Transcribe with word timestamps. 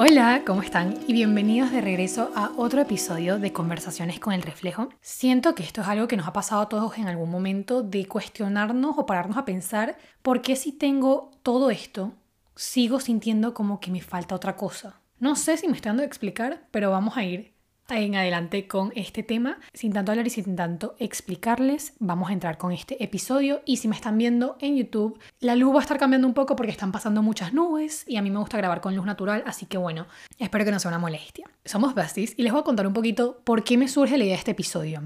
Hola, 0.00 0.44
¿cómo 0.46 0.62
están? 0.62 0.94
Y 1.08 1.12
bienvenidos 1.12 1.72
de 1.72 1.80
regreso 1.80 2.30
a 2.36 2.52
otro 2.56 2.80
episodio 2.80 3.40
de 3.40 3.52
Conversaciones 3.52 4.20
con 4.20 4.32
el 4.32 4.42
Reflejo. 4.42 4.90
Siento 5.00 5.56
que 5.56 5.64
esto 5.64 5.80
es 5.80 5.88
algo 5.88 6.06
que 6.06 6.16
nos 6.16 6.28
ha 6.28 6.32
pasado 6.32 6.62
a 6.62 6.68
todos 6.68 6.98
en 6.98 7.08
algún 7.08 7.28
momento 7.28 7.82
de 7.82 8.06
cuestionarnos 8.06 8.94
o 8.96 9.06
pararnos 9.06 9.36
a 9.36 9.44
pensar 9.44 9.98
por 10.22 10.40
qué 10.40 10.54
si 10.54 10.70
tengo 10.70 11.32
todo 11.42 11.70
esto, 11.70 12.12
sigo 12.54 13.00
sintiendo 13.00 13.54
como 13.54 13.80
que 13.80 13.90
me 13.90 14.00
falta 14.00 14.36
otra 14.36 14.54
cosa. 14.54 15.00
No 15.18 15.34
sé 15.34 15.56
si 15.56 15.66
me 15.66 15.74
estoy 15.74 15.88
dando 15.88 16.04
a 16.04 16.06
explicar, 16.06 16.68
pero 16.70 16.92
vamos 16.92 17.16
a 17.16 17.24
ir 17.24 17.57
en 17.96 18.16
adelante 18.16 18.66
con 18.66 18.92
este 18.94 19.22
tema. 19.22 19.58
Sin 19.72 19.92
tanto 19.92 20.12
hablar 20.12 20.26
y 20.26 20.30
sin 20.30 20.56
tanto 20.56 20.94
explicarles, 20.98 21.94
vamos 21.98 22.30
a 22.30 22.32
entrar 22.32 22.58
con 22.58 22.72
este 22.72 23.02
episodio. 23.02 23.62
Y 23.64 23.78
si 23.78 23.88
me 23.88 23.96
están 23.96 24.18
viendo 24.18 24.56
en 24.60 24.76
YouTube, 24.76 25.18
la 25.40 25.56
luz 25.56 25.74
va 25.74 25.78
a 25.78 25.82
estar 25.82 25.98
cambiando 25.98 26.28
un 26.28 26.34
poco 26.34 26.54
porque 26.56 26.72
están 26.72 26.92
pasando 26.92 27.22
muchas 27.22 27.52
nubes 27.54 28.04
y 28.06 28.16
a 28.16 28.22
mí 28.22 28.30
me 28.30 28.38
gusta 28.38 28.58
grabar 28.58 28.80
con 28.80 28.94
luz 28.94 29.06
natural, 29.06 29.42
así 29.46 29.66
que 29.66 29.78
bueno, 29.78 30.06
espero 30.38 30.64
que 30.64 30.70
no 30.70 30.78
sea 30.78 30.90
una 30.90 30.98
molestia. 30.98 31.50
Somos 31.64 31.94
besties 31.94 32.34
y 32.36 32.42
les 32.42 32.52
voy 32.52 32.60
a 32.60 32.64
contar 32.64 32.86
un 32.86 32.92
poquito 32.92 33.40
por 33.44 33.64
qué 33.64 33.76
me 33.76 33.88
surge 33.88 34.18
la 34.18 34.24
idea 34.24 34.34
de 34.34 34.40
este 34.40 34.50
episodio. 34.50 35.02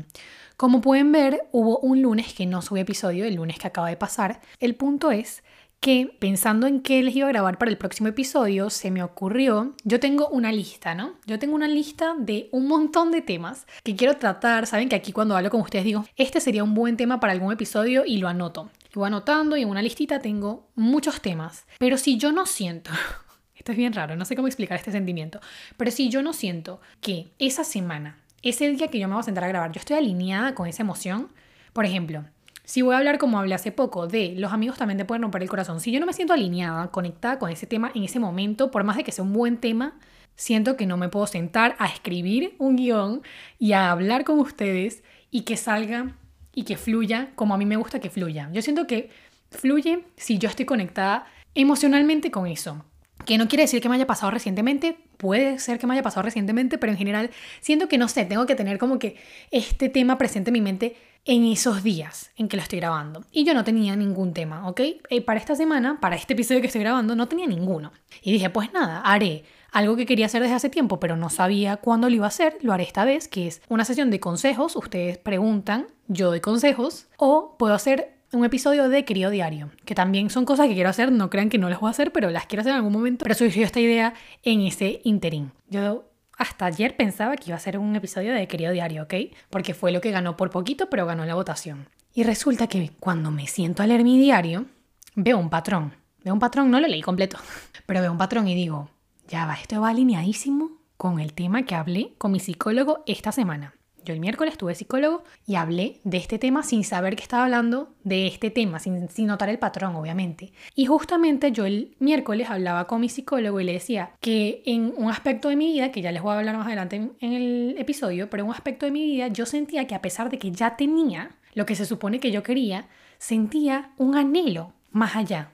Como 0.57 0.81
pueden 0.81 1.13
ver, 1.13 1.49
hubo 1.51 1.79
un 1.79 2.03
lunes 2.03 2.35
que 2.35 2.47
no 2.47 2.63
subí 2.63 2.81
episodio, 2.81 3.25
el 3.25 3.35
lunes 3.35 3.59
que 3.59 3.67
acaba 3.67 3.89
de 3.89 3.97
pasar. 3.97 4.41
El 4.61 4.75
punto 4.75 5.11
es 5.11 5.43
que 5.83 6.17
pensando 6.21 6.69
en 6.69 6.81
qué 6.81 7.03
les 7.03 7.17
iba 7.17 7.27
a 7.27 7.33
grabar 7.33 7.59
para 7.59 7.69
el 7.69 7.77
próximo 7.77 8.07
episodio, 8.09 8.71
se 8.71 8.93
me 8.93 9.03
ocurrió, 9.03 9.75
yo 9.83 9.99
tengo 9.99 10.29
una 10.29 10.53
lista, 10.53 10.95
¿no? 10.95 11.15
Yo 11.27 11.41
tengo 11.41 11.57
una 11.57 11.67
lista 11.67 12.15
de 12.17 12.49
un 12.53 12.69
montón 12.69 13.11
de 13.11 13.21
temas 13.21 13.67
que 13.83 13.97
quiero 13.97 14.17
tratar. 14.17 14.69
Saben 14.69 14.89
que 14.89 14.95
aquí 14.95 15.11
cuando 15.11 15.37
hablo 15.37 15.51
con 15.51 15.61
ustedes 15.61 15.85
digo, 15.85 16.05
este 16.17 16.41
sería 16.41 16.63
un 16.63 16.75
buen 16.75 16.97
tema 16.97 17.19
para 17.19 17.33
algún 17.33 17.53
episodio 17.53 18.05
y 18.07 18.19
lo 18.19 18.29
anoto. 18.29 18.71
Lo 18.93 19.01
voy 19.01 19.09
anotando 19.09 19.57
y 19.57 19.63
en 19.63 19.71
una 19.71 19.83
listita 19.83 20.21
tengo 20.21 20.69
muchos 20.77 21.21
temas. 21.21 21.67
Pero 21.81 21.99
si 21.99 22.17
yo 22.17 22.31
no 22.31 22.47
siento, 22.47 22.93
esto 23.57 23.73
es 23.73 23.77
bien 23.77 23.93
raro, 23.93 24.15
no 24.15 24.25
sé 24.25 24.37
cómo 24.37 24.47
explicar 24.47 24.79
este 24.79 24.93
sentimiento, 24.93 25.41
pero 25.77 25.91
si 25.91 26.11
yo 26.11 26.23
no 26.23 26.33
siento 26.33 26.81
que 27.01 27.33
esa 27.41 27.65
semana, 27.65 28.21
ese 28.43 28.71
día 28.71 28.87
que 28.87 29.01
yo 29.01 29.09
me 29.09 29.15
voy 29.15 29.23
a 29.23 29.25
sentar 29.25 29.43
a 29.43 29.49
grabar, 29.49 29.73
yo 29.73 29.81
estoy 29.81 29.97
alineada 29.97 30.55
con 30.55 30.69
esa 30.69 30.85
emoción, 30.85 31.33
por 31.73 31.87
ejemplo, 31.87 32.25
si 32.65 32.83
voy 32.83 32.95
a 32.95 32.99
hablar 32.99 33.19
como 33.19 33.39
hablé 33.39 33.55
hace 33.55 33.73
poco 33.73 34.07
de 34.07 34.35
los 34.37 34.53
amigos 34.53 34.79
también 34.79 34.99
te 34.99 35.05
pueden 35.05 35.23
romper 35.23 35.43
el 35.43 35.49
corazón, 35.49 35.81
si 35.81 35.91
yo 35.91 36.01
no 36.01 36.07
me 36.07 36.13
siento 36.13 36.33
alineada, 36.33 36.91
conectada 36.91 37.39
con 37.39 37.51
ese 37.51 37.67
tema 37.67 37.91
en 37.95 38.05
ese 38.05 38.19
momento, 38.19 38.71
por 38.71 38.85
más 38.85 38.97
de 38.97 39.05
que 39.05 39.13
sea 39.13 39.25
un 39.25 39.33
buen 39.33 39.59
tema, 39.59 39.99
siento 40.37 40.77
que 40.77 40.87
no 40.87 40.97
me 40.97 41.09
puedo 41.09 41.27
sentar 41.27 41.77
a 41.79 41.87
escribir 41.87 42.55
un 42.59 42.77
guion 42.77 43.23
y 43.59 43.73
a 43.73 43.91
hablar 43.91 44.25
con 44.25 44.39
ustedes 44.39 45.03
y 45.31 45.43
que 45.43 45.57
salga 45.57 46.17
y 46.55 46.65
que 46.65 46.77
fluya 46.77 47.31
como 47.35 47.55
a 47.55 47.59
mí 47.59 47.67
me 47.67 47.77
gusta 47.77 48.01
que 48.01 48.11
fluya. 48.11 48.51
Yo 48.53 48.63
siento 48.63 48.87
que 48.87 49.11
fluye 49.51 50.05
si 50.17 50.39
yo 50.39 50.49
estoy 50.49 50.67
conectada 50.67 51.27
emocionalmente 51.55 52.31
con 52.31 52.47
eso. 52.47 52.85
Que 53.25 53.39
no 53.39 53.47
quiere 53.47 53.65
decir 53.65 53.81
que 53.81 53.89
me 53.89 53.95
haya 53.95 54.07
pasado 54.07 54.33
recientemente, 54.33 54.97
puede 55.17 55.59
ser 55.61 55.79
que 55.79 55.87
me 55.87 55.95
haya 55.95 56.03
pasado 56.03 56.25
recientemente, 56.25 56.77
pero 56.77 56.91
en 56.91 56.99
general 56.99 57.31
siento 57.61 57.89
que 57.89 57.99
no 57.99 58.09
sé, 58.09 58.25
tengo 58.25 58.47
que 58.47 58.57
tener 58.57 58.79
como 58.79 58.99
que 58.99 59.17
este 59.53 59.89
tema 59.89 60.19
presente 60.19 60.51
en 60.51 60.55
mi 60.55 60.61
mente 60.61 60.97
en 61.25 61.45
esos 61.45 61.83
días 61.83 62.31
en 62.37 62.49
que 62.49 62.57
lo 62.57 62.63
estoy 62.63 62.81
grabando. 62.81 63.25
Y 63.31 63.45
yo 63.45 63.55
no 63.55 63.65
tenía 63.65 63.95
ningún 63.97 64.33
tema, 64.33 64.69
¿ok? 64.69 64.81
Y 64.81 65.01
eh, 65.11 65.23
para 65.23 65.39
esta 65.39 65.55
semana, 65.55 66.01
para 66.01 66.17
este 66.17 66.33
episodio 66.33 66.61
que 66.61 66.67
estoy 66.67 66.83
grabando, 66.83 67.15
no 67.15 67.29
tenía 67.29 67.47
ninguno. 67.47 67.93
Y 68.23 68.33
dije, 68.33 68.51
pues 68.51 68.73
nada, 68.73 69.01
haré 69.01 69.45
algo 69.71 69.97
que 69.97 70.07
quería 70.07 70.27
hacer 70.27 70.43
desde 70.43 70.55
hace 70.55 70.69
tiempo, 70.69 71.01
pero 71.01 71.17
no 71.17 71.31
sabía 71.31 71.79
cuándo 71.79 72.09
lo 72.09 72.15
iba 72.15 72.27
a 72.27 72.29
hacer, 72.29 72.59
lo 72.61 72.73
haré 72.73 72.85
esta 72.85 73.05
vez, 73.05 73.27
que 73.27 73.47
es 73.47 73.63
una 73.69 73.85
sesión 73.85 74.11
de 74.11 74.21
consejos, 74.21 74.77
ustedes 74.77 75.17
preguntan, 75.17 75.87
yo 76.09 76.29
doy 76.29 76.41
consejos, 76.41 77.07
o 77.17 77.57
puedo 77.59 77.73
hacer 77.73 78.19
un 78.33 78.45
episodio 78.45 78.89
de 78.89 79.05
Querido 79.05 79.31
Diario, 79.31 79.71
que 79.85 79.95
también 79.95 80.29
son 80.29 80.45
cosas 80.45 80.69
que 80.69 80.75
quiero 80.75 80.91
hacer, 80.91 81.11
no 81.11 81.31
crean 81.31 81.49
que 81.49 81.59
no 81.59 81.71
las 81.71 81.81
voy 81.81 81.89
a 81.89 81.91
hacer, 81.93 82.13
pero 82.13 82.31
las 82.31 82.47
quiero 82.47 82.61
hacer 82.61 82.73
en 82.73 82.77
algún 82.77 82.93
momento, 82.93 83.23
pero 83.25 83.35
surgió 83.35 83.65
esta 83.65 83.81
idea 83.81 84.15
en 84.43 84.61
ese 84.61 85.01
interín. 85.05 85.53
Yo 85.69 86.05
hasta 86.37 86.67
ayer 86.67 86.97
pensaba 86.97 87.37
que 87.37 87.51
iba 87.51 87.57
a 87.57 87.61
ser 87.61 87.79
un 87.79 87.95
episodio 87.95 88.33
de 88.35 88.49
Querido 88.49 88.73
Diario, 88.73 89.05
¿ok? 89.05 89.15
Porque 89.51 89.75
fue 89.75 89.93
lo 89.93 90.01
que 90.01 90.11
ganó 90.11 90.37
por 90.37 90.51
poquito, 90.51 90.89
pero 90.91 91.07
ganó 91.07 91.25
la 91.25 91.35
votación. 91.35 91.89
Y 92.15 92.25
resulta 92.25 92.67
que 92.67 92.91
cuando 93.01 93.31
me 93.31 93.47
siento 93.47 93.83
a 93.83 93.87
leer 93.87 94.05
mi 94.05 94.19
diario, 94.19 94.67
veo 95.15 95.39
un 95.39 95.51
patrón. 95.51 95.95
Veo 96.25 96.35
un 96.35 96.41
patrón, 96.41 96.71
no 96.71 96.79
lo 96.79 96.87
leí 96.87 97.03
completo, 97.03 97.39
pero 97.87 98.01
veo 98.01 98.13
un 98.13 98.19
patrón 98.19 98.49
y 98.49 98.55
digo, 98.55 98.91
ya 99.29 99.47
va, 99.47 99.55
esto 99.55 99.81
va 99.81 99.91
alineadísimo 99.91 100.71
con 100.97 101.19
el 101.19 101.33
tema 101.33 101.65
que 101.65 101.75
hablé 101.75 102.15
con 102.19 102.33
mi 102.33 102.41
psicólogo 102.41 103.03
esta 103.07 103.33
semana. 103.33 103.75
Yo 104.05 104.15
el 104.15 104.21
miércoles 104.21 104.59
tuve 104.59 104.75
psicólogo 104.75 105.25
y 105.47 105.55
hablé 105.55 106.01
de 106.05 106.17
este 106.17 106.39
tema 106.39 106.63
sin 106.63 106.85
saber 106.85 107.17
que 107.17 107.23
estaba 107.23 107.45
hablando 107.45 107.95
de 108.05 108.27
este 108.27 108.51
tema, 108.51 108.79
sin, 108.79 109.09
notar 109.27 109.49
el 109.49 109.59
patrón, 109.59 109.95
obviamente. 109.97 110.53
Y 110.75 110.87
justamente 110.87 111.53
yo 111.53 111.67
el 111.67 111.97
miércoles 111.99 112.51
hablaba 112.51 112.87
con 112.87 113.01
mi 113.01 113.09
psicólogo 113.09 113.61
y 113.61 113.65
le 113.65 113.73
decía 113.73 114.13
que 114.21 114.63
en 114.67 114.93
un 114.97 115.11
aspecto 115.11 115.49
de 115.49 115.57
mi 115.57 115.73
vida, 115.73 115.93
que 115.93 116.03
ya 116.03 116.13
les 116.13 116.23
voy 116.23 116.35
a 116.35 116.39
hablar 116.39 116.57
más 116.57 116.67
adelante 116.67 116.97
en, 116.97 117.13
en 117.21 117.33
el 117.33 117.77
episodio, 117.79 118.29
pero 118.29 118.43
en 118.43 118.49
un 118.49 118.55
aspecto 118.55 118.87
de 118.87 118.93
mi 118.93 119.05
vida 119.05 119.29
yo 119.29 119.47
sentía 119.47 119.87
que 119.87 119.95
a 119.95 120.03
pesar 120.03 120.31
de 120.31 120.39
que 120.39 120.51
ya 120.51 120.77
tenía 120.77 121.31
lo 121.55 121.67
que 121.67 121.77
se 121.77 121.87
supone 121.87 122.21
que 122.21 122.31
yo 122.31 122.43
quería, 122.43 122.89
sentía 123.19 123.93
un 123.99 124.17
anhelo 124.17 124.73
más 124.91 125.17
allá, 125.17 125.53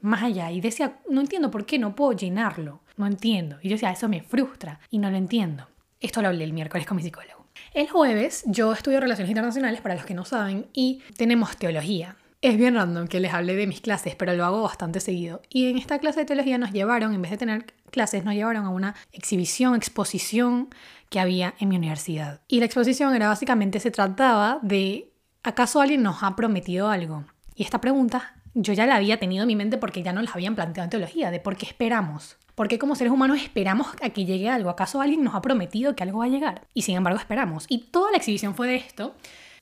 más 0.00 0.22
allá. 0.22 0.50
Y 0.50 0.60
decía, 0.60 1.00
no 1.08 1.20
entiendo 1.20 1.50
por 1.50 1.66
qué 1.66 1.78
no 1.78 1.94
puedo 1.94 2.12
llenarlo, 2.12 2.82
no 2.96 3.06
entiendo. 3.06 3.58
Y 3.62 3.68
yo 3.68 3.74
decía, 3.74 3.90
eso 3.90 4.08
me 4.08 4.22
frustra 4.22 4.80
y 4.90 4.98
no 4.98 5.10
lo 5.10 5.16
entiendo. 5.16 5.68
Esto 6.00 6.22
lo 6.22 6.28
hablé 6.28 6.44
el 6.44 6.52
miércoles 6.52 6.86
con 6.86 6.96
mi 6.96 7.02
psicólogo. 7.02 7.39
El 7.72 7.88
jueves 7.88 8.42
yo 8.46 8.72
estudio 8.72 8.98
Relaciones 8.98 9.30
Internacionales, 9.30 9.80
para 9.80 9.94
los 9.94 10.04
que 10.04 10.12
no 10.12 10.24
saben, 10.24 10.66
y 10.72 11.02
tenemos 11.16 11.56
teología. 11.56 12.16
Es 12.42 12.56
bien 12.56 12.74
random 12.74 13.06
que 13.06 13.20
les 13.20 13.32
hable 13.32 13.54
de 13.54 13.68
mis 13.68 13.80
clases, 13.80 14.16
pero 14.16 14.34
lo 14.34 14.44
hago 14.44 14.62
bastante 14.62 14.98
seguido. 14.98 15.40
Y 15.48 15.70
en 15.70 15.78
esta 15.78 16.00
clase 16.00 16.20
de 16.20 16.26
teología 16.26 16.58
nos 16.58 16.72
llevaron, 16.72 17.14
en 17.14 17.22
vez 17.22 17.30
de 17.30 17.36
tener 17.36 17.66
clases, 17.92 18.24
nos 18.24 18.34
llevaron 18.34 18.64
a 18.64 18.70
una 18.70 18.96
exhibición, 19.12 19.76
exposición 19.76 20.68
que 21.10 21.20
había 21.20 21.54
en 21.60 21.68
mi 21.68 21.76
universidad. 21.76 22.40
Y 22.48 22.58
la 22.58 22.66
exposición 22.66 23.14
era 23.14 23.28
básicamente, 23.28 23.78
se 23.78 23.92
trataba 23.92 24.58
de, 24.62 25.12
¿acaso 25.44 25.80
alguien 25.80 26.02
nos 26.02 26.24
ha 26.24 26.34
prometido 26.34 26.88
algo? 26.88 27.24
Y 27.54 27.62
esta 27.62 27.80
pregunta 27.80 28.34
yo 28.54 28.72
ya 28.72 28.84
la 28.84 28.96
había 28.96 29.20
tenido 29.20 29.44
en 29.44 29.46
mi 29.46 29.54
mente 29.54 29.78
porque 29.78 30.02
ya 30.02 30.12
no 30.12 30.22
la 30.22 30.30
habían 30.32 30.56
planteado 30.56 30.86
en 30.86 30.90
teología, 30.90 31.30
de 31.30 31.38
por 31.38 31.56
qué 31.56 31.66
esperamos. 31.66 32.36
¿Por 32.60 32.68
qué 32.68 32.78
como 32.78 32.94
seres 32.94 33.10
humanos 33.10 33.38
esperamos 33.40 33.86
a 34.02 34.10
que 34.10 34.26
llegue 34.26 34.50
algo? 34.50 34.68
¿Acaso 34.68 35.00
alguien 35.00 35.24
nos 35.24 35.34
ha 35.34 35.40
prometido 35.40 35.96
que 35.96 36.02
algo 36.02 36.18
va 36.18 36.26
a 36.26 36.28
llegar? 36.28 36.66
Y 36.74 36.82
sin 36.82 36.94
embargo 36.94 37.18
esperamos. 37.18 37.64
Y 37.70 37.86
toda 37.90 38.10
la 38.10 38.18
exhibición 38.18 38.54
fue 38.54 38.68
de 38.68 38.76
esto. 38.76 39.14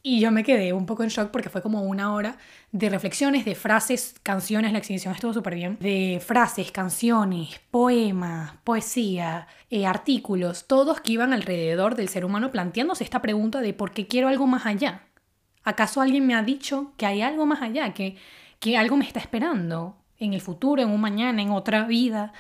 Y 0.03 0.19
yo 0.19 0.33
me 0.33 0.43
quedé 0.43 0.73
un 0.73 0.85
poco 0.85 1.05
en 1.05 1.09
shock 1.09 1.31
porque 1.31 1.49
fue 1.49 1.63
como 1.63 1.83
una 1.83 2.13
hora 2.13 2.39
de 2.73 2.91
reflexiones, 2.91 3.45
de 3.45 3.55
frases, 3.55 4.17
canciones. 4.25 4.73
La 4.73 4.79
exhibición 4.79 5.15
estuvo 5.15 5.33
súper 5.33 5.55
bien. 5.55 5.77
De 5.79 6.21
frases, 6.21 6.73
canciones, 6.73 7.61
poemas, 7.71 8.55
poesía, 8.65 9.47
eh, 9.71 9.87
artículos, 9.87 10.67
todos 10.67 11.01
que 11.01 11.13
iban 11.13 11.33
alrededor 11.33 11.95
del 11.95 12.09
ser 12.09 12.25
humano 12.25 12.51
planteándose 12.51 13.05
esta 13.05 13.23
pregunta 13.23 13.61
de 13.61 13.75
por 13.75 13.93
qué 13.93 14.09
quiero 14.09 14.27
algo 14.27 14.49
más 14.49 14.67
allá. 14.67 15.03
¿Acaso 15.63 16.01
alguien 16.01 16.27
me 16.27 16.35
ha 16.35 16.43
dicho 16.43 16.95
que 16.97 17.07
hay 17.07 17.23
algo 17.23 17.47
más 17.47 17.63
allá, 17.63 17.95
que, 17.95 18.17
que 18.59 18.77
algo 18.77 18.97
me 18.97 19.07
está 19.07 19.21
esperando 19.21 19.95
en 20.19 20.35
el 20.35 20.41
futuro, 20.41 20.83
en 20.83 20.91
un 20.91 21.01
mañana, 21.01 21.41
en 21.41 21.53
otra 21.53 21.85
vida? 21.85 22.33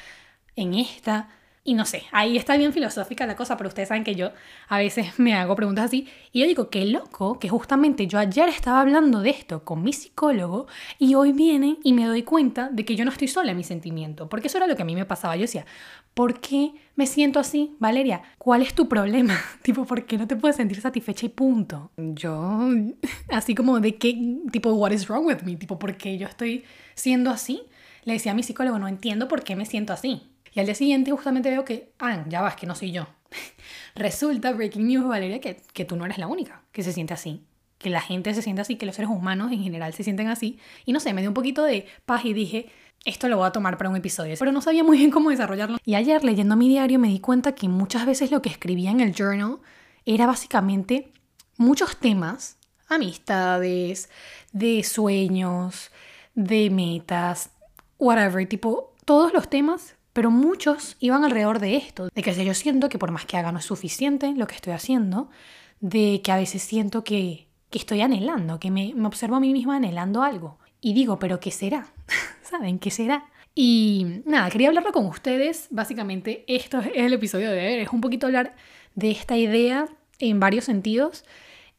En 0.58 0.74
esta. 0.74 1.28
Y 1.64 1.74
no 1.74 1.84
sé, 1.84 2.04
ahí 2.12 2.38
está 2.38 2.56
bien 2.56 2.72
filosófica 2.72 3.26
la 3.26 3.36
cosa, 3.36 3.58
pero 3.58 3.68
ustedes 3.68 3.88
saben 3.88 4.02
que 4.02 4.14
yo 4.14 4.30
a 4.68 4.78
veces 4.78 5.18
me 5.18 5.34
hago 5.34 5.54
preguntas 5.54 5.84
así. 5.84 6.08
Y 6.32 6.40
yo 6.40 6.46
digo, 6.46 6.70
qué 6.70 6.86
loco, 6.86 7.38
que 7.38 7.50
justamente 7.50 8.06
yo 8.06 8.18
ayer 8.18 8.48
estaba 8.48 8.80
hablando 8.80 9.20
de 9.20 9.28
esto 9.28 9.64
con 9.64 9.82
mi 9.82 9.92
psicólogo 9.92 10.66
y 10.98 11.14
hoy 11.14 11.32
viene 11.32 11.76
y 11.84 11.92
me 11.92 12.06
doy 12.06 12.22
cuenta 12.22 12.70
de 12.70 12.86
que 12.86 12.96
yo 12.96 13.04
no 13.04 13.10
estoy 13.10 13.28
sola 13.28 13.50
en 13.50 13.58
mi 13.58 13.64
sentimiento. 13.64 14.30
Porque 14.30 14.46
eso 14.46 14.56
era 14.56 14.66
lo 14.66 14.76
que 14.76 14.82
a 14.82 14.86
mí 14.86 14.94
me 14.94 15.04
pasaba. 15.04 15.36
Yo 15.36 15.42
decía, 15.42 15.66
¿por 16.14 16.40
qué 16.40 16.72
me 16.96 17.06
siento 17.06 17.38
así? 17.38 17.76
Valeria, 17.78 18.22
¿cuál 18.38 18.62
es 18.62 18.72
tu 18.72 18.88
problema? 18.88 19.38
tipo, 19.62 19.84
¿por 19.84 20.06
qué 20.06 20.16
no 20.16 20.26
te 20.26 20.36
puedes 20.36 20.56
sentir 20.56 20.80
satisfecha 20.80 21.26
y 21.26 21.28
punto? 21.28 21.90
Yo, 21.98 22.70
así 23.28 23.54
como 23.54 23.78
de 23.80 23.96
qué, 23.96 24.38
tipo, 24.50 24.72
what 24.72 24.92
is 24.92 25.06
wrong 25.06 25.26
with 25.26 25.42
me? 25.44 25.56
Tipo, 25.56 25.78
¿por 25.78 25.98
qué 25.98 26.16
yo 26.16 26.26
estoy 26.26 26.64
siendo 26.94 27.30
así? 27.30 27.60
Le 28.04 28.14
decía 28.14 28.32
a 28.32 28.34
mi 28.34 28.42
psicólogo, 28.42 28.78
no 28.78 28.88
entiendo 28.88 29.28
por 29.28 29.44
qué 29.44 29.54
me 29.54 29.66
siento 29.66 29.92
así. 29.92 30.22
Y 30.54 30.60
al 30.60 30.66
día 30.66 30.74
siguiente 30.74 31.10
justamente 31.10 31.50
veo 31.50 31.64
que, 31.64 31.92
ah, 31.98 32.24
ya 32.28 32.40
vas, 32.40 32.56
que 32.56 32.66
no 32.66 32.74
soy 32.74 32.92
yo. 32.92 33.06
Resulta, 33.94 34.52
breaking 34.52 34.86
news, 34.86 35.06
Valeria, 35.06 35.40
que, 35.40 35.60
que 35.72 35.84
tú 35.84 35.96
no 35.96 36.04
eres 36.04 36.18
la 36.18 36.26
única 36.26 36.62
que 36.72 36.82
se 36.82 36.92
siente 36.92 37.14
así. 37.14 37.44
Que 37.78 37.90
la 37.90 38.00
gente 38.00 38.34
se 38.34 38.42
siente 38.42 38.62
así, 38.62 38.76
que 38.76 38.86
los 38.86 38.96
seres 38.96 39.10
humanos 39.10 39.52
en 39.52 39.62
general 39.62 39.92
se 39.92 40.02
sienten 40.02 40.28
así. 40.28 40.58
Y 40.84 40.92
no 40.92 41.00
sé, 41.00 41.12
me 41.12 41.20
dio 41.20 41.30
un 41.30 41.34
poquito 41.34 41.62
de 41.62 41.86
paz 42.06 42.24
y 42.24 42.32
dije, 42.32 42.70
esto 43.04 43.28
lo 43.28 43.36
voy 43.36 43.46
a 43.46 43.52
tomar 43.52 43.76
para 43.76 43.90
un 43.90 43.96
episodio. 43.96 44.34
Pero 44.38 44.52
no 44.52 44.60
sabía 44.60 44.84
muy 44.84 44.98
bien 44.98 45.10
cómo 45.10 45.30
desarrollarlo. 45.30 45.78
Y 45.84 45.94
ayer 45.94 46.24
leyendo 46.24 46.56
mi 46.56 46.68
diario 46.68 46.98
me 46.98 47.08
di 47.08 47.20
cuenta 47.20 47.52
que 47.52 47.68
muchas 47.68 48.06
veces 48.06 48.30
lo 48.30 48.42
que 48.42 48.48
escribía 48.48 48.90
en 48.90 49.00
el 49.00 49.14
journal 49.14 49.58
era 50.04 50.26
básicamente 50.26 51.12
muchos 51.56 51.98
temas, 51.98 52.56
amistades, 52.88 54.08
de 54.52 54.82
sueños, 54.82 55.90
de 56.34 56.70
metas, 56.70 57.50
whatever, 57.98 58.46
tipo, 58.48 58.94
todos 59.04 59.32
los 59.32 59.48
temas 59.50 59.96
pero 60.18 60.32
muchos 60.32 60.96
iban 60.98 61.22
alrededor 61.24 61.60
de 61.60 61.76
esto, 61.76 62.08
de 62.12 62.22
que 62.24 62.44
yo 62.44 62.52
siento 62.52 62.88
que 62.88 62.98
por 62.98 63.12
más 63.12 63.24
que 63.24 63.36
haga 63.36 63.52
no 63.52 63.60
es 63.60 63.64
suficiente 63.64 64.34
lo 64.34 64.48
que 64.48 64.56
estoy 64.56 64.72
haciendo, 64.72 65.30
de 65.78 66.22
que 66.24 66.32
a 66.32 66.36
veces 66.36 66.60
siento 66.60 67.04
que, 67.04 67.46
que 67.70 67.78
estoy 67.78 68.00
anhelando, 68.00 68.58
que 68.58 68.72
me, 68.72 68.94
me 68.96 69.06
observo 69.06 69.36
a 69.36 69.40
mí 69.40 69.52
misma 69.52 69.76
anhelando 69.76 70.24
algo. 70.24 70.58
Y 70.80 70.92
digo, 70.92 71.20
pero 71.20 71.38
¿qué 71.38 71.52
será? 71.52 71.92
¿Saben 72.42 72.80
qué 72.80 72.90
será? 72.90 73.26
Y 73.54 74.22
nada, 74.26 74.50
quería 74.50 74.66
hablarlo 74.66 74.90
con 74.90 75.06
ustedes. 75.06 75.68
Básicamente, 75.70 76.42
esto 76.48 76.80
es 76.80 76.90
el 76.96 77.12
episodio 77.12 77.52
de 77.52 77.64
hoy. 77.64 77.74
Es 77.74 77.90
un 77.90 78.00
poquito 78.00 78.26
hablar 78.26 78.56
de 78.96 79.12
esta 79.12 79.36
idea 79.36 79.86
en 80.18 80.40
varios 80.40 80.64
sentidos. 80.64 81.24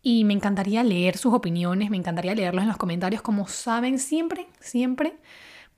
Y 0.02 0.24
me 0.24 0.34
encantaría 0.34 0.82
leer 0.86 1.18
sus 1.18 1.34
opiniones, 1.34 1.90
me 1.90 1.98
encantaría 1.98 2.34
leerlos 2.36 2.62
en 2.62 2.70
los 2.70 2.78
comentarios. 2.78 3.22
Como 3.22 3.50
saben, 3.50 4.00
siempre, 4.00 4.48
siempre 4.62 5.18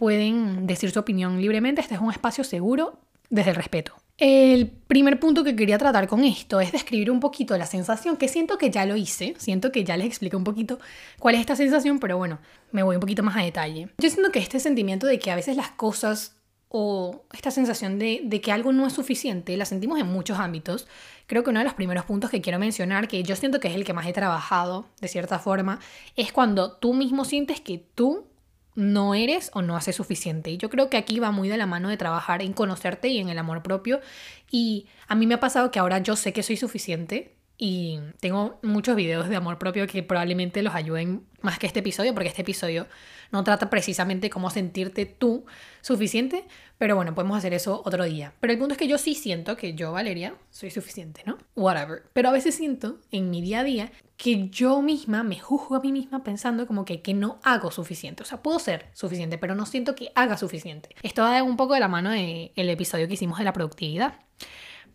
pueden 0.01 0.65
decir 0.65 0.89
su 0.89 0.97
opinión 0.97 1.39
libremente. 1.39 1.79
Este 1.79 1.93
es 1.93 2.01
un 2.01 2.09
espacio 2.09 2.43
seguro 2.43 2.97
desde 3.29 3.51
el 3.51 3.55
respeto. 3.55 3.93
El 4.17 4.65
primer 4.65 5.19
punto 5.19 5.43
que 5.43 5.55
quería 5.55 5.77
tratar 5.77 6.07
con 6.07 6.23
esto 6.23 6.59
es 6.59 6.71
describir 6.71 7.11
un 7.11 7.19
poquito 7.19 7.55
la 7.55 7.67
sensación, 7.67 8.17
que 8.17 8.27
siento 8.27 8.57
que 8.57 8.71
ya 8.71 8.87
lo 8.87 8.95
hice, 8.95 9.35
siento 9.37 9.71
que 9.71 9.83
ya 9.83 9.97
les 9.97 10.07
expliqué 10.07 10.35
un 10.35 10.43
poquito 10.43 10.79
cuál 11.19 11.35
es 11.35 11.41
esta 11.41 11.55
sensación, 11.55 11.99
pero 11.99 12.17
bueno, 12.17 12.39
me 12.71 12.81
voy 12.81 12.95
un 12.95 12.99
poquito 12.99 13.21
más 13.21 13.37
a 13.37 13.43
detalle. 13.43 13.89
Yo 13.99 14.09
siento 14.09 14.31
que 14.31 14.39
este 14.39 14.59
sentimiento 14.59 15.05
de 15.05 15.19
que 15.19 15.29
a 15.29 15.35
veces 15.35 15.55
las 15.55 15.69
cosas 15.69 16.35
o 16.67 17.25
esta 17.31 17.51
sensación 17.51 17.99
de, 17.99 18.21
de, 18.23 18.41
que 18.41 18.51
algo 18.51 18.71
no 18.71 18.87
es 18.87 18.93
suficiente, 18.93 19.55
la 19.55 19.65
sentimos 19.65 19.99
en 19.99 20.07
muchos 20.07 20.39
ámbitos. 20.39 20.87
Creo 21.27 21.43
que 21.43 21.51
uno 21.51 21.59
de 21.59 21.65
los 21.65 21.75
primeros 21.75 22.05
puntos 22.05 22.31
que 22.31 22.41
quiero 22.41 22.57
mencionar, 22.57 23.07
que 23.07 23.21
yo 23.21 23.35
siento 23.35 23.59
que 23.59 23.67
es 23.67 23.75
el 23.75 23.83
que 23.83 23.93
más 23.93 24.07
he 24.07 24.13
trabajado 24.13 24.87
de 24.99 25.07
cierta 25.07 25.37
forma, 25.37 25.79
es 26.15 26.31
cuando 26.31 26.71
tú 26.71 26.95
mismo 26.95 27.23
sientes 27.23 27.61
que 27.61 27.77
tú 27.93 28.30
no 28.75 29.15
eres 29.15 29.51
o 29.53 29.61
no 29.61 29.75
haces 29.75 29.95
suficiente. 29.95 30.51
Y 30.51 30.57
yo 30.57 30.69
creo 30.69 30.89
que 30.89 30.97
aquí 30.97 31.19
va 31.19 31.31
muy 31.31 31.49
de 31.49 31.57
la 31.57 31.65
mano 31.65 31.89
de 31.89 31.97
trabajar 31.97 32.41
en 32.41 32.53
conocerte 32.53 33.09
y 33.09 33.19
en 33.19 33.29
el 33.29 33.37
amor 33.37 33.63
propio. 33.63 34.01
Y 34.49 34.87
a 35.07 35.15
mí 35.15 35.27
me 35.27 35.35
ha 35.35 35.39
pasado 35.39 35.71
que 35.71 35.79
ahora 35.79 35.99
yo 35.99 36.15
sé 36.15 36.33
que 36.33 36.43
soy 36.43 36.57
suficiente 36.57 37.35
y 37.63 37.99
tengo 38.19 38.57
muchos 38.63 38.95
videos 38.95 39.29
de 39.29 39.35
amor 39.35 39.59
propio 39.59 39.85
que 39.85 40.01
probablemente 40.01 40.63
los 40.63 40.73
ayuden 40.73 41.27
más 41.41 41.59
que 41.59 41.67
este 41.67 41.81
episodio, 41.81 42.11
porque 42.11 42.27
este 42.27 42.41
episodio 42.41 42.87
no 43.31 43.43
trata 43.43 43.69
precisamente 43.69 44.31
cómo 44.31 44.49
sentirte 44.49 45.05
tú 45.05 45.45
suficiente, 45.81 46.43
pero 46.79 46.95
bueno, 46.95 47.13
podemos 47.13 47.37
hacer 47.37 47.53
eso 47.53 47.83
otro 47.85 48.03
día. 48.05 48.33
Pero 48.39 48.53
el 48.53 48.57
punto 48.57 48.73
es 48.73 48.79
que 48.79 48.87
yo 48.87 48.97
sí 48.97 49.13
siento 49.13 49.57
que 49.57 49.75
yo, 49.75 49.91
Valeria, 49.91 50.33
soy 50.49 50.71
suficiente, 50.71 51.21
¿no? 51.23 51.37
Whatever. 51.55 52.01
Pero 52.13 52.29
a 52.29 52.31
veces 52.31 52.55
siento 52.55 52.97
en 53.11 53.29
mi 53.29 53.43
día 53.43 53.59
a 53.59 53.63
día 53.63 53.91
que 54.17 54.49
yo 54.49 54.81
misma 54.81 55.21
me 55.21 55.39
juzgo 55.39 55.75
a 55.75 55.81
mí 55.81 55.91
misma 55.91 56.23
pensando 56.23 56.65
como 56.65 56.83
que, 56.83 57.03
que 57.03 57.13
no 57.13 57.39
hago 57.43 57.69
suficiente. 57.69 58.23
O 58.23 58.25
sea, 58.25 58.41
puedo 58.41 58.57
ser 58.57 58.87
suficiente, 58.93 59.37
pero 59.37 59.53
no 59.53 59.67
siento 59.67 59.93
que 59.93 60.11
haga 60.15 60.35
suficiente. 60.35 60.95
Esto 61.03 61.21
va 61.21 61.43
un 61.43 61.57
poco 61.57 61.75
de 61.75 61.79
la 61.79 61.87
mano 61.87 62.09
del 62.09 62.51
el 62.55 62.69
episodio 62.69 63.07
que 63.07 63.13
hicimos 63.13 63.37
de 63.37 63.43
la 63.43 63.53
productividad. 63.53 64.15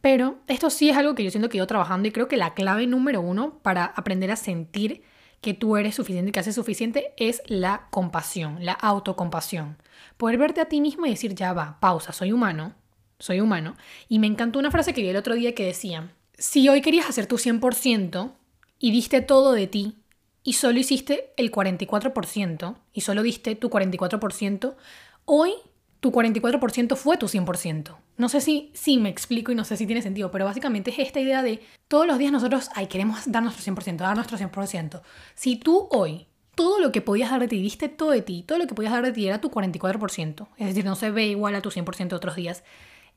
Pero 0.07 0.39
esto 0.47 0.71
sí 0.71 0.89
es 0.89 0.97
algo 0.97 1.17
que 1.17 1.25
yo 1.25 1.33
siento 1.33 1.49
que 1.49 1.59
yo 1.59 1.67
trabajando 1.67 2.07
y 2.07 2.13
creo 2.13 2.29
que 2.29 2.37
la 2.37 2.55
clave 2.55 2.87
número 2.87 3.21
uno 3.21 3.59
para 3.63 3.87
aprender 3.87 4.31
a 4.31 4.37
sentir 4.37 5.03
que 5.41 5.53
tú 5.53 5.77
eres 5.77 5.97
suficiente 5.97 6.31
que 6.31 6.39
haces 6.39 6.55
suficiente 6.55 7.13
es 7.17 7.43
la 7.47 7.89
compasión, 7.91 8.65
la 8.65 8.75
autocompasión. 8.75 9.79
Poder 10.17 10.39
verte 10.39 10.61
a 10.61 10.67
ti 10.67 10.81
mismo 10.81 11.07
y 11.07 11.11
decir, 11.11 11.35
ya 11.35 11.53
va, 11.53 11.79
pausa, 11.81 12.13
soy 12.13 12.31
humano, 12.31 12.77
soy 13.19 13.41
humano. 13.41 13.75
Y 14.09 14.21
me 14.21 14.29
encantó 14.29 14.61
una 14.61 14.71
frase 14.71 14.95
que 14.95 15.03
vi 15.03 15.09
el 15.09 15.17
otro 15.17 15.35
día 15.35 15.57
que 15.57 15.67
decía, 15.67 16.13
si 16.39 16.69
hoy 16.69 16.83
querías 16.83 17.09
hacer 17.09 17.27
tu 17.27 17.37
100% 17.37 18.31
y 18.79 18.93
diste 18.93 19.23
todo 19.23 19.55
de 19.55 19.67
ti 19.67 19.97
y 20.45 20.53
solo 20.53 20.79
hiciste 20.79 21.33
el 21.37 21.51
44% 21.51 22.77
y 22.93 23.01
solo 23.01 23.25
diste 23.25 23.57
tu 23.57 23.71
44%, 23.71 24.77
hoy 25.25 25.55
tu 25.99 26.13
44% 26.13 26.95
fue 26.95 27.17
tu 27.17 27.27
100%. 27.27 28.06
No 28.17 28.29
sé 28.29 28.41
si, 28.41 28.71
si 28.75 28.99
me 28.99 29.09
explico 29.09 29.53
y 29.53 29.55
no 29.55 29.65
sé 29.65 29.77
si 29.77 29.87
tiene 29.87 30.03
sentido, 30.03 30.31
pero 30.31 30.45
básicamente 30.45 30.91
es 30.91 30.99
esta 30.99 31.21
idea 31.21 31.43
de 31.43 31.63
todos 31.89 32.07
los 32.07 32.19
días 32.19 32.33
nosotros, 32.33 32.71
ay, 32.75 32.87
queremos 32.87 33.31
dar 33.31 33.43
nuestro 33.43 33.63
100%, 33.75 33.97
dar 33.97 34.17
nuestro 34.17 34.39
100%. 34.39 35.03
Si 35.35 35.57
tú 35.57 35.89
hoy 35.91 36.27
todo 36.55 36.81
lo 36.81 36.91
que 36.91 37.03
podías 37.03 37.31
dar 37.31 37.41
de 37.41 37.49
diste 37.49 37.89
todo 37.89 38.11
de 38.11 38.23
ti, 38.23 38.43
todo 38.43 38.59
lo 38.59 38.67
que 38.67 38.75
podías 38.75 38.93
dar 38.93 39.05
de 39.05 39.13
ti 39.13 39.27
era 39.27 39.41
tu 39.41 39.51
44%, 39.51 40.49
es 40.57 40.67
decir, 40.67 40.85
no 40.85 40.97
se 40.97 41.11
ve 41.11 41.27
igual 41.27 41.55
a 41.55 41.61
tu 41.61 41.71
100% 41.71 42.15
otros 42.15 42.35
días. 42.35 42.65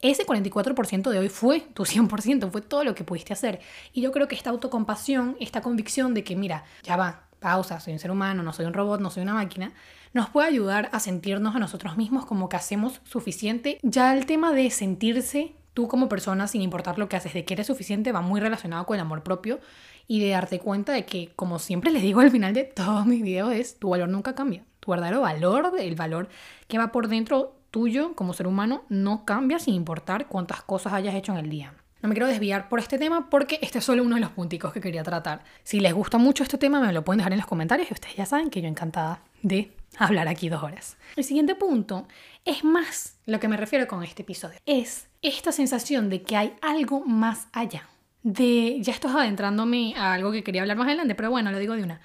Ese 0.01 0.25
44% 0.25 1.09
de 1.09 1.19
hoy 1.19 1.29
fue 1.29 1.61
tu 1.61 1.83
100%, 1.83 2.51
fue 2.51 2.61
todo 2.61 2.83
lo 2.83 2.95
que 2.95 3.03
pudiste 3.03 3.33
hacer. 3.33 3.59
Y 3.91 4.01
yo 4.01 4.11
creo 4.11 4.27
que 4.27 4.35
esta 4.35 4.49
autocompasión, 4.49 5.35
esta 5.39 5.61
convicción 5.61 6.13
de 6.13 6.23
que, 6.23 6.35
mira, 6.35 6.63
ya 6.83 6.95
va, 6.95 7.27
pausa, 7.39 7.79
soy 7.79 7.93
un 7.93 7.99
ser 7.99 8.11
humano, 8.11 8.43
no 8.43 8.53
soy 8.53 8.65
un 8.65 8.73
robot, 8.73 9.01
no 9.01 9.09
soy 9.09 9.23
una 9.23 9.33
máquina, 9.33 9.73
nos 10.13 10.29
puede 10.29 10.47
ayudar 10.47 10.89
a 10.91 10.99
sentirnos 10.99 11.55
a 11.55 11.59
nosotros 11.59 11.97
mismos 11.97 12.25
como 12.25 12.49
que 12.49 12.57
hacemos 12.57 13.01
suficiente. 13.03 13.79
Ya 13.83 14.13
el 14.15 14.25
tema 14.25 14.51
de 14.51 14.69
sentirse 14.71 15.53
tú 15.73 15.87
como 15.87 16.09
persona, 16.09 16.47
sin 16.47 16.61
importar 16.61 16.97
lo 16.97 17.07
que 17.09 17.15
haces, 17.15 17.33
de 17.33 17.45
que 17.45 17.53
eres 17.53 17.67
suficiente, 17.67 18.11
va 18.11 18.21
muy 18.21 18.39
relacionado 18.39 18.85
con 18.85 18.95
el 18.95 19.01
amor 19.01 19.23
propio 19.23 19.59
y 20.07 20.19
de 20.19 20.29
darte 20.29 20.59
cuenta 20.59 20.91
de 20.91 21.05
que, 21.05 21.31
como 21.35 21.59
siempre 21.59 21.91
les 21.91 22.01
digo 22.01 22.19
al 22.19 22.31
final 22.31 22.53
de 22.53 22.63
todos 22.63 23.05
mis 23.05 23.21
videos, 23.21 23.53
es 23.53 23.77
tu 23.77 23.89
valor 23.89 24.09
nunca 24.09 24.35
cambia. 24.35 24.63
Tu 24.79 24.91
verdadero 24.91 25.21
valor, 25.21 25.71
el 25.79 25.95
valor 25.95 26.29
que 26.67 26.77
va 26.77 26.91
por 26.91 27.07
dentro 27.07 27.55
tuyo 27.71 28.15
como 28.15 28.33
ser 28.33 28.47
humano, 28.47 28.83
no 28.89 29.25
cambia 29.25 29.59
sin 29.59 29.75
importar 29.75 30.27
cuántas 30.27 30.63
cosas 30.63 30.93
hayas 30.93 31.13
hecho 31.13 31.31
en 31.33 31.37
el 31.37 31.49
día. 31.49 31.73
No 32.01 32.09
me 32.09 32.15
quiero 32.15 32.27
desviar 32.27 32.69
por 32.69 32.79
este 32.79 32.97
tema 32.97 33.29
porque 33.29 33.59
este 33.61 33.79
es 33.79 33.83
solo 33.83 34.03
uno 34.03 34.15
de 34.15 34.21
los 34.21 34.31
punticos 34.31 34.71
que 34.71 34.81
quería 34.81 35.03
tratar. 35.03 35.43
Si 35.63 35.79
les 35.79 35.93
gusta 35.93 36.17
mucho 36.17 36.43
este 36.43 36.57
tema, 36.57 36.79
me 36.79 36.93
lo 36.93 37.03
pueden 37.03 37.17
dejar 37.17 37.33
en 37.33 37.39
los 37.39 37.47
comentarios 37.47 37.91
y 37.91 37.93
ustedes 37.93 38.15
ya 38.15 38.25
saben 38.25 38.49
que 38.49 38.61
yo 38.61 38.67
encantada 38.67 39.21
de 39.43 39.71
hablar 39.97 40.27
aquí 40.27 40.49
dos 40.49 40.63
horas. 40.63 40.97
El 41.15 41.23
siguiente 41.23 41.55
punto 41.55 42.07
es 42.45 42.63
más 42.63 43.17
lo 43.25 43.39
que 43.39 43.47
me 43.47 43.57
refiero 43.57 43.87
con 43.87 44.03
este 44.03 44.23
episodio. 44.23 44.59
Es 44.65 45.07
esta 45.21 45.51
sensación 45.51 46.09
de 46.09 46.21
que 46.21 46.37
hay 46.37 46.53
algo 46.61 47.01
más 47.05 47.47
allá. 47.51 47.87
De, 48.23 48.77
ya 48.81 48.93
estoy 48.93 49.11
adentrándome 49.11 49.95
a 49.95 50.13
algo 50.13 50.31
que 50.31 50.43
quería 50.43 50.61
hablar 50.61 50.77
más 50.77 50.87
adelante, 50.87 51.15
pero 51.15 51.29
bueno, 51.29 51.51
lo 51.51 51.59
digo 51.59 51.75
de 51.75 51.83
una. 51.83 52.01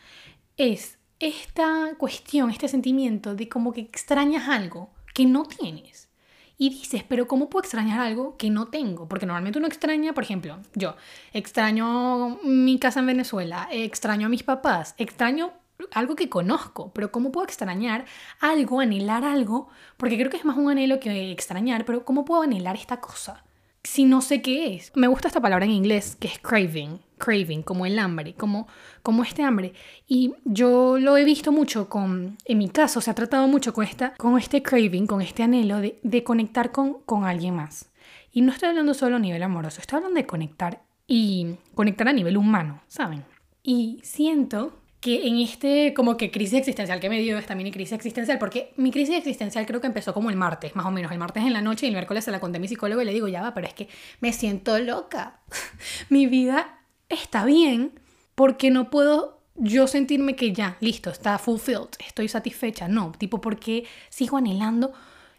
Es 0.57 0.99
esta 1.19 1.95
cuestión, 1.99 2.51
este 2.51 2.69
sentimiento 2.69 3.35
de 3.35 3.49
como 3.49 3.73
que 3.73 3.81
extrañas 3.81 4.49
algo 4.49 4.91
que 5.13 5.27
no 5.27 5.45
tienes. 5.45 6.09
Y 6.57 6.71
dices, 6.71 7.03
pero 7.09 7.27
¿cómo 7.27 7.51
puedo 7.51 7.65
extrañar 7.65 7.99
algo 7.99 8.37
que 8.37 8.49
no 8.49 8.69
tengo? 8.69 9.09
Porque 9.09 9.27
normalmente 9.27 9.59
uno 9.59 9.67
extraña, 9.67 10.13
por 10.13 10.23
ejemplo, 10.23 10.59
yo 10.75 10.95
extraño 11.33 12.39
mi 12.45 12.79
casa 12.79 13.01
en 13.01 13.07
Venezuela, 13.07 13.69
extraño 13.73 14.27
a 14.27 14.31
mis 14.31 14.45
papás, 14.45 14.95
extraño 14.99 15.53
algo 15.93 16.17
que 16.17 16.29
conozco, 16.29 16.93
pero 16.93 17.11
¿cómo 17.11 17.33
puedo 17.33 17.47
extrañar 17.47 18.05
algo, 18.41 18.81
anhelar 18.81 19.25
algo? 19.25 19.69
Porque 19.97 20.17
creo 20.17 20.31
que 20.31 20.37
es 20.37 20.45
más 20.45 20.57
un 20.57 20.71
anhelo 20.71 21.01
que 21.01 21.31
extrañar, 21.33 21.85
pero 21.85 22.05
¿cómo 22.05 22.25
puedo 22.25 22.43
anhelar 22.43 22.77
esta 22.77 23.01
cosa? 23.01 23.45
Si 23.83 24.05
no 24.05 24.23
sé 24.23 24.41
qué 24.41 24.75
es. 24.75 24.93
Me 24.95 25.09
gusta 25.09 25.29
esta 25.29 25.43
palabra 25.43 25.67
en 25.67 25.73
inglés 25.73 26.17
que 26.17 26.29
es 26.29 26.39
craving, 26.39 27.01
craving, 27.19 27.63
como 27.63 27.85
el 27.85 27.99
hambre, 27.99 28.35
como, 28.35 28.67
como 29.03 29.23
este 29.23 29.43
hambre. 29.43 29.75
Y 30.09 30.35
yo 30.45 30.99
lo 30.99 31.17
he 31.17 31.25
visto 31.25 31.53
mucho 31.53 31.89
con, 31.89 32.39
en 32.47 32.59
mi 32.59 32.71
caso, 32.71 33.01
se 33.01 33.11
ha 33.11 33.15
tratado 33.15 33.47
mucho 33.47 33.75
con, 33.75 33.85
esta, 33.85 34.15
con 34.15 34.39
este 34.39 34.63
craving, 34.63 35.07
con 35.07 35.21
este 35.21 35.43
anhelo 35.43 35.81
de, 35.81 35.99
de 36.03 36.25
conectar 36.25 36.73
con, 36.73 37.01
con 37.05 37.25
alguien 37.25 37.57
más. 37.57 37.91
Y 38.33 38.41
no 38.41 38.53
estoy 38.53 38.71
hablando 38.71 38.95
solo 38.95 39.17
a 39.17 39.21
nivel 39.21 39.43
amoroso, 39.43 39.81
estoy 39.81 39.99
hablando 39.99 40.19
de 40.19 40.27
conectar 40.27 40.83
y 41.07 41.57
conectar 41.75 42.09
a 42.09 42.13
nivel 42.13 42.37
humano, 42.37 42.81
¿saben? 42.89 43.25
Y 43.63 44.01
siento 44.03 44.73
que 45.05 45.29
en 45.29 45.37
este 45.37 45.93
como 45.93 46.17
que 46.17 46.31
crisis 46.31 46.61
existencial 46.61 46.99
que 46.99 47.11
me 47.11 47.21
dio 47.21 47.37
esta 47.37 47.55
mini 47.55 47.71
crisis 47.71 47.93
existencial, 47.93 48.39
porque 48.39 48.73
mi 48.79 48.91
crisis 48.91 49.17
existencial 49.17 49.67
creo 49.67 49.79
que 49.79 49.87
empezó 49.87 50.15
como 50.15 50.31
el 50.31 50.37
martes, 50.37 50.75
más 50.75 50.87
o 50.87 50.91
menos, 50.91 51.13
el 51.13 51.19
martes 51.19 51.45
en 51.45 51.53
la 51.53 51.61
noche 51.61 51.85
y 51.85 51.89
el 51.91 51.95
miércoles 51.95 52.25
se 52.25 52.31
la 52.31 52.41
conté 52.41 52.57
a 52.57 52.61
mi 52.63 52.69
psicólogo 52.69 53.03
y 53.03 53.05
le 53.05 53.13
digo, 53.13 53.29
ya 53.29 53.43
va, 53.43 53.53
pero 53.53 53.67
es 53.67 53.75
que 53.75 53.91
me 54.21 54.33
siento 54.33 54.79
loca. 54.79 55.41
mi 56.09 56.27
vida 56.27 56.79
está 57.11 57.45
bien 57.45 58.01
porque 58.35 58.71
no 58.71 58.89
puedo 58.89 59.43
yo 59.57 59.89
sentirme 59.89 60.37
que 60.37 60.55
ya, 60.55 60.79
listo, 60.81 61.11
está 61.11 61.39
fulfilled, 61.39 61.91
estoy 61.99 62.29
satisfecha. 62.29 62.89
No, 62.89 63.13
tipo, 63.13 63.43
porque 63.43 63.85
sigo 64.09 64.39
anhelando, 64.39 64.95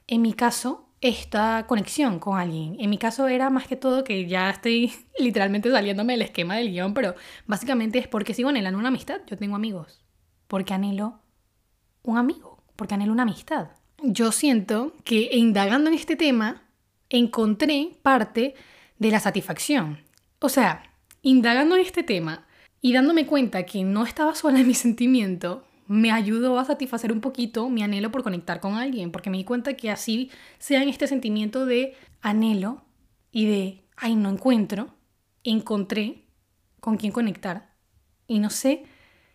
en 0.05 0.21
mi 0.21 0.33
caso, 0.33 0.84
esta 1.07 1.65
conexión 1.67 2.19
con 2.19 2.39
alguien. 2.39 2.77
En 2.79 2.89
mi 2.89 2.97
caso 2.97 3.27
era 3.27 3.49
más 3.49 3.67
que 3.67 3.75
todo 3.75 4.03
que 4.03 4.25
ya 4.27 4.49
estoy 4.49 4.91
literalmente 5.19 5.71
saliéndome 5.71 6.13
del 6.13 6.23
esquema 6.23 6.55
del 6.55 6.71
guion, 6.71 6.93
pero 6.93 7.15
básicamente 7.45 7.99
es 7.99 8.07
porque 8.07 8.33
sigo 8.33 8.49
anhelando 8.49 8.79
una 8.79 8.87
amistad. 8.87 9.21
Yo 9.27 9.37
tengo 9.37 9.55
amigos. 9.55 10.03
Porque 10.47 10.73
anhelo 10.73 11.19
un 12.03 12.17
amigo. 12.17 12.63
Porque 12.75 12.95
anhelo 12.95 13.11
una 13.11 13.23
amistad. 13.23 13.69
Yo 14.01 14.31
siento 14.31 14.93
que 15.03 15.29
indagando 15.33 15.89
en 15.89 15.95
este 15.95 16.15
tema 16.15 16.63
encontré 17.09 17.91
parte 18.01 18.55
de 18.97 19.11
la 19.11 19.19
satisfacción. 19.19 19.99
O 20.39 20.49
sea, 20.49 20.91
indagando 21.21 21.75
en 21.75 21.81
este 21.81 22.03
tema 22.03 22.47
y 22.81 22.93
dándome 22.93 23.25
cuenta 23.25 23.63
que 23.63 23.83
no 23.83 24.05
estaba 24.05 24.35
sola 24.35 24.59
en 24.59 24.67
mi 24.67 24.73
sentimiento, 24.73 25.65
me 25.87 26.11
ayudó 26.11 26.59
a 26.59 26.65
satisfacer 26.65 27.11
un 27.11 27.21
poquito 27.21 27.69
mi 27.69 27.83
anhelo 27.83 28.11
por 28.11 28.23
conectar 28.23 28.59
con 28.59 28.75
alguien, 28.75 29.11
porque 29.11 29.29
me 29.29 29.37
di 29.37 29.43
cuenta 29.43 29.75
que 29.75 29.91
así 29.91 30.31
sea 30.57 30.81
en 30.81 30.89
este 30.89 31.07
sentimiento 31.07 31.65
de 31.65 31.95
anhelo 32.21 32.83
y 33.31 33.45
de, 33.45 33.83
ay, 33.95 34.15
no 34.15 34.29
encuentro, 34.29 34.95
encontré 35.43 36.23
con 36.79 36.97
quién 36.97 37.11
conectar. 37.11 37.73
Y 38.27 38.39
no 38.39 38.49
sé 38.49 38.85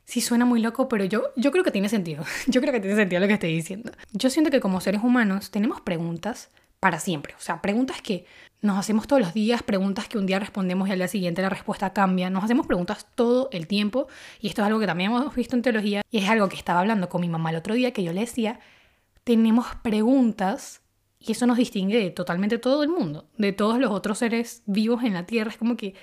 si 0.05 0.21
suena 0.21 0.45
muy 0.45 0.61
loco, 0.61 0.89
pero 0.89 1.05
yo, 1.05 1.29
yo 1.37 1.53
creo 1.53 1.63
que 1.63 1.71
tiene 1.71 1.89
sentido. 1.89 2.25
Yo 2.49 2.61
creo 2.61 2.73
que 2.73 2.81
tiene 2.81 2.97
sentido 2.97 3.21
lo 3.21 3.29
que 3.29 3.35
estoy 3.35 3.55
diciendo. 3.55 3.93
Yo 4.13 4.29
siento 4.29 4.51
que 4.51 4.59
como 4.61 4.81
seres 4.81 5.03
humanos 5.05 5.53
tenemos 5.53 5.81
preguntas 5.81 6.51
para 6.81 6.99
siempre. 6.99 7.35
O 7.35 7.41
sea, 7.41 7.63
preguntas 7.63 8.03
que 8.03 8.27
nos 8.63 8.79
hacemos 8.79 9.07
todos 9.07 9.23
los 9.23 9.33
días, 9.33 9.63
preguntas 9.63 10.09
que 10.09 10.19
un 10.19 10.27
día 10.27 10.39
respondemos 10.39 10.89
y 10.89 10.93
al 10.93 10.99
día 10.99 11.09
siguiente 11.09 11.41
la 11.41 11.49
respuesta 11.49 11.93
cambia. 11.93 12.29
Nos 12.29 12.45
hacemos 12.45 12.67
preguntas 12.67 13.07
todo 13.15 13.49
el 13.53 13.67
tiempo 13.67 14.07
y 14.41 14.49
esto 14.49 14.63
es 14.63 14.67
algo 14.67 14.79
que 14.79 14.87
también 14.87 15.13
hemos 15.13 15.35
visto 15.35 15.57
en 15.57 15.63
teología 15.63 16.03
y 16.11 16.19
es 16.19 16.29
algo 16.29 16.49
que 16.49 16.57
estaba 16.57 16.81
hablando 16.81 17.09
con 17.09 17.23
mi 17.23 17.29
mamá 17.29 17.51
el 17.51 17.57
otro 17.57 17.75
día 17.75 17.93
que 17.93 18.05
yo 18.05 18.13
le 18.13 18.21
decía, 18.21 18.61
tenemos 19.25 19.67
preguntas 19.83 20.83
Y 21.23 21.33
eso 21.33 21.47
nos 21.47 21.59
distingue 21.59 21.99
de 21.99 22.11
totalmente 22.11 22.59
todo 22.59 22.83
el 22.83 22.89
mundo, 22.89 23.27
de 23.37 23.53
todos 23.53 23.79
los 23.79 23.91
otros 23.91 24.19
seres 24.19 24.63
vivos 24.67 25.05
en 25.05 25.13
la 25.15 25.27
Tierra. 25.27 25.51
Es 25.51 25.59
como 25.59 25.77
que 25.77 25.95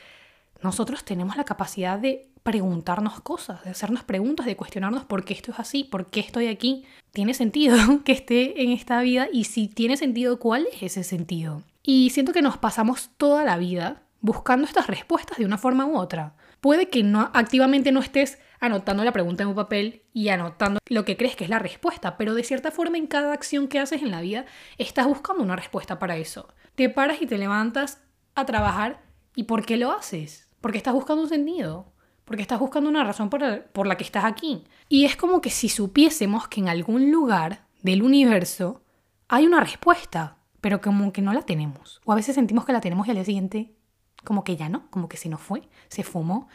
nosotros 0.63 1.03
tenemos 1.03 1.37
la 1.37 1.43
capacidad 1.43 1.99
de 1.99 2.29
preguntarnos 2.43 3.19
cosas, 3.21 3.63
de 3.63 3.71
hacernos 3.71 4.03
preguntas, 4.03 4.45
de 4.45 4.55
cuestionarnos 4.55 5.05
por 5.05 5.25
qué 5.25 5.33
esto 5.33 5.51
es 5.51 5.59
así, 5.59 5.83
por 5.83 6.09
qué 6.11 6.19
estoy 6.19 6.47
aquí. 6.47 6.85
¿Tiene 7.11 7.33
sentido 7.33 7.77
que 8.05 8.11
esté 8.11 8.63
en 8.63 8.71
esta 8.71 9.01
vida? 9.01 9.27
Y 9.33 9.45
si 9.45 9.67
tiene 9.67 9.97
sentido, 9.97 10.39
¿cuál 10.39 10.67
es 10.71 10.83
ese 10.83 11.03
sentido? 11.03 11.63
Y 11.89 12.09
siento 12.09 12.33
que 12.33 12.41
nos 12.41 12.57
pasamos 12.57 13.11
toda 13.15 13.45
la 13.45 13.55
vida 13.55 14.03
buscando 14.19 14.67
estas 14.67 14.87
respuestas 14.87 15.37
de 15.37 15.45
una 15.45 15.57
forma 15.57 15.85
u 15.85 15.97
otra. 15.97 16.35
Puede 16.59 16.89
que 16.89 17.01
no 17.01 17.31
activamente 17.33 17.93
no 17.93 18.01
estés 18.01 18.39
anotando 18.59 19.05
la 19.05 19.13
pregunta 19.13 19.43
en 19.43 19.49
un 19.49 19.55
papel 19.55 20.03
y 20.11 20.27
anotando 20.27 20.81
lo 20.89 21.05
que 21.05 21.15
crees 21.15 21.37
que 21.37 21.45
es 21.45 21.49
la 21.49 21.59
respuesta, 21.59 22.17
pero 22.17 22.33
de 22.33 22.43
cierta 22.43 22.71
forma 22.71 22.97
en 22.97 23.07
cada 23.07 23.31
acción 23.31 23.69
que 23.69 23.79
haces 23.79 24.01
en 24.01 24.11
la 24.11 24.19
vida 24.19 24.45
estás 24.77 25.07
buscando 25.07 25.41
una 25.41 25.55
respuesta 25.55 25.97
para 25.97 26.17
eso. 26.17 26.49
Te 26.75 26.89
paras 26.89 27.21
y 27.21 27.25
te 27.25 27.37
levantas 27.37 28.01
a 28.35 28.45
trabajar 28.45 29.01
y 29.33 29.43
¿por 29.43 29.65
qué 29.65 29.77
lo 29.77 29.93
haces? 29.93 30.49
Porque 30.59 30.79
estás 30.79 30.93
buscando 30.93 31.23
un 31.23 31.29
sentido, 31.29 31.93
porque 32.25 32.41
estás 32.41 32.59
buscando 32.59 32.89
una 32.89 33.05
razón 33.05 33.29
por, 33.29 33.63
por 33.67 33.87
la 33.87 33.95
que 33.95 34.03
estás 34.03 34.25
aquí. 34.25 34.65
Y 34.89 35.05
es 35.05 35.15
como 35.15 35.39
que 35.39 35.51
si 35.51 35.69
supiésemos 35.69 36.49
que 36.49 36.59
en 36.59 36.67
algún 36.67 37.13
lugar 37.13 37.65
del 37.81 38.03
universo 38.03 38.83
hay 39.29 39.45
una 39.45 39.61
respuesta, 39.61 40.36
pero 40.61 40.81
como 40.81 41.11
que 41.13 41.21
no 41.21 41.33
la 41.33 41.41
tenemos. 41.41 42.01
O 42.05 42.11
a 42.11 42.15
veces 42.15 42.35
sentimos 42.35 42.65
que 42.65 42.73
la 42.73 42.81
tenemos 42.81 43.07
y 43.07 43.11
al 43.11 43.15
día 43.15 43.25
siguiente 43.25 43.73
como 44.23 44.43
que 44.43 44.55
ya 44.57 44.69
no, 44.69 44.89
como 44.89 45.07
que 45.07 45.17
se 45.17 45.29
nos 45.29 45.41
fue, 45.41 45.63
se 45.87 46.03
fumó. 46.03 46.47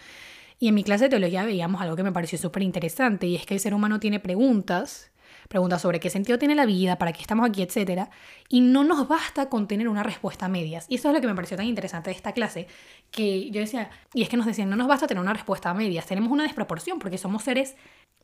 Y 0.59 0.69
en 0.69 0.75
mi 0.75 0.85
clase 0.85 1.05
de 1.05 1.11
teología 1.11 1.45
veíamos 1.45 1.81
algo 1.81 1.97
que 1.97 2.03
me 2.03 2.13
pareció 2.13 2.39
súper 2.39 2.63
interesante 2.63 3.27
y 3.27 3.37
es 3.37 3.47
que 3.47 3.55
el 3.55 3.61
ser 3.61 3.75
humano 3.75 3.99
tiene 3.99 4.21
preguntas, 4.21 5.11
preguntas 5.49 5.83
sobre 5.83 5.99
qué 6.01 6.11
sentido 6.11 6.39
tiene 6.39 6.55
la 6.55 6.67
vida, 6.67 6.99
para 6.99 7.13
qué 7.13 7.21
estamos 7.21 7.49
aquí, 7.49 7.63
etc. 7.63 8.09
Y 8.49 8.61
no 8.61 8.85
nos 8.85 9.09
basta 9.09 9.49
con 9.49 9.67
tener 9.67 9.89
una 9.89 10.03
respuesta 10.03 10.47
a 10.47 10.49
medias. 10.49 10.87
Y 10.89 10.97
eso 10.97 11.09
es 11.09 11.15
lo 11.15 11.21
que 11.21 11.27
me 11.27 11.35
pareció 11.35 11.57
tan 11.57 11.67
interesante 11.67 12.11
de 12.11 12.17
esta 12.17 12.33
clase, 12.33 12.69
que 13.11 13.51
yo 13.51 13.61
decía, 13.61 13.91
y 14.15 14.23
es 14.23 14.29
que 14.29 14.37
nos 14.37 14.47
decían, 14.47 14.71
no 14.71 14.77
nos 14.77 14.89
basta 14.89 15.07
tener 15.07 15.21
una 15.21 15.33
respuesta 15.33 15.71
a 15.71 15.75
medias, 15.75 16.07
tenemos 16.07 16.31
una 16.31 16.45
desproporción 16.45 16.99
porque 16.99 17.19
somos 17.19 17.43
seres, 17.43 17.77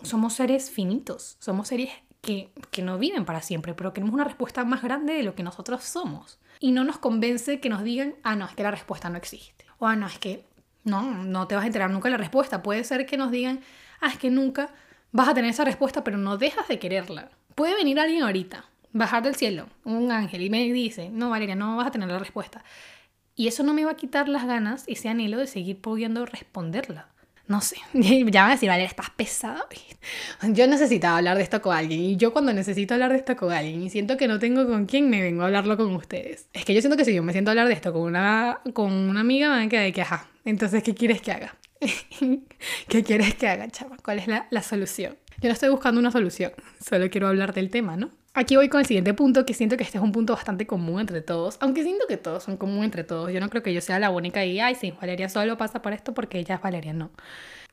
somos 0.03 0.35
seres 0.35 0.71
finitos, 0.71 1.37
somos 1.41 1.69
seres 1.69 1.91
que, 2.21 2.51
no 2.83 2.99
viven 2.99 3.25
para 3.25 3.43
siempre, 3.43 3.75
pero 3.75 3.93
queremos 3.93 4.15
una 4.15 4.25
respuesta 4.25 4.65
más 4.65 4.83
grande 4.83 5.15
de 5.15 5.23
lo 5.23 5.35
que 5.35 5.43
nosotros 5.43 5.83
somos 5.85 6.39
y 6.61 6.73
no 6.73 6.85
nos 6.85 6.99
convence 6.99 7.61
que 7.61 7.69
nos 7.69 7.83
digan, 7.83 8.15
ah, 8.23 8.37
no, 8.37 8.47
es 8.47 8.55
que 8.55 8.63
la 8.63 8.71
respuesta 8.71 9.09
no 9.11 9.17
existe. 9.17 9.65
O, 9.79 9.87
ah, 9.87 9.97
no, 9.97 10.07
es 10.07 10.19
que 10.19 10.45
no, 10.85 11.03
no 11.03 11.47
te 11.47 11.55
vas 11.55 11.65
a 11.65 11.67
enterar 11.67 11.91
nunca 11.91 12.09
de 12.09 12.13
la 12.13 12.19
respuesta. 12.19 12.63
Puede 12.63 12.85
ser 12.85 13.07
que 13.07 13.17
nos 13.17 13.31
digan, 13.31 13.61
ah, 14.01 14.09
es 14.09 14.19
que 14.19 14.31
nunca 14.31 14.71
vas 15.13 15.29
a 15.29 15.35
tener 15.35 15.51
esa 15.51 15.65
respuesta, 15.65 16.05
pero 16.05 16.19
no 16.19 16.37
dejas 16.37 16.69
de 16.69 16.79
quererla. 16.79 17.31
Puede 17.55 17.75
venir 17.75 17.99
alguien 17.99 18.23
ahorita, 18.23 18.65
bajar 18.93 19.23
del 19.23 19.37
cielo, 19.37 19.67
un 19.85 20.11
ángel, 20.11 20.43
y 20.43 20.51
me 20.51 20.65
dice, 20.73 21.11
no, 21.11 21.31
Valeria, 21.31 21.55
no 21.55 21.77
vas 21.77 21.89
a 21.89 21.91
tener 21.91 22.09
la 22.09 22.19
respuesta. 22.19 22.65
Y 23.35 23.47
eso 23.47 23.63
no 23.63 23.73
me 23.73 23.85
va 23.85 23.93
a 23.93 23.97
quitar 23.97 24.29
las 24.29 24.47
ganas, 24.47 24.85
ese 24.89 25.09
anhelo 25.09 25.39
de 25.39 25.47
seguir 25.47 25.81
pudiendo 25.81 26.27
responderla 26.27 27.09
no 27.49 27.63
sé, 27.63 27.77
ya 27.95 28.43
van 28.43 28.51
a 28.51 28.55
decir, 28.55 28.69
vale, 28.69 28.85
estás 28.85 29.11
pesado. 29.11 29.65
Yo 30.53 30.67
necesitaba 30.67 31.19
hablar 31.19 31.37
de 31.39 31.43
esto 31.43 31.61
con 31.61 31.75
alguien 31.75 32.01
y 32.01 32.17
yo 32.17 32.33
cuando 32.33 32.53
necesito 32.53 32.95
hablar 32.95 33.11
de 33.11 33.19
esto 33.19 33.37
con 33.37 33.53
alguien 33.53 33.83
y 33.83 33.91
siento 33.91 34.17
que 34.17 34.29
no 34.29 34.39
tengo 34.39 34.67
con 34.67 34.87
quién, 34.87 35.11
me 35.11 35.21
vengo 35.21 35.43
a 35.43 35.47
hablarlo 35.47 35.77
con 35.77 35.95
ustedes. 35.97 36.47
Es 36.53 36.65
que 36.65 36.73
yo 36.73 36.81
siento 36.81 36.97
que 36.97 37.05
si 37.05 37.13
yo 37.13 37.23
me 37.23 37.33
siento 37.33 37.51
a 37.51 37.53
hablar 37.53 37.67
de 37.67 37.75
esto 37.75 37.93
con 37.93 38.03
una, 38.03 38.61
con 38.73 38.93
una 38.93 39.21
amiga, 39.21 39.49
van 39.49 39.67
a 39.67 39.69
quedar 39.69 39.85
de 39.85 39.93
que, 39.93 40.03
ajá, 40.03 40.29
entonces, 40.45 40.83
¿qué 40.83 40.95
quieres 40.95 41.21
que 41.21 41.33
haga? 41.33 41.57
¿Qué 42.89 43.03
quieres 43.03 43.35
que 43.35 43.49
haga, 43.49 43.69
chava? 43.69 43.97
¿Cuál 44.03 44.21
es 44.21 44.29
la, 44.29 44.47
la 44.51 44.63
solución? 44.63 45.17
Yo 45.41 45.49
no 45.49 45.53
estoy 45.53 45.69
buscando 45.69 46.01
una 46.01 46.11
solución, 46.11 46.53
solo 46.85 47.11
quiero 47.11 47.29
hablar 47.29 47.53
del 47.53 47.71
tema, 47.71 47.97
¿no? 47.97 48.11
Aquí 48.39 48.55
voy 48.55 48.69
con 48.69 48.79
el 48.79 48.87
siguiente 48.87 49.15
punto, 49.15 49.45
que 49.45 49.53
siento 49.53 49.77
que 49.77 49.83
este 49.83 49.99
es 49.99 50.05
un 50.05 50.13
punto 50.13 50.33
bastante 50.33 50.65
común 50.65 51.01
entre 51.01 51.23
todos, 51.23 51.57
aunque 51.59 51.83
siento 51.83 52.07
que 52.07 52.17
todos 52.17 52.45
son 52.45 52.57
común 52.57 52.85
entre 52.85 53.03
todos. 53.03 53.33
Yo 53.33 53.41
no 53.41 53.51
creo 53.51 53.65
que 53.65 53.75
yo 53.75 53.81
sea 53.81 53.99
la 53.99 54.11
única 54.11 54.45
y, 54.45 54.61
ay, 54.61 54.77
sí, 54.77 54.93
Valeria 55.01 55.29
solo 55.29 55.59
pasa 55.59 55.83
por 55.83 55.93
esto 55.93 56.15
porque 56.15 56.39
ella 56.39 56.55
es 56.55 56.63
Valeria, 56.63 56.93
no. 56.93 57.11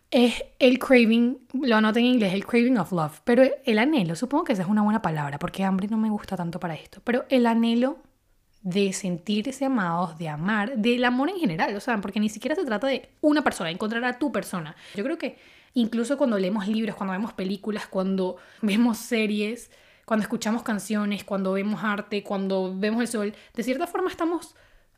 Es 0.09 0.43
el 0.57 0.79
craving, 0.79 1.37
lo 1.61 1.75
anoto 1.75 1.99
en 1.99 2.05
inglés, 2.05 2.33
el 2.33 2.47
craving 2.47 2.79
of 2.79 2.91
love, 2.93 3.21
pero 3.23 3.43
el 3.63 3.77
anhelo, 3.77 4.15
supongo 4.15 4.45
que 4.45 4.53
esa 4.53 4.63
es 4.63 4.67
una 4.67 4.81
buena 4.81 5.03
palabra, 5.03 5.37
porque 5.37 5.63
hambre 5.63 5.87
no 5.87 5.97
me 5.97 6.09
gusta 6.09 6.35
tanto 6.35 6.59
para 6.59 6.73
esto, 6.73 6.99
pero 7.03 7.25
el 7.29 7.45
anhelo 7.45 7.99
de 8.63 8.91
sentirse 8.91 9.65
amados, 9.65 10.17
de 10.17 10.29
amar, 10.29 10.77
del 10.77 11.05
amor 11.05 11.29
en 11.29 11.37
general, 11.37 11.75
o 11.75 11.79
sea, 11.79 12.01
porque 12.01 12.19
ni 12.19 12.29
siquiera 12.29 12.55
se 12.55 12.65
trata 12.65 12.87
de 12.87 13.07
una 13.21 13.43
persona, 13.43 13.69
encontrar 13.69 14.03
a 14.03 14.17
tu 14.17 14.31
persona. 14.31 14.75
Yo 14.95 15.03
creo 15.03 15.19
que 15.19 15.37
incluso 15.75 16.17
cuando 16.17 16.39
leemos 16.39 16.67
libros, 16.67 16.95
cuando 16.95 17.11
vemos 17.11 17.33
películas, 17.33 17.85
cuando 17.85 18.37
vemos 18.63 18.97
series, 18.97 19.69
cuando 20.05 20.23
escuchamos 20.23 20.63
canciones, 20.63 21.23
cuando 21.23 21.53
vemos 21.53 21.83
arte, 21.83 22.23
cuando 22.23 22.73
vemos 22.75 23.01
el 23.01 23.07
sol, 23.07 23.35
de 23.53 23.63
cierta 23.63 23.87
forma 23.87 24.09
estamos 24.09 24.55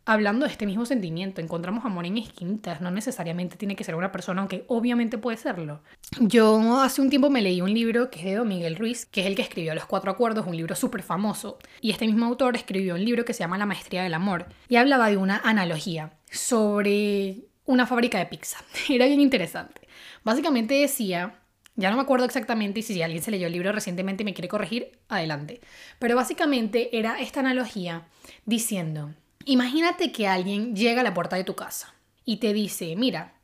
hablando 0.07 0.45
de 0.45 0.51
este 0.51 0.65
mismo 0.65 0.85
sentimiento. 0.85 1.41
Encontramos 1.41 1.85
amor 1.85 2.05
en 2.05 2.17
esquinitas, 2.17 2.81
no 2.81 2.89
necesariamente 2.89 3.57
tiene 3.57 3.75
que 3.75 3.83
ser 3.83 3.95
una 3.95 4.11
persona, 4.11 4.41
aunque 4.41 4.63
obviamente 4.67 5.17
puede 5.17 5.37
serlo. 5.37 5.81
Yo 6.19 6.79
hace 6.81 7.01
un 7.01 7.09
tiempo 7.09 7.29
me 7.29 7.41
leí 7.41 7.61
un 7.61 7.73
libro 7.73 8.09
que 8.09 8.19
es 8.19 8.25
de 8.25 8.35
Don 8.35 8.47
Miguel 8.47 8.77
Ruiz, 8.77 9.05
que 9.05 9.21
es 9.21 9.27
el 9.27 9.35
que 9.35 9.41
escribió 9.41 9.75
Los 9.75 9.85
Cuatro 9.85 10.09
Acuerdos, 10.09 10.47
un 10.47 10.55
libro 10.55 10.75
súper 10.75 11.03
famoso. 11.03 11.59
Y 11.81 11.91
este 11.91 12.07
mismo 12.07 12.25
autor 12.25 12.55
escribió 12.55 12.95
un 12.95 13.03
libro 13.03 13.25
que 13.25 13.33
se 13.33 13.41
llama 13.41 13.57
La 13.57 13.65
Maestría 13.65 14.03
del 14.03 14.13
Amor 14.13 14.45
y 14.69 14.77
hablaba 14.77 15.09
de 15.09 15.17
una 15.17 15.41
analogía 15.43 16.13
sobre 16.31 17.45
una 17.65 17.85
fábrica 17.85 18.17
de 18.17 18.25
pizza. 18.27 18.57
Era 18.89 19.05
bien 19.05 19.19
interesante. 19.19 19.81
Básicamente 20.23 20.73
decía 20.75 21.41
ya 21.77 21.91
no 21.91 21.95
me 21.95 22.01
acuerdo 22.01 22.25
exactamente 22.25 22.79
y 22.79 22.83
si 22.83 23.01
alguien 23.01 23.23
se 23.23 23.31
leyó 23.31 23.47
el 23.47 23.53
libro 23.53 23.71
recientemente 23.71 24.23
y 24.23 24.25
me 24.25 24.33
quiere 24.33 24.49
corregir, 24.49 24.99
adelante. 25.07 25.61
Pero 25.99 26.15
básicamente 26.15 26.97
era 26.97 27.19
esta 27.19 27.39
analogía 27.39 28.07
diciendo, 28.45 29.13
imagínate 29.45 30.11
que 30.11 30.27
alguien 30.27 30.75
llega 30.75 31.01
a 31.01 31.03
la 31.03 31.13
puerta 31.13 31.35
de 31.35 31.43
tu 31.43 31.55
casa 31.55 31.93
y 32.25 32.37
te 32.37 32.51
dice, 32.51 32.95
mira, 32.95 33.35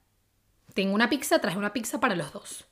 tengo 0.74 0.96
una 0.96 1.10
pizza, 1.10 1.40
traje 1.40 1.60
una 1.60 1.74
pizza 1.74 2.00
para 2.00 2.16
los 2.16 2.34
dos. 2.34 2.66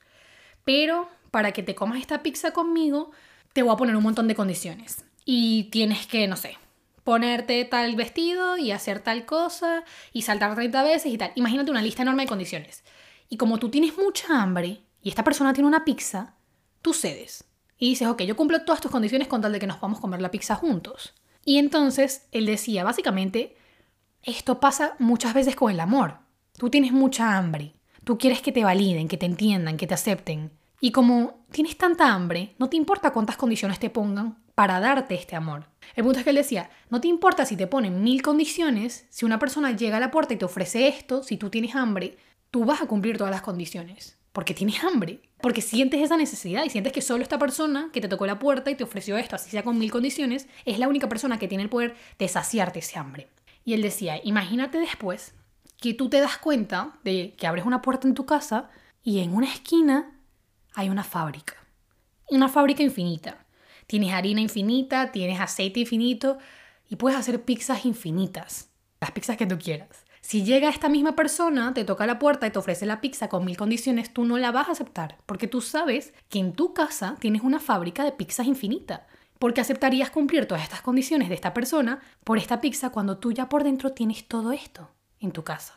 Pero 0.66 1.08
para 1.30 1.52
que 1.52 1.62
te 1.62 1.76
comas 1.76 2.00
esta 2.00 2.24
pizza 2.24 2.52
conmigo, 2.52 3.12
te 3.54 3.62
voy 3.62 3.74
a 3.74 3.78
poner 3.78 3.96
un 3.96 4.04
montón 4.04 4.28
de 4.28 4.36
condiciones. 4.36 5.06
Y 5.26 5.66
tienes 5.66 6.08
que, 6.08 6.28
no 6.28 6.38
sé, 6.38 6.58
ponerte 7.04 7.64
tal 7.66 7.96
vestido 7.96 8.58
y 8.58 8.72
hacer 8.72 9.00
tal 9.00 9.26
cosa 9.26 9.84
y 10.12 10.24
saltar 10.24 10.56
30 10.56 10.84
veces 10.84 11.14
y 11.14 11.18
tal. 11.20 11.32
Imagínate 11.36 11.70
una 11.70 11.84
lista 11.84 12.02
enorme 12.02 12.24
de 12.24 12.30
condiciones. 12.30 12.84
Y 13.30 13.38
como 13.38 13.60
tú 13.60 13.70
tienes 13.70 13.96
mucha 13.98 14.42
hambre, 14.42 14.82
y 15.02 15.10
esta 15.10 15.24
persona 15.24 15.54
tiene 15.54 15.68
una 15.68 15.84
pizza, 15.84 16.36
tú 16.82 16.94
cedes. 16.94 17.46
Y 17.78 17.90
dices, 17.90 18.08
ok, 18.08 18.22
yo 18.22 18.36
cumplo 18.36 18.64
todas 18.64 18.82
tus 18.82 18.92
condiciones 18.92 19.28
con 19.28 19.42
tal 19.42 19.52
de 19.52 19.60
que 19.60 19.68
nos 19.68 19.78
a 19.78 20.00
comer 20.00 20.22
la 20.22 20.30
pizza 20.30 20.56
juntos. 20.56 21.16
Y 21.44 21.58
entonces 21.58 22.28
él 22.32 22.46
decía, 22.46 22.84
básicamente, 22.84 23.56
esto 24.22 24.60
pasa 24.60 24.96
muchas 25.00 25.34
veces 25.34 25.56
con 25.56 25.72
el 25.72 25.80
amor. 25.80 26.20
Tú 26.58 26.70
tienes 26.70 26.92
mucha 26.92 27.38
hambre. 27.38 27.74
Tú 28.04 28.20
quieres 28.20 28.42
que 28.42 28.52
te 28.52 28.64
validen, 28.64 29.08
que 29.08 29.18
te 29.18 29.26
entiendan, 29.26 29.78
que 29.78 29.88
te 29.88 29.96
acepten. 29.96 30.52
Y 30.80 30.92
como 30.92 31.46
tienes 31.52 31.78
tanta 31.78 32.14
hambre, 32.14 32.56
no 32.60 32.70
te 32.70 32.78
importa 32.78 33.12
cuántas 33.12 33.38
condiciones 33.38 33.80
te 33.80 33.90
pongan 33.90 34.38
para 34.54 34.80
darte 34.80 35.16
este 35.16 35.36
amor. 35.36 35.66
El 35.96 36.04
punto 36.04 36.20
es 36.20 36.24
que 36.24 36.30
él 36.30 36.36
decía, 36.36 36.70
no 36.92 37.02
te 37.02 37.08
importa 37.08 37.46
si 37.46 37.58
te 37.58 37.66
ponen 37.66 38.04
mil 38.04 38.22
condiciones, 38.22 39.08
si 39.10 39.26
una 39.26 39.40
persona 39.40 39.72
llega 39.76 39.98
a 39.98 40.00
la 40.00 40.12
puerta 40.12 40.36
y 40.36 40.38
te 40.38 40.46
ofrece 40.46 40.88
esto, 40.88 41.24
si 41.24 41.38
tú 41.38 41.50
tienes 41.50 41.76
hambre, 41.76 42.18
tú 42.52 42.66
vas 42.66 42.82
a 42.82 42.88
cumplir 42.88 43.18
todas 43.18 43.32
las 43.32 43.42
condiciones 43.42 44.21
porque 44.34 44.54
tienes 44.54 44.84
hambre, 44.84 45.22
porque 45.42 45.62
sientes 45.62 46.02
esa 46.02 46.18
necesidad 46.18 46.64
y 46.64 46.70
sientes 46.70 46.94
que 46.94 47.02
solo 47.02 47.24
esta 47.24 47.40
persona 47.40 47.90
que 47.92 48.02
te 48.02 48.08
tocó 48.08 48.26
la 48.26 48.40
puerta 48.40 48.72
y 48.72 48.76
te 48.76 48.84
ofreció 48.84 49.18
esto, 49.18 49.36
así 49.36 49.50
sea 49.50 49.64
con 49.64 49.78
mil 49.78 49.92
condiciones, 49.92 50.48
es 50.66 50.80
la 50.80 50.88
única 50.88 51.10
persona 51.10 51.40
que 51.40 51.48
tiene 51.48 51.64
el 51.64 51.70
poder 51.70 51.96
de 52.18 52.28
saciarte 52.28 52.80
ese 52.80 52.98
hambre. 52.98 53.28
Y 53.66 53.74
él 53.74 53.82
decía, 53.82 54.20
imagínate 54.24 54.80
después 54.80 55.34
que 55.78 55.94
tú 55.94 56.10
te 56.10 56.20
das 56.20 56.38
cuenta 56.38 57.00
de 57.04 57.34
que 57.38 57.48
abres 57.48 57.66
una 57.66 57.82
puerta 57.82 58.08
en 58.08 58.14
tu 58.14 58.26
casa 58.26 58.70
y 59.04 59.20
en 59.20 59.34
una 59.34 59.52
esquina 59.52 60.20
hay 60.74 60.90
una 60.90 61.04
fábrica. 61.04 61.56
Una 62.30 62.48
fábrica 62.48 62.84
infinita. 62.84 63.46
Tienes 63.88 64.14
harina 64.14 64.40
infinita, 64.40 65.12
tienes 65.12 65.40
aceite 65.40 65.82
infinito 65.82 66.38
y 66.88 66.96
puedes 66.96 67.20
hacer 67.20 67.44
pizzas 67.44 67.86
infinitas. 67.86 68.70
Las 69.02 69.12
pizzas 69.12 69.38
que 69.38 69.48
tú 69.48 69.58
quieras. 69.58 70.06
Si 70.32 70.46
llega 70.46 70.70
esta 70.70 70.88
misma 70.88 71.14
persona, 71.14 71.74
te 71.74 71.84
toca 71.84 72.06
la 72.06 72.18
puerta 72.18 72.48
y 72.48 72.52
te 72.52 72.58
ofrece 72.58 72.86
la 72.86 73.02
pizza 73.02 73.28
con 73.28 73.44
mil 73.44 73.58
condiciones, 73.58 74.14
tú 74.14 74.24
no 74.24 74.38
la 74.38 74.54
vas 74.54 74.70
a 74.70 74.72
aceptar, 74.72 75.18
porque 75.26 75.46
tú 75.46 75.60
sabes 75.60 76.14
que 76.30 76.40
en 76.40 76.54
tu 76.54 76.74
casa 76.74 77.18
tienes 77.20 77.42
una 77.42 77.60
fábrica 77.60 78.06
de 78.06 78.14
pizzas 78.14 78.48
infinita. 78.48 79.08
Porque 79.40 79.60
aceptarías 79.60 80.10
cumplir 80.10 80.46
todas 80.46 80.64
estas 80.64 80.82
condiciones 80.82 81.28
de 81.28 81.36
esta 81.36 81.54
persona 81.54 82.00
por 82.24 82.38
esta 82.38 82.62
pizza 82.62 82.92
cuando 82.92 83.18
tú 83.18 83.34
ya 83.34 83.50
por 83.50 83.66
dentro 83.66 83.92
tienes 83.92 84.26
todo 84.26 84.54
esto 84.54 84.90
en 85.20 85.34
tu 85.34 85.44
casa. 85.44 85.74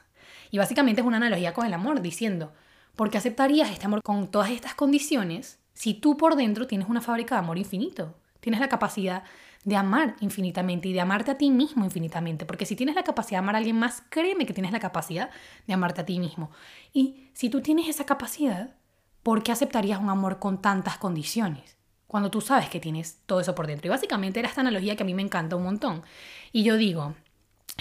Y 0.53 0.59
básicamente 0.59 1.01
es 1.01 1.07
una 1.09 1.17
analogía 1.17 1.53
con 1.53 1.67
el 1.67 1.75
amor, 1.75 2.01
diciendo, 2.01 2.53
porque 2.95 3.19
aceptarías 3.19 3.73
este 3.73 3.87
amor 3.87 4.03
con 4.05 4.29
todas 4.29 4.51
estas 4.51 4.77
condiciones 4.77 5.59
si 5.73 5.95
tú 5.95 6.17
por 6.17 6.37
dentro 6.37 6.69
tienes 6.69 6.89
una 6.89 7.01
fábrica 7.01 7.35
de 7.35 7.41
amor 7.41 7.59
infinito? 7.59 8.15
Tienes 8.39 8.61
la 8.61 8.69
capacidad 8.69 9.25
de 9.65 9.77
amar 9.77 10.17
infinitamente 10.21 10.89
y 10.89 10.93
de 10.93 11.01
amarte 11.01 11.31
a 11.31 11.39
ti 11.39 11.51
mismo 11.51 11.85
infinitamente. 11.85 12.47
Porque 12.47 12.67
si 12.67 12.77
tienes 12.77 12.95
la 12.95 13.03
capacidad 13.03 13.39
de 13.39 13.45
amar 13.45 13.55
a 13.55 13.59
alguien 13.59 13.79
más, 13.79 14.03
créeme 14.09 14.47
que 14.47 14.55
tienes 14.55 14.73
la 14.73 14.81
capacidad 14.81 15.31
de 15.67 15.75
amarte 15.75 16.03
a 16.03 16.07
ti 16.07 16.19
mismo. 16.19 16.51
Y 16.93 17.29
si 17.33 17.49
tú 17.51 17.61
tienes 17.61 17.89
esa 17.89 18.05
capacidad, 18.05 18.75
¿por 19.23 19.43
qué 19.43 19.53
aceptarías 19.53 20.01
un 20.01 20.11
amor 20.11 20.39
con 20.39 20.61
tantas 20.61 20.99
condiciones? 20.99 21.75
cuando 22.15 22.31
tú 22.31 22.41
sabes 22.41 22.69
que 22.69 22.79
tienes 22.79 23.19
todo 23.27 23.41
eso 23.41 23.57
por 23.57 23.67
dentro. 23.67 23.89
Y 23.89 23.91
básicamente 23.91 24.39
era 24.39 24.49
esta 24.49 24.61
analogía 24.61 24.95
que 24.95 25.03
a 25.03 25.07
mí 25.07 25.15
me 25.15 25.23
encanta 25.23 25.57
un 25.57 25.65
montón. 25.65 26.05
Y 26.53 26.63
yo 26.63 26.77
digo, 26.77 27.17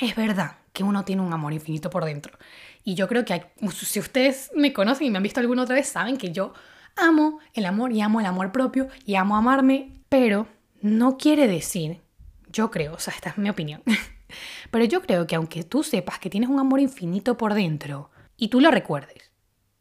es 0.01 0.15
verdad 0.15 0.55
que 0.73 0.83
uno 0.83 1.05
tiene 1.05 1.21
un 1.21 1.31
amor 1.33 1.53
infinito 1.53 1.91
por 1.91 2.03
dentro. 2.03 2.35
Y 2.83 2.95
yo 2.95 3.07
creo 3.07 3.25
que 3.25 3.45
si 3.71 3.99
ustedes 3.99 4.49
me 4.55 4.73
conocen 4.73 5.05
y 5.05 5.11
me 5.11 5.17
han 5.17 5.23
visto 5.23 5.39
alguna 5.39 5.61
otra 5.61 5.75
vez, 5.75 5.87
saben 5.87 6.17
que 6.17 6.31
yo 6.31 6.53
amo 6.95 7.41
el 7.53 7.67
amor 7.67 7.91
y 7.91 8.01
amo 8.01 8.21
el 8.21 8.25
amor 8.25 8.51
propio 8.51 8.87
y 9.05 9.13
amo 9.13 9.37
amarme, 9.37 10.01
pero 10.09 10.47
no 10.83 11.17
quiere 11.17 11.47
decir, 11.47 12.01
yo 12.51 12.69
creo, 12.69 12.93
o 12.93 12.99
sea, 12.99 13.13
esta 13.13 13.29
es 13.29 13.37
mi 13.37 13.49
opinión, 13.49 13.81
pero 14.71 14.83
yo 14.83 15.01
creo 15.01 15.25
que 15.25 15.35
aunque 15.35 15.63
tú 15.63 15.81
sepas 15.81 16.19
que 16.19 16.29
tienes 16.29 16.49
un 16.49 16.59
amor 16.59 16.81
infinito 16.81 17.37
por 17.37 17.53
dentro 17.53 18.11
y 18.35 18.49
tú 18.49 18.59
lo 18.59 18.69
recuerdes, 18.69 19.31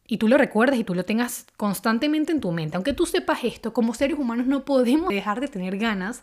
y 0.06 0.18
tú 0.18 0.28
lo 0.28 0.38
recuerdes 0.38 0.78
y 0.78 0.84
tú 0.84 0.94
lo 0.94 1.04
tengas 1.04 1.46
constantemente 1.56 2.30
en 2.30 2.40
tu 2.40 2.52
mente, 2.52 2.76
aunque 2.76 2.92
tú 2.92 3.04
sepas 3.04 3.42
esto, 3.42 3.72
como 3.72 3.94
seres 3.94 4.16
humanos 4.16 4.46
no 4.46 4.64
podemos 4.64 5.08
dejar 5.08 5.40
de 5.40 5.48
tener 5.48 5.76
ganas 5.76 6.22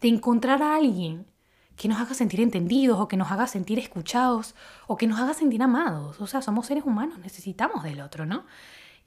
de 0.00 0.08
encontrar 0.08 0.62
a 0.62 0.76
alguien 0.76 1.26
que 1.74 1.88
nos 1.88 1.98
haga 1.98 2.14
sentir 2.14 2.40
entendidos 2.40 3.00
o 3.00 3.08
que 3.08 3.16
nos 3.16 3.32
haga 3.32 3.46
sentir 3.46 3.78
escuchados 3.78 4.54
o 4.86 4.96
que 4.96 5.06
nos 5.06 5.18
haga 5.18 5.34
sentir 5.34 5.62
amados. 5.62 6.20
O 6.20 6.26
sea, 6.26 6.42
somos 6.42 6.66
seres 6.66 6.84
humanos, 6.84 7.18
necesitamos 7.18 7.82
del 7.82 8.00
otro, 8.00 8.26
¿no? 8.26 8.44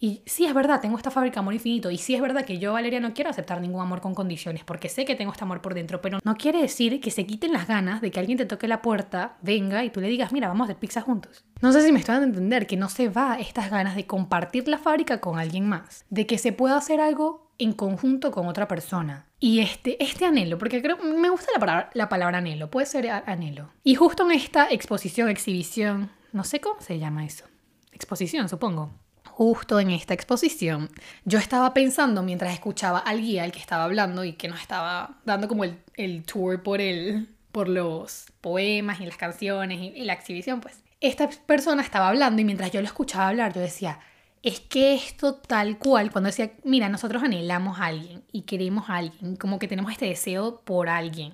Y 0.04 0.22
sí 0.26 0.46
es 0.46 0.54
verdad, 0.54 0.82
tengo 0.82 0.98
esta 0.98 1.12
fábrica 1.12 1.40
amor 1.40 1.54
infinito. 1.54 1.90
Y 1.90 1.98
sí 1.98 2.14
es 2.14 2.20
verdad 2.20 2.44
que 2.44 2.60
yo, 2.60 2.74
Valeria, 2.74 3.00
no 3.00 3.14
quiero 3.14 3.30
aceptar 3.30 3.62
ningún 3.62 3.82
amor 3.82 4.02
con 4.02 4.14
condiciones, 4.14 4.66
porque 4.66 4.90
sé 4.90 5.06
que 5.06 5.16
tengo 5.16 5.32
este 5.32 5.46
amor 5.46 5.62
por 5.62 5.74
dentro, 5.74 6.02
pero 6.02 6.20
no 6.22 6.36
quiere 6.36 6.62
decir 6.62 7.00
que 7.00 7.10
se 7.10 7.26
quiten 7.26 7.54
las 7.54 7.70
ganas 7.70 8.02
de 8.02 8.12
que 8.12 8.20
alguien 8.20 8.38
te 8.38 8.46
toque 8.46 8.68
la 8.68 8.82
puerta, 8.82 9.38
venga 9.42 9.86
y 9.86 9.92
tú 9.92 10.02
le 10.02 10.10
digas, 10.10 10.34
mira, 10.34 10.50
vamos 10.50 10.68
de 10.68 10.76
pizza 10.76 11.00
juntos. 11.00 11.46
No 11.62 11.72
sé 11.72 11.82
si 11.86 11.94
me 11.94 12.02
dando 12.02 12.24
a 12.24 12.28
entender 12.28 12.68
que 12.68 12.76
no 12.76 12.90
se 12.90 13.08
va 13.08 13.38
estas 13.40 13.72
ganas 13.72 13.96
de 13.96 14.06
compartir 14.06 14.68
la 14.68 14.78
fábrica 14.78 15.22
con 15.22 15.40
alguien 15.40 15.70
más, 15.70 16.04
de 16.10 16.28
que 16.28 16.38
se 16.38 16.52
pueda 16.52 16.76
hacer 16.76 17.00
algo 17.00 17.54
en 17.58 17.72
conjunto 17.72 18.32
con 18.32 18.48
otra 18.48 18.68
persona. 18.68 19.28
Y 19.40 19.62
este, 19.62 20.04
este 20.04 20.26
anhelo, 20.26 20.58
porque 20.58 20.82
creo, 20.82 20.98
me 20.98 21.30
gusta 21.30 21.48
la 21.54 21.62
palabra, 21.62 21.90
la 21.94 22.10
palabra 22.10 22.40
anhelo, 22.40 22.70
puede 22.70 22.88
ser 22.88 23.10
anhelo. 23.10 23.70
Y 23.86 23.96
justo 23.96 24.30
en 24.30 24.34
esta 24.34 24.70
exposición, 24.70 25.30
exhibición, 25.30 26.10
no 26.34 26.44
sé 26.44 26.60
cómo 26.60 26.82
se 26.82 27.00
llama 27.00 27.24
eso. 27.26 27.46
Exposición, 27.94 28.50
supongo 28.50 29.02
justo 29.36 29.80
en 29.80 29.90
esta 29.90 30.14
exposición, 30.14 30.90
yo 31.26 31.40
estaba 31.40 31.74
pensando 31.74 32.22
mientras 32.22 32.54
escuchaba 32.54 33.00
al 33.00 33.22
guía, 33.22 33.46
el 33.46 33.52
que 33.52 33.60
estaba 33.60 33.84
hablando 33.84 34.24
y 34.24 34.34
que 34.34 34.48
nos 34.48 34.62
estaba 34.62 35.18
dando 35.26 35.48
como 35.48 35.64
el, 35.64 36.24
tour 36.24 36.62
por, 36.62 36.82
el, 36.82 37.30
por 37.52 37.68
los 37.68 38.26
poemas 38.42 39.02
y 39.02 39.06
las 39.06 39.18
canciones 39.18 39.80
y, 39.80 39.88
y 39.88 40.06
la 40.06 40.14
exhibición, 40.14 40.62
pues 40.62 40.84
esta 41.02 41.30
persona 41.30 41.82
estaba 41.82 42.10
hablando 42.10 42.42
y 42.42 42.46
mientras 42.46 42.72
yo 42.72 42.80
lo 42.82 42.88
escuchaba 42.88 43.30
hablar, 43.30 43.54
yo 43.54 43.62
decía, 43.62 44.00
es 44.44 44.60
que 44.60 44.94
esto 44.94 45.36
tal 45.36 45.78
cual, 45.78 46.12
cuando 46.12 46.28
decía, 46.28 46.52
mira, 46.64 46.90
nosotros 46.90 47.24
anhelamos 47.24 47.80
a 47.80 47.86
alguien 47.86 48.24
y 48.32 48.44
queremos 48.44 48.90
a 48.90 48.98
alguien, 48.98 49.36
como 49.36 49.58
que 49.58 49.68
tenemos 49.68 49.92
este 49.92 50.06
deseo 50.06 50.62
por 50.62 50.90
alguien. 50.90 51.34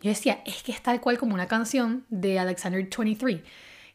Yo 0.00 0.10
decía, 0.10 0.40
es 0.46 0.62
que 0.62 0.72
es 0.72 0.82
tal 0.82 1.00
cual 1.00 1.18
como 1.18 1.34
una 1.34 1.48
canción 1.48 2.06
de 2.08 2.38
Alexander 2.38 2.82
23, 2.82 3.42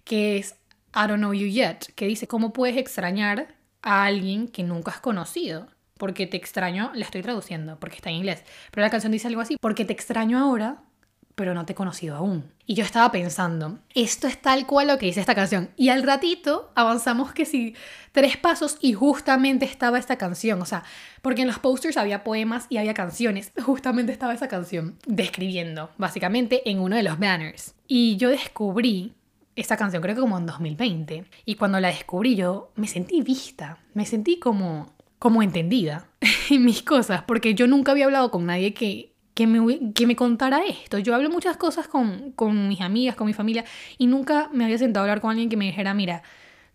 que 0.03 0.37
es 0.37 0.55
I 0.93 1.07
Don't 1.07 1.17
Know 1.17 1.33
You 1.33 1.47
Yet, 1.47 1.93
que 1.95 2.07
dice, 2.07 2.27
¿cómo 2.27 2.53
puedes 2.53 2.77
extrañar 2.77 3.55
a 3.81 4.05
alguien 4.05 4.47
que 4.47 4.63
nunca 4.63 4.91
has 4.91 4.99
conocido? 4.99 5.67
Porque 5.97 6.27
te 6.27 6.37
extraño, 6.37 6.91
la 6.93 7.05
estoy 7.05 7.21
traduciendo 7.21 7.79
porque 7.79 7.97
está 7.97 8.09
en 8.09 8.17
inglés, 8.17 8.43
pero 8.71 8.85
la 8.85 8.89
canción 8.89 9.11
dice 9.11 9.27
algo 9.27 9.41
así, 9.41 9.57
porque 9.59 9.85
te 9.85 9.93
extraño 9.93 10.39
ahora, 10.39 10.81
pero 11.35 11.53
no 11.53 11.65
te 11.65 11.73
he 11.73 11.75
conocido 11.75 12.15
aún. 12.15 12.51
Y 12.65 12.75
yo 12.75 12.83
estaba 12.83 13.11
pensando, 13.11 13.79
esto 13.93 14.27
es 14.27 14.41
tal 14.41 14.65
cual 14.65 14.87
lo 14.87 14.97
que 14.97 15.05
dice 15.07 15.19
esta 15.19 15.35
canción. 15.35 15.71
Y 15.75 15.89
al 15.89 16.03
ratito 16.03 16.71
avanzamos 16.75 17.33
que 17.33 17.45
sí, 17.45 17.75
tres 18.11 18.37
pasos 18.37 18.77
y 18.81 18.93
justamente 18.93 19.65
estaba 19.65 19.97
esta 19.97 20.17
canción. 20.17 20.61
O 20.61 20.65
sea, 20.65 20.83
porque 21.21 21.41
en 21.41 21.47
los 21.47 21.59
posters 21.59 21.97
había 21.97 22.23
poemas 22.23 22.67
y 22.69 22.77
había 22.77 22.93
canciones. 22.93 23.51
Justamente 23.61 24.11
estaba 24.11 24.33
esa 24.33 24.47
canción 24.47 24.97
describiendo, 25.05 25.89
básicamente, 25.97 26.69
en 26.69 26.79
uno 26.79 26.95
de 26.95 27.03
los 27.03 27.19
banners. 27.19 27.73
Y 27.87 28.17
yo 28.17 28.29
descubrí 28.29 29.13
esta 29.55 29.77
canción, 29.77 30.01
creo 30.01 30.15
que 30.15 30.21
como 30.21 30.37
en 30.37 30.45
2020. 30.45 31.25
Y 31.45 31.55
cuando 31.55 31.79
la 31.79 31.89
descubrí 31.89 32.35
yo 32.35 32.71
me 32.75 32.87
sentí 32.87 33.21
vista, 33.21 33.79
me 33.93 34.05
sentí 34.05 34.39
como, 34.39 34.93
como 35.19 35.43
entendida 35.43 36.07
en 36.49 36.65
mis 36.65 36.83
cosas, 36.83 37.23
porque 37.23 37.53
yo 37.53 37.67
nunca 37.67 37.91
había 37.91 38.05
hablado 38.05 38.31
con 38.31 38.45
nadie 38.45 38.73
que, 38.73 39.13
que, 39.33 39.47
me, 39.47 39.93
que 39.93 40.07
me 40.07 40.15
contara 40.15 40.65
esto. 40.65 40.97
Yo 40.99 41.15
hablo 41.15 41.29
muchas 41.29 41.57
cosas 41.57 41.87
con, 41.87 42.31
con 42.31 42.67
mis 42.67 42.81
amigas, 42.81 43.15
con 43.15 43.27
mi 43.27 43.33
familia, 43.33 43.65
y 43.97 44.07
nunca 44.07 44.49
me 44.53 44.65
había 44.65 44.77
sentado 44.77 45.03
a 45.03 45.05
hablar 45.05 45.21
con 45.21 45.31
alguien 45.31 45.49
que 45.49 45.57
me 45.57 45.65
dijera, 45.65 45.93
mira, 45.93 46.23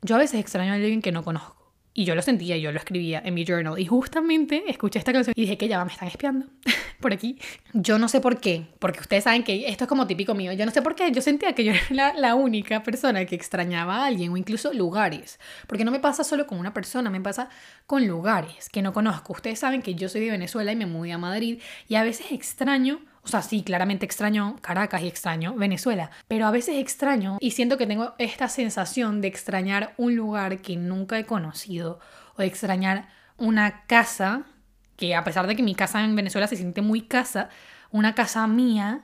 yo 0.02 0.14
a 0.16 0.18
veces 0.18 0.40
extraño 0.40 0.72
a 0.72 0.74
alguien 0.74 1.02
que 1.02 1.12
no 1.12 1.24
conozco. 1.24 1.65
Y 1.98 2.04
yo 2.04 2.14
lo 2.14 2.20
sentía, 2.20 2.58
yo 2.58 2.72
lo 2.72 2.78
escribía 2.78 3.22
en 3.24 3.32
mi 3.32 3.46
journal. 3.46 3.78
Y 3.78 3.86
justamente 3.86 4.64
escuché 4.68 4.98
esta 4.98 5.14
canción 5.14 5.32
y 5.34 5.40
dije 5.40 5.56
que 5.56 5.66
ya 5.66 5.82
me 5.82 5.90
están 5.90 6.08
espiando 6.08 6.44
por 7.00 7.14
aquí. 7.14 7.38
Yo 7.72 7.98
no 7.98 8.06
sé 8.08 8.20
por 8.20 8.38
qué, 8.38 8.66
porque 8.78 9.00
ustedes 9.00 9.24
saben 9.24 9.42
que 9.42 9.66
esto 9.66 9.84
es 9.84 9.88
como 9.88 10.06
típico 10.06 10.34
mío. 10.34 10.52
Yo 10.52 10.66
no 10.66 10.72
sé 10.72 10.82
por 10.82 10.94
qué, 10.94 11.10
yo 11.10 11.22
sentía 11.22 11.54
que 11.54 11.64
yo 11.64 11.72
era 11.72 11.80
la, 11.88 12.12
la 12.12 12.34
única 12.34 12.82
persona 12.82 13.24
que 13.24 13.34
extrañaba 13.34 13.96
a 13.96 14.06
alguien 14.08 14.30
o 14.30 14.36
incluso 14.36 14.74
lugares. 14.74 15.40
Porque 15.66 15.86
no 15.86 15.90
me 15.90 15.98
pasa 15.98 16.22
solo 16.22 16.46
con 16.46 16.58
una 16.58 16.74
persona, 16.74 17.08
me 17.08 17.22
pasa 17.22 17.48
con 17.86 18.06
lugares 18.06 18.68
que 18.68 18.82
no 18.82 18.92
conozco. 18.92 19.32
Ustedes 19.32 19.58
saben 19.58 19.80
que 19.80 19.94
yo 19.94 20.10
soy 20.10 20.20
de 20.20 20.32
Venezuela 20.32 20.72
y 20.72 20.76
me 20.76 20.84
mudé 20.84 21.12
a 21.12 21.18
Madrid 21.18 21.62
y 21.88 21.94
a 21.94 22.02
veces 22.02 22.26
extraño 22.30 23.00
o 23.26 23.28
sea, 23.28 23.42
sí, 23.42 23.64
claramente 23.64 24.06
extraño 24.06 24.56
Caracas 24.60 25.02
y 25.02 25.08
extraño 25.08 25.54
Venezuela, 25.54 26.12
pero 26.28 26.46
a 26.46 26.52
veces 26.52 26.76
extraño 26.76 27.38
y 27.40 27.50
siento 27.50 27.76
que 27.76 27.88
tengo 27.88 28.14
esta 28.18 28.48
sensación 28.48 29.20
de 29.20 29.26
extrañar 29.26 29.94
un 29.96 30.14
lugar 30.14 30.62
que 30.62 30.76
nunca 30.76 31.18
he 31.18 31.26
conocido 31.26 31.98
o 32.36 32.42
de 32.42 32.46
extrañar 32.46 33.08
una 33.36 33.84
casa 33.86 34.44
que 34.96 35.16
a 35.16 35.24
pesar 35.24 35.48
de 35.48 35.56
que 35.56 35.64
mi 35.64 35.74
casa 35.74 36.04
en 36.04 36.14
Venezuela 36.14 36.46
se 36.46 36.56
siente 36.56 36.82
muy 36.82 37.02
casa, 37.02 37.50
una 37.90 38.14
casa 38.14 38.46
mía 38.46 39.02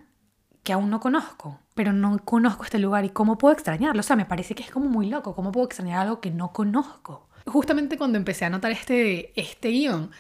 que 0.63 0.73
aún 0.73 0.89
no 0.89 1.01
conozco, 1.01 1.59
pero 1.75 1.93
no 1.93 2.17
conozco 2.25 2.63
este 2.63 2.79
lugar 2.79 3.05
y 3.05 3.11
cómo 3.11 3.39
puedo 3.39 3.53
extrañarlo. 3.53 3.99
O 3.99 4.05
sea, 4.05 4.15
me 4.15 4.25
parece 4.25 4.55
que 4.55 4.63
es 4.63 4.71
como 4.71 4.89
muy 4.89 5.09
loco, 5.09 5.35
cómo 5.35 5.51
puedo 5.51 5.67
extrañar 5.67 6.03
algo 6.03 6.21
que 6.21 6.31
no 6.31 6.53
conozco. 6.53 7.29
Justamente 7.45 7.99
cuando 7.99 8.19
empecé 8.19 8.45
a 8.45 8.51
notar 8.51 8.71
este, 8.71 9.33
este 9.35 9.71
guion, 9.71 10.13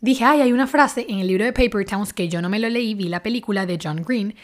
dije, 0.00 0.24
ay, 0.24 0.40
hay 0.40 0.52
una 0.52 0.66
frase 0.66 1.06
en 1.08 1.18
el 1.18 1.26
libro 1.26 1.44
de 1.44 1.52
Paper 1.52 1.84
Towns 1.84 2.12
que 2.12 2.28
yo 2.28 2.40
no 2.42 2.48
me 2.48 2.58
lo 2.58 2.68
leí, 2.68 2.94
vi 2.94 3.08
la 3.08 3.22
película 3.22 3.66
de 3.66 3.78
John 3.82 4.02
Green, 4.06 4.34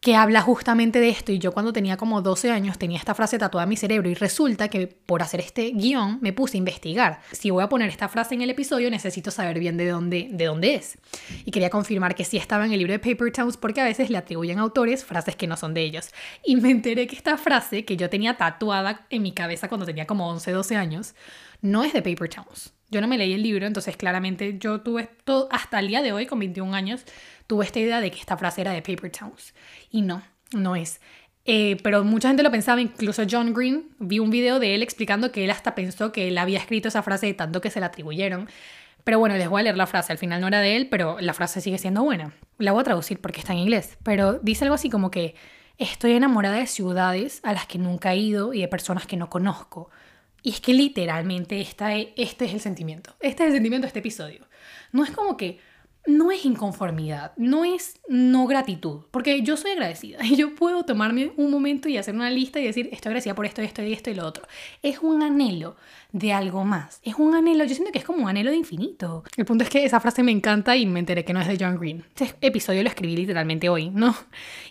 que 0.00 0.16
habla 0.16 0.40
justamente 0.40 0.98
de 0.98 1.10
esto 1.10 1.30
y 1.30 1.38
yo 1.38 1.52
cuando 1.52 1.74
tenía 1.74 1.98
como 1.98 2.22
12 2.22 2.50
años 2.50 2.78
tenía 2.78 2.96
esta 2.96 3.14
frase 3.14 3.38
tatuada 3.38 3.64
en 3.64 3.68
mi 3.68 3.76
cerebro 3.76 4.08
y 4.08 4.14
resulta 4.14 4.68
que 4.68 4.86
por 4.86 5.22
hacer 5.22 5.40
este 5.40 5.72
guion 5.72 6.18
me 6.22 6.32
puse 6.32 6.56
a 6.56 6.58
investigar. 6.58 7.20
Si 7.32 7.50
voy 7.50 7.62
a 7.62 7.68
poner 7.68 7.90
esta 7.90 8.08
frase 8.08 8.34
en 8.34 8.40
el 8.40 8.48
episodio 8.48 8.90
necesito 8.90 9.30
saber 9.30 9.58
bien 9.58 9.76
de 9.76 9.88
dónde, 9.88 10.28
de 10.30 10.44
dónde 10.46 10.74
es. 10.74 10.96
Y 11.44 11.50
quería 11.50 11.68
confirmar 11.68 12.14
que 12.14 12.24
sí 12.24 12.38
estaba 12.38 12.64
en 12.64 12.72
el 12.72 12.78
libro 12.78 12.94
de 12.94 12.98
Paper 12.98 13.30
Towns 13.30 13.58
porque 13.58 13.82
a 13.82 13.84
veces 13.84 14.08
le 14.08 14.16
atribuyen 14.16 14.58
a 14.58 14.62
autores 14.62 15.04
frases 15.04 15.36
que 15.36 15.46
no 15.46 15.58
son 15.58 15.74
de 15.74 15.82
ellos. 15.82 16.08
Y 16.42 16.56
me 16.56 16.70
enteré 16.70 17.06
que 17.06 17.16
esta 17.16 17.36
frase 17.36 17.84
que 17.84 17.98
yo 17.98 18.08
tenía 18.08 18.38
tatuada 18.38 19.06
en 19.10 19.20
mi 19.20 19.32
cabeza 19.32 19.68
cuando 19.68 19.84
tenía 19.84 20.06
como 20.06 20.30
11, 20.30 20.50
12 20.50 20.76
años 20.76 21.14
no 21.60 21.84
es 21.84 21.92
de 21.92 22.00
Paper 22.00 22.30
Towns 22.30 22.72
yo 22.90 23.00
no 23.00 23.08
me 23.08 23.18
leí 23.18 23.32
el 23.32 23.42
libro, 23.42 23.66
entonces 23.66 23.96
claramente 23.96 24.56
yo 24.58 24.80
tuve 24.80 25.08
todo, 25.24 25.48
hasta 25.50 25.78
el 25.78 25.88
día 25.88 26.02
de 26.02 26.12
hoy, 26.12 26.26
con 26.26 26.38
21 26.38 26.74
años, 26.74 27.04
tuve 27.46 27.64
esta 27.64 27.78
idea 27.78 28.00
de 28.00 28.10
que 28.10 28.18
esta 28.18 28.36
frase 28.36 28.60
era 28.60 28.72
de 28.72 28.82
Paper 28.82 29.10
Towns. 29.10 29.54
Y 29.90 30.02
no, 30.02 30.22
no 30.52 30.76
es. 30.76 31.00
Eh, 31.44 31.78
pero 31.82 32.04
mucha 32.04 32.28
gente 32.28 32.42
lo 32.42 32.50
pensaba, 32.50 32.80
incluso 32.80 33.22
John 33.28 33.54
Green, 33.54 33.88
vi 33.98 34.18
un 34.18 34.30
video 34.30 34.58
de 34.58 34.74
él 34.74 34.82
explicando 34.82 35.32
que 35.32 35.44
él 35.44 35.50
hasta 35.50 35.74
pensó 35.74 36.12
que 36.12 36.28
él 36.28 36.38
había 36.38 36.58
escrito 36.58 36.88
esa 36.88 37.02
frase 37.02 37.26
de 37.26 37.34
tanto 37.34 37.60
que 37.60 37.70
se 37.70 37.80
la 37.80 37.86
atribuyeron. 37.86 38.48
Pero 39.04 39.18
bueno, 39.18 39.36
les 39.36 39.48
voy 39.48 39.60
a 39.60 39.64
leer 39.64 39.76
la 39.76 39.86
frase, 39.86 40.12
al 40.12 40.18
final 40.18 40.40
no 40.40 40.48
era 40.48 40.60
de 40.60 40.76
él, 40.76 40.88
pero 40.88 41.18
la 41.20 41.32
frase 41.32 41.60
sigue 41.60 41.78
siendo 41.78 42.02
buena. 42.02 42.34
La 42.58 42.72
voy 42.72 42.82
a 42.82 42.84
traducir 42.84 43.20
porque 43.20 43.40
está 43.40 43.52
en 43.52 43.60
inglés, 43.60 43.96
pero 44.02 44.34
dice 44.34 44.64
algo 44.64 44.74
así 44.74 44.90
como 44.90 45.10
que 45.10 45.34
estoy 45.78 46.12
enamorada 46.12 46.56
de 46.56 46.66
ciudades 46.66 47.40
a 47.42 47.54
las 47.54 47.66
que 47.66 47.78
nunca 47.78 48.12
he 48.12 48.18
ido 48.18 48.52
y 48.52 48.60
de 48.60 48.68
personas 48.68 49.06
que 49.06 49.16
no 49.16 49.30
conozco. 49.30 49.90
Y 50.42 50.50
es 50.50 50.60
que 50.60 50.74
literalmente 50.74 51.60
esta 51.60 51.94
este 51.94 52.44
es 52.44 52.54
el 52.54 52.60
sentimiento. 52.60 53.14
Este 53.20 53.42
es 53.44 53.48
el 53.48 53.54
sentimiento 53.54 53.84
de 53.84 53.88
este 53.88 53.98
episodio. 54.00 54.46
No 54.92 55.04
es 55.04 55.10
como 55.10 55.36
que 55.36 55.60
no 56.06 56.30
es 56.30 56.44
inconformidad, 56.44 57.32
no 57.36 57.64
es 57.64 58.00
no 58.08 58.46
gratitud, 58.46 59.02
porque 59.10 59.42
yo 59.42 59.56
soy 59.56 59.72
agradecida 59.72 60.24
y 60.24 60.36
yo 60.36 60.54
puedo 60.54 60.84
tomarme 60.84 61.32
un 61.36 61.50
momento 61.50 61.88
y 61.88 61.98
hacer 61.98 62.14
una 62.14 62.30
lista 62.30 62.58
y 62.58 62.64
decir, 62.64 62.88
estoy 62.92 63.10
agradecida 63.10 63.34
por 63.34 63.46
esto, 63.46 63.62
esto 63.62 63.82
y 63.82 63.92
esto 63.92 64.10
y 64.10 64.14
lo 64.14 64.26
otro. 64.26 64.46
Es 64.82 65.00
un 65.00 65.22
anhelo 65.22 65.76
de 66.12 66.32
algo 66.32 66.64
más, 66.64 67.00
es 67.04 67.14
un 67.16 67.34
anhelo, 67.34 67.64
yo 67.64 67.74
siento 67.74 67.92
que 67.92 67.98
es 67.98 68.04
como 68.04 68.24
un 68.24 68.28
anhelo 68.28 68.50
de 68.50 68.56
infinito. 68.56 69.24
El 69.36 69.44
punto 69.44 69.64
es 69.64 69.70
que 69.70 69.84
esa 69.84 70.00
frase 70.00 70.22
me 70.22 70.32
encanta 70.32 70.76
y 70.76 70.86
me 70.86 71.00
enteré 71.00 71.24
que 71.24 71.32
no 71.32 71.40
es 71.40 71.48
de 71.48 71.58
John 71.60 71.78
Green. 71.78 72.04
Este 72.18 72.46
episodio 72.46 72.82
lo 72.82 72.88
escribí 72.88 73.16
literalmente 73.16 73.68
hoy, 73.68 73.90
¿no? 73.90 74.16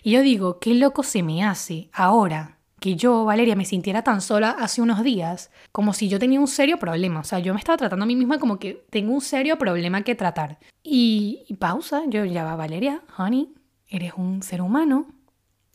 Y 0.02 0.12
yo 0.12 0.22
digo, 0.22 0.58
qué 0.58 0.74
loco 0.74 1.02
se 1.02 1.22
me 1.22 1.44
hace 1.44 1.90
ahora 1.92 2.59
que 2.80 2.96
yo, 2.96 3.24
Valeria, 3.24 3.54
me 3.54 3.64
sintiera 3.64 4.02
tan 4.02 4.20
sola 4.20 4.56
hace 4.58 4.82
unos 4.82 5.04
días, 5.04 5.50
como 5.70 5.92
si 5.92 6.08
yo 6.08 6.18
tenía 6.18 6.40
un 6.40 6.48
serio 6.48 6.78
problema. 6.78 7.20
O 7.20 7.24
sea, 7.24 7.38
yo 7.38 7.52
me 7.52 7.60
estaba 7.60 7.76
tratando 7.76 8.04
a 8.04 8.06
mí 8.06 8.16
misma 8.16 8.38
como 8.38 8.58
que 8.58 8.84
tengo 8.90 9.12
un 9.12 9.20
serio 9.20 9.58
problema 9.58 10.02
que 10.02 10.14
tratar. 10.14 10.58
Y, 10.82 11.56
pausa, 11.58 12.02
yo 12.08 12.24
ya 12.24 12.44
va, 12.44 12.56
Valeria, 12.56 13.02
honey, 13.16 13.52
eres 13.88 14.14
un 14.16 14.42
ser 14.42 14.62
humano. 14.62 15.06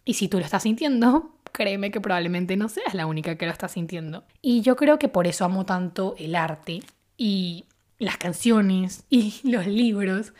Y 0.03 0.15
si 0.15 0.27
tú 0.27 0.39
lo 0.39 0.45
estás 0.45 0.63
sintiendo, 0.63 1.31
créeme 1.51 1.91
que 1.91 2.01
probablemente 2.01 2.57
no 2.57 2.67
seas 2.67 2.93
la 2.93 3.05
única 3.05 3.37
que 3.37 3.45
lo 3.45 3.51
está 3.51 3.67
sintiendo. 3.67 4.25
Y 4.41 4.61
yo 4.61 4.75
creo 4.75 4.99
que 4.99 5.07
por 5.07 5.27
eso 5.27 5.45
amo 5.45 5.65
tanto 5.65 6.15
el 6.17 6.35
arte 6.35 6.81
y 7.17 7.65
las 7.99 8.17
canciones 8.17 9.05
y 9.09 9.35
los 9.43 9.67
libros, 9.67 10.33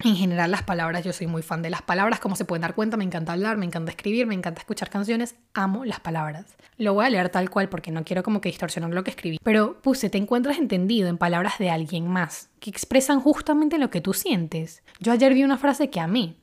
En 0.00 0.14
general 0.14 0.52
las 0.52 0.62
palabras, 0.62 1.04
yo 1.04 1.12
soy 1.12 1.26
muy 1.26 1.42
fan 1.42 1.60
de 1.60 1.70
las 1.70 1.82
palabras, 1.82 2.20
como 2.20 2.36
se 2.36 2.44
pueden 2.44 2.62
dar 2.62 2.76
cuenta, 2.76 2.96
me 2.96 3.02
encanta 3.02 3.32
hablar, 3.32 3.56
me 3.56 3.66
encanta 3.66 3.90
escribir, 3.90 4.26
me 4.26 4.34
encanta 4.34 4.60
escuchar 4.60 4.90
canciones, 4.90 5.34
amo 5.54 5.84
las 5.84 5.98
palabras. 5.98 6.44
Lo 6.76 6.94
voy 6.94 7.06
a 7.06 7.10
leer 7.10 7.30
tal 7.30 7.50
cual 7.50 7.68
porque 7.68 7.90
no 7.90 8.04
quiero 8.04 8.22
como 8.22 8.40
que 8.40 8.48
distorsionar 8.48 8.92
lo 8.92 9.02
que 9.02 9.10
escribí. 9.10 9.38
Pero 9.42 9.82
puse, 9.82 10.08
te 10.08 10.16
encuentras 10.16 10.58
entendido 10.58 11.08
en 11.08 11.18
palabras 11.18 11.58
de 11.58 11.70
alguien 11.70 12.06
más, 12.06 12.48
que 12.60 12.70
expresan 12.70 13.20
justamente 13.20 13.76
lo 13.78 13.90
que 13.90 14.00
tú 14.00 14.14
sientes. 14.14 14.84
Yo 15.00 15.10
ayer 15.10 15.34
vi 15.34 15.42
una 15.42 15.58
frase 15.58 15.90
que 15.90 15.98
amé, 15.98 16.36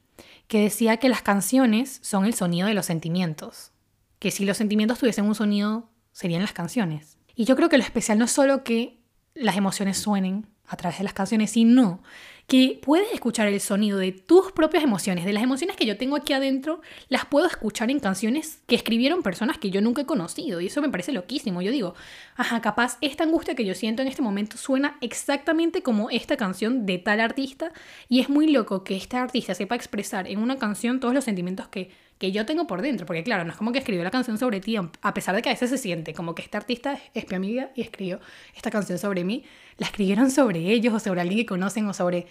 que 0.49 0.59
decía 0.59 0.97
que 0.97 1.07
las 1.07 1.21
canciones 1.21 1.99
son 2.01 2.25
el 2.25 2.33
sonido 2.33 2.67
de 2.67 2.73
los 2.73 2.85
sentimientos. 2.85 3.71
Que 4.19 4.31
si 4.31 4.43
los 4.43 4.57
sentimientos 4.57 4.99
tuviesen 4.99 5.25
un 5.25 5.35
sonido, 5.35 5.89
serían 6.11 6.41
las 6.41 6.51
canciones. 6.51 7.17
Y 7.35 7.45
yo 7.45 7.55
creo 7.55 7.69
que 7.69 7.77
lo 7.77 7.83
especial 7.83 8.19
no 8.19 8.25
es 8.25 8.31
solo 8.31 8.65
que 8.65 8.99
las 9.33 9.55
emociones 9.55 9.97
suenen 9.97 10.47
a 10.67 10.75
través 10.77 10.97
de 10.97 11.03
las 11.03 11.13
canciones, 11.13 11.51
sino 11.51 12.01
que 12.47 12.79
puedes 12.81 13.11
escuchar 13.11 13.47
el 13.47 13.59
sonido 13.59 13.97
de 13.97 14.11
tus 14.11 14.51
propias 14.51 14.83
emociones, 14.83 15.25
de 15.25 15.33
las 15.33 15.41
emociones 15.41 15.75
que 15.75 15.85
yo 15.85 15.97
tengo 15.97 16.15
aquí 16.15 16.33
adentro, 16.33 16.81
las 17.09 17.25
puedo 17.25 17.47
escuchar 17.47 17.89
en 17.89 17.99
canciones 17.99 18.59
que 18.67 18.75
escribieron 18.75 19.23
personas 19.23 19.57
que 19.57 19.71
yo 19.71 19.81
nunca 19.81 20.03
he 20.03 20.05
conocido. 20.05 20.61
Y 20.61 20.67
eso 20.67 20.81
me 20.81 20.89
parece 20.89 21.11
loquísimo. 21.11 21.61
Yo 21.61 21.71
digo, 21.71 21.95
ajá, 22.35 22.61
capaz 22.61 22.97
esta 23.01 23.23
angustia 23.23 23.55
que 23.55 23.65
yo 23.65 23.73
siento 23.73 24.03
en 24.03 24.07
este 24.07 24.21
momento 24.21 24.57
suena 24.57 24.97
exactamente 25.01 25.81
como 25.81 26.09
esta 26.09 26.37
canción 26.37 26.85
de 26.85 26.99
tal 26.99 27.19
artista. 27.19 27.71
Y 28.09 28.19
es 28.19 28.29
muy 28.29 28.51
loco 28.51 28.83
que 28.83 28.95
este 28.95 29.17
artista 29.17 29.55
sepa 29.55 29.75
expresar 29.75 30.27
en 30.27 30.39
una 30.39 30.57
canción 30.57 30.99
todos 30.99 31.13
los 31.13 31.23
sentimientos 31.23 31.67
que 31.67 31.89
que 32.17 32.31
yo 32.31 32.45
tengo 32.45 32.67
por 32.67 32.81
dentro, 32.81 33.05
porque 33.05 33.23
claro, 33.23 33.43
no 33.43 33.51
es 33.51 33.57
como 33.57 33.71
que 33.71 33.79
escribió 33.79 34.03
la 34.03 34.11
canción 34.11 34.37
sobre 34.37 34.61
ti, 34.61 34.77
a 34.77 35.13
pesar 35.13 35.35
de 35.35 35.41
que 35.41 35.49
a 35.49 35.53
veces 35.53 35.69
se 35.69 35.77
siente 35.77 36.13
como 36.13 36.33
que 36.33 36.41
este 36.41 36.57
artista 36.57 36.97
es 37.13 37.29
mi 37.29 37.35
amiga 37.35 37.71
y 37.75 37.81
escribió 37.81 38.19
esta 38.55 38.71
canción 38.71 38.97
sobre 38.97 39.23
mí, 39.23 39.43
la 39.77 39.87
escribieron 39.87 40.31
sobre 40.31 40.59
ellos 40.59 40.93
o 40.93 40.99
sobre 40.99 41.21
alguien 41.21 41.39
que 41.39 41.45
conocen 41.45 41.87
o 41.87 41.93
sobre 41.93 42.27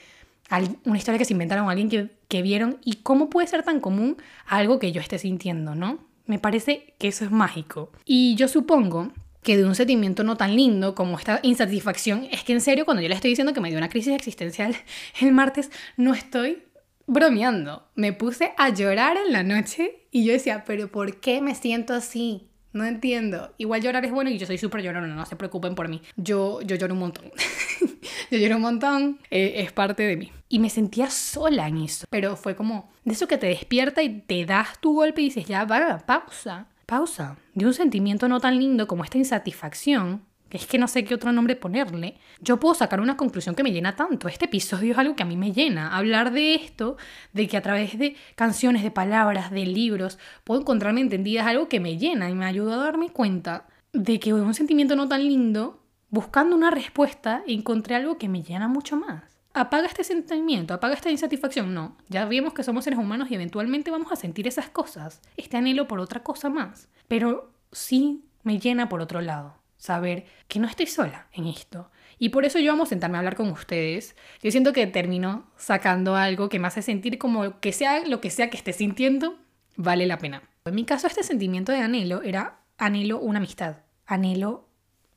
una 0.85 0.99
historia 0.99 1.19
que 1.19 1.25
se 1.25 1.33
inventaron, 1.33 1.69
alguien 1.69 1.89
que, 1.89 2.11
que 2.29 2.43
vieron, 2.43 2.79
y 2.85 2.97
cómo 2.97 3.31
puede 3.31 3.47
ser 3.47 3.63
tan 3.63 3.81
común 3.81 4.17
algo 4.47 4.79
que 4.79 4.93
yo 4.93 5.01
esté 5.01 5.19
sintiendo, 5.19 5.75
¿no? 5.75 5.99
Me 6.27 6.39
parece 6.39 6.95
que 6.99 7.09
eso 7.09 7.25
es 7.25 7.31
mágico. 7.31 7.91
Y 8.05 8.35
yo 8.37 8.49
supongo 8.49 9.11
que 9.43 9.57
de 9.57 9.65
un 9.65 9.75
sentimiento 9.75 10.25
no 10.25 10.37
tan 10.37 10.57
lindo 10.57 10.95
como 10.95 11.19
esta 11.19 11.41
insatisfacción, 11.43 12.27
es 12.31 12.45
que 12.45 12.55
en 12.55 12.61
serio, 12.61 12.85
cuando 12.85 13.03
yo 13.03 13.09
le 13.09 13.15
estoy 13.15 13.31
diciendo 13.31 13.53
que 13.53 13.61
me 13.61 13.69
dio 13.69 13.79
una 13.79 13.91
crisis 13.91 14.15
existencial 14.15 14.75
el 15.21 15.33
martes, 15.33 15.71
no 15.97 16.15
estoy 16.15 16.63
bromeando. 17.07 17.89
Me 17.95 18.13
puse 18.13 18.53
a 18.57 18.71
llorar 18.71 19.17
en 19.17 19.33
la 19.33 19.43
noche 19.43 20.07
y 20.11 20.25
yo 20.25 20.33
decía, 20.33 20.65
pero 20.67 20.89
¿por 20.89 21.21
qué 21.21 21.41
me 21.41 21.55
siento 21.55 21.95
así? 21.95 22.49
No 22.73 22.85
entiendo. 22.85 23.55
Igual 23.57 23.83
llorar 23.83 24.05
es 24.05 24.11
bueno 24.11 24.31
y 24.31 24.39
yo 24.39 24.47
soy 24.47 24.59
súper 24.59 24.83
llorona, 24.83 25.07
no 25.07 25.25
se 25.27 25.37
preocupen 25.37 25.77
por 25.77 25.89
mí. 25.89 26.03
Yo, 26.17 26.61
yo 26.63 26.75
lloro 26.75 26.95
un 26.95 27.01
montón. 27.01 27.31
yo 28.31 28.39
lloro 28.39 28.57
un 28.57 28.63
montón, 28.63 29.21
eh, 29.31 29.55
es 29.59 29.73
parte 29.73 30.03
de 30.03 30.17
mí. 30.17 30.33
Y 30.49 30.59
me 30.59 30.71
sentía 30.71 31.09
sola 31.09 31.69
en 31.69 31.79
eso. 31.79 32.05
Pero 32.11 32.37
fue 32.37 32.57
como 32.57 32.93
de 33.05 33.13
eso 33.13 33.29
que 33.29 33.39
te 33.39 33.47
despierta 33.47 34.03
y 34.03 34.23
te 34.23 34.45
das 34.45 34.81
tu 34.81 34.95
golpe 34.95 35.21
y 35.21 35.27
dices, 35.27 35.47
ya, 35.47 35.65
va, 35.65 35.99
pausa, 36.05 36.67
pausa. 36.85 37.37
De 37.55 37.65
un 37.65 37.75
sentimiento 37.75 38.29
no 38.29 38.41
tan 38.41 38.59
lindo 38.59 38.89
como 38.89 39.05
esta 39.05 39.19
insatisfacción, 39.19 40.25
es 40.55 40.69
que 40.69 40.79
no 40.79 40.87
sé 40.87 41.05
qué 41.05 41.17
otro 41.17 41.33
nombre 41.33 41.57
ponerle, 41.57 42.15
yo 42.41 42.61
puedo 42.61 42.77
sacar 42.77 43.01
una 43.01 43.17
conclusión 43.17 43.57
que 43.57 43.65
me 43.65 43.73
llena 43.73 43.97
tanto. 43.97 44.29
Este 44.29 44.45
episodio 44.45 44.93
es 44.93 44.99
algo 44.99 45.17
que 45.17 45.25
a 45.25 45.27
mí 45.27 45.37
me 45.37 45.53
llena. 45.53 45.97
Hablar 45.97 46.33
de 46.33 46.55
esto, 46.55 46.97
de 47.33 47.49
que 47.49 47.57
a 47.57 47.63
través 47.63 47.99
de 47.99 48.15
canciones, 48.37 48.85
de 48.85 48.93
palabras, 48.93 49.51
de 49.51 49.67
libros, 49.67 50.17
puedo 50.45 50.61
encontrarme 50.61 51.01
entendida 51.01 51.41
es 51.41 51.47
algo 51.49 51.69
que 51.69 51.81
me 51.81 51.99
llena 51.99 52.31
y 52.31 52.37
me 52.37 52.47
ayuda 52.47 52.75
a 52.75 52.85
darme 52.85 53.11
cuenta 53.11 53.67
de 53.93 54.21
que 54.21 54.33
un 54.33 54.55
sentimiento 54.55 54.95
no 54.95 55.09
tan 55.09 55.27
lindo, 55.27 55.83
buscando 56.09 56.55
una 56.55 56.71
respuesta, 56.71 57.43
encontré 57.49 57.97
algo 57.97 58.17
que 58.17 58.29
me 58.29 58.45
llena 58.45 58.69
mucho 58.69 58.97
más. 58.97 59.25
Apaga 59.55 59.89
este 59.89 60.05
sentimiento, 60.05 60.73
apaga 60.73 60.95
esta 60.95 61.11
insatisfacción. 61.11 61.75
No, 61.75 61.97
ya 62.09 62.27
vimos 62.27 62.55
que 62.55 62.63
somos 62.63 62.85
seres 62.85 63.01
humanos 63.01 63.29
y 63.29 63.35
eventualmente 63.35 63.91
vamos 63.91 64.13
a 64.13 64.17
sentir 64.17 64.47
esas 64.47 64.69
cosas, 64.69 65.21
este 65.37 65.57
anhelo 65.57 65.89
por 65.89 65.99
otra 65.99 66.23
cosa 66.23 66.49
más. 66.49 66.89
Pero 67.09 67.51
sí 67.73 68.23
me 68.45 68.61
llena 68.61 68.89
por 68.89 69.01
otro 69.01 69.21
lado 69.21 69.64
saber 69.85 70.25
que 70.49 70.59
no 70.59 70.67
estoy 70.67 70.87
sola 70.87 71.29
en 71.33 71.47
esto. 71.47 71.91
Y 72.19 72.31
por 72.31 72.47
eso 72.47 72.59
yo 72.59 72.73
amo 72.73 72.87
sentarme 72.87 73.17
a 73.17 73.21
hablar 73.21 73.37
con 73.37 73.51
ustedes. 73.51 74.17
Yo 74.43 74.51
siento 74.51 74.73
que 74.73 74.87
termino 74.87 75.51
sacando 75.59 76.17
algo 76.17 76.49
que 76.49 76.59
me 76.59 76.69
hace 76.69 76.81
sentir 76.81 77.19
como 77.19 77.61
que 77.61 77.73
sea 77.73 78.07
lo 78.07 78.21
que 78.23 78.31
sea 78.31 78.49
que 78.49 78.57
esté 78.57 78.73
sintiendo, 78.73 79.37
vale 79.77 80.07
la 80.07 80.17
pena. 80.17 80.43
En 80.65 80.75
mi 80.75 80.87
caso, 80.87 81.07
este 81.07 81.23
sentimiento 81.23 81.71
de 81.71 81.81
anhelo 81.81 82.23
era 82.23 82.61
anhelo 82.79 83.21
una 83.21 83.41
amistad, 83.41 83.77
anhelo 84.07 84.71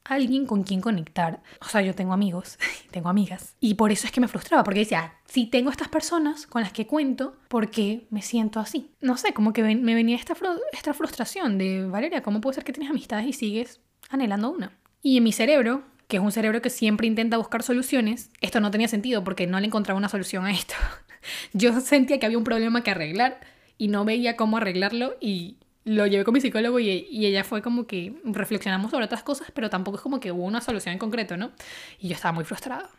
alguien 0.03 0.45
con 0.45 0.63
quien 0.63 0.81
conectar. 0.81 1.41
O 1.61 1.65
sea, 1.69 1.81
yo 1.81 1.95
tengo 1.95 2.11
amigos, 2.11 2.59
tengo 2.91 3.07
amigas. 3.07 3.55
Y 3.61 3.75
por 3.75 3.93
eso 3.93 4.05
es 4.05 4.11
que 4.11 4.19
me 4.19 4.27
frustraba, 4.27 4.65
porque 4.65 4.79
decía, 4.81 5.13
si 5.27 5.45
tengo 5.45 5.69
estas 5.69 5.87
personas 5.87 6.45
con 6.45 6.61
las 6.61 6.73
que 6.73 6.87
cuento, 6.87 7.37
¿por 7.47 7.71
qué 7.71 8.07
me 8.09 8.21
siento 8.21 8.59
así? 8.59 8.91
No 8.99 9.15
sé, 9.15 9.33
como 9.33 9.53
que 9.53 9.63
me 9.63 9.95
venía 9.95 10.17
esta, 10.17 10.35
esta 10.73 10.93
frustración 10.93 11.57
de, 11.57 11.87
Valeria, 11.87 12.21
¿cómo 12.21 12.41
puede 12.41 12.55
ser 12.55 12.65
que 12.65 12.73
tienes 12.73 12.89
amistades 12.89 13.27
y 13.27 13.33
sigues 13.33 13.79
anhelando 14.09 14.49
una. 14.49 14.71
Y 15.01 15.17
en 15.17 15.23
mi 15.23 15.31
cerebro, 15.31 15.83
que 16.07 16.17
es 16.17 16.23
un 16.23 16.31
cerebro 16.31 16.61
que 16.61 16.69
siempre 16.69 17.07
intenta 17.07 17.37
buscar 17.37 17.63
soluciones, 17.63 18.31
esto 18.41 18.59
no 18.59 18.71
tenía 18.71 18.87
sentido 18.87 19.23
porque 19.23 19.47
no 19.47 19.59
le 19.59 19.67
encontraba 19.67 19.97
una 19.97 20.09
solución 20.09 20.45
a 20.45 20.51
esto. 20.51 20.75
Yo 21.53 21.79
sentía 21.81 22.19
que 22.19 22.25
había 22.25 22.37
un 22.37 22.43
problema 22.43 22.83
que 22.83 22.91
arreglar 22.91 23.39
y 23.77 23.89
no 23.89 24.05
veía 24.05 24.35
cómo 24.35 24.57
arreglarlo 24.57 25.15
y 25.19 25.57
lo 25.87 26.05
llevé 26.05 26.25
con 26.25 26.33
mi 26.33 26.41
psicólogo 26.41 26.79
y, 26.79 26.89
ella 27.25 27.43
fue 27.43 27.61
como 27.61 27.87
que 27.87 28.13
reflexionamos 28.25 28.91
sobre 28.91 29.05
otras 29.05 29.23
cosas, 29.23 29.51
pero 29.53 29.69
tampoco 29.69 29.97
es 29.97 30.03
como 30.03 30.19
que 30.19 30.31
hubo 30.31 30.43
una 30.43 30.61
solución 30.61 30.93
en 30.93 30.99
concreto, 30.99 31.37
¿no? 31.37 31.51
Y 31.99 32.09
yo 32.09 32.15
estaba 32.15 32.33
muy 32.33 32.43
frustrada. 32.43 32.89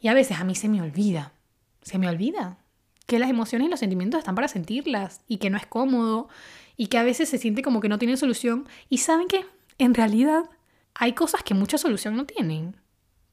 Y 0.00 0.08
a 0.08 0.14
veces 0.14 0.38
a 0.38 0.44
mí 0.44 0.54
se 0.54 0.68
me 0.68 0.80
olvida, 0.80 1.32
se 1.82 1.98
me 1.98 2.08
olvida 2.08 2.58
que 3.06 3.18
las 3.18 3.30
emociones 3.30 3.66
y 3.66 3.70
los 3.70 3.80
sentimientos 3.80 4.20
están 4.20 4.36
para 4.36 4.46
sentirlas 4.46 5.22
y 5.26 5.38
que 5.38 5.50
no 5.50 5.56
es 5.56 5.66
cómodo 5.66 6.28
y 6.76 6.86
que 6.86 6.98
a 6.98 7.02
veces 7.02 7.28
se 7.28 7.38
siente 7.38 7.62
como 7.62 7.80
que 7.80 7.88
no 7.88 7.98
tienen 7.98 8.16
solución. 8.16 8.68
Y 8.88 8.98
saben 8.98 9.26
qué, 9.26 9.44
en 9.84 9.94
realidad 9.94 10.44
hay 10.94 11.14
cosas 11.14 11.42
que 11.42 11.54
mucha 11.54 11.78
solución 11.78 12.16
no 12.16 12.26
tienen. 12.26 12.76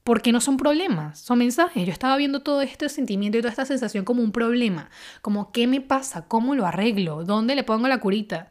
Porque 0.03 0.31
no 0.31 0.39
son 0.39 0.55
problemas, 0.55 1.19
son 1.19 1.39
mensajes. 1.39 1.86
Yo 1.86 1.91
estaba 1.91 2.15
viendo 2.15 2.41
todo 2.41 2.62
este 2.62 2.88
sentimiento 2.88 3.38
y 3.38 3.41
toda 3.41 3.51
esta 3.51 3.65
sensación 3.65 4.05
como 4.05 4.23
un 4.23 4.31
problema. 4.31 4.89
Como, 5.21 5.51
¿qué 5.51 5.67
me 5.67 5.81
pasa? 5.81 6.29
¿Cómo 6.29 6.55
lo 6.55 6.65
arreglo? 6.65 7.25
¿Dónde 7.25 7.55
le 7.55 7.65
pongo 7.65 7.89
la 7.89 7.99
curita? 7.99 8.49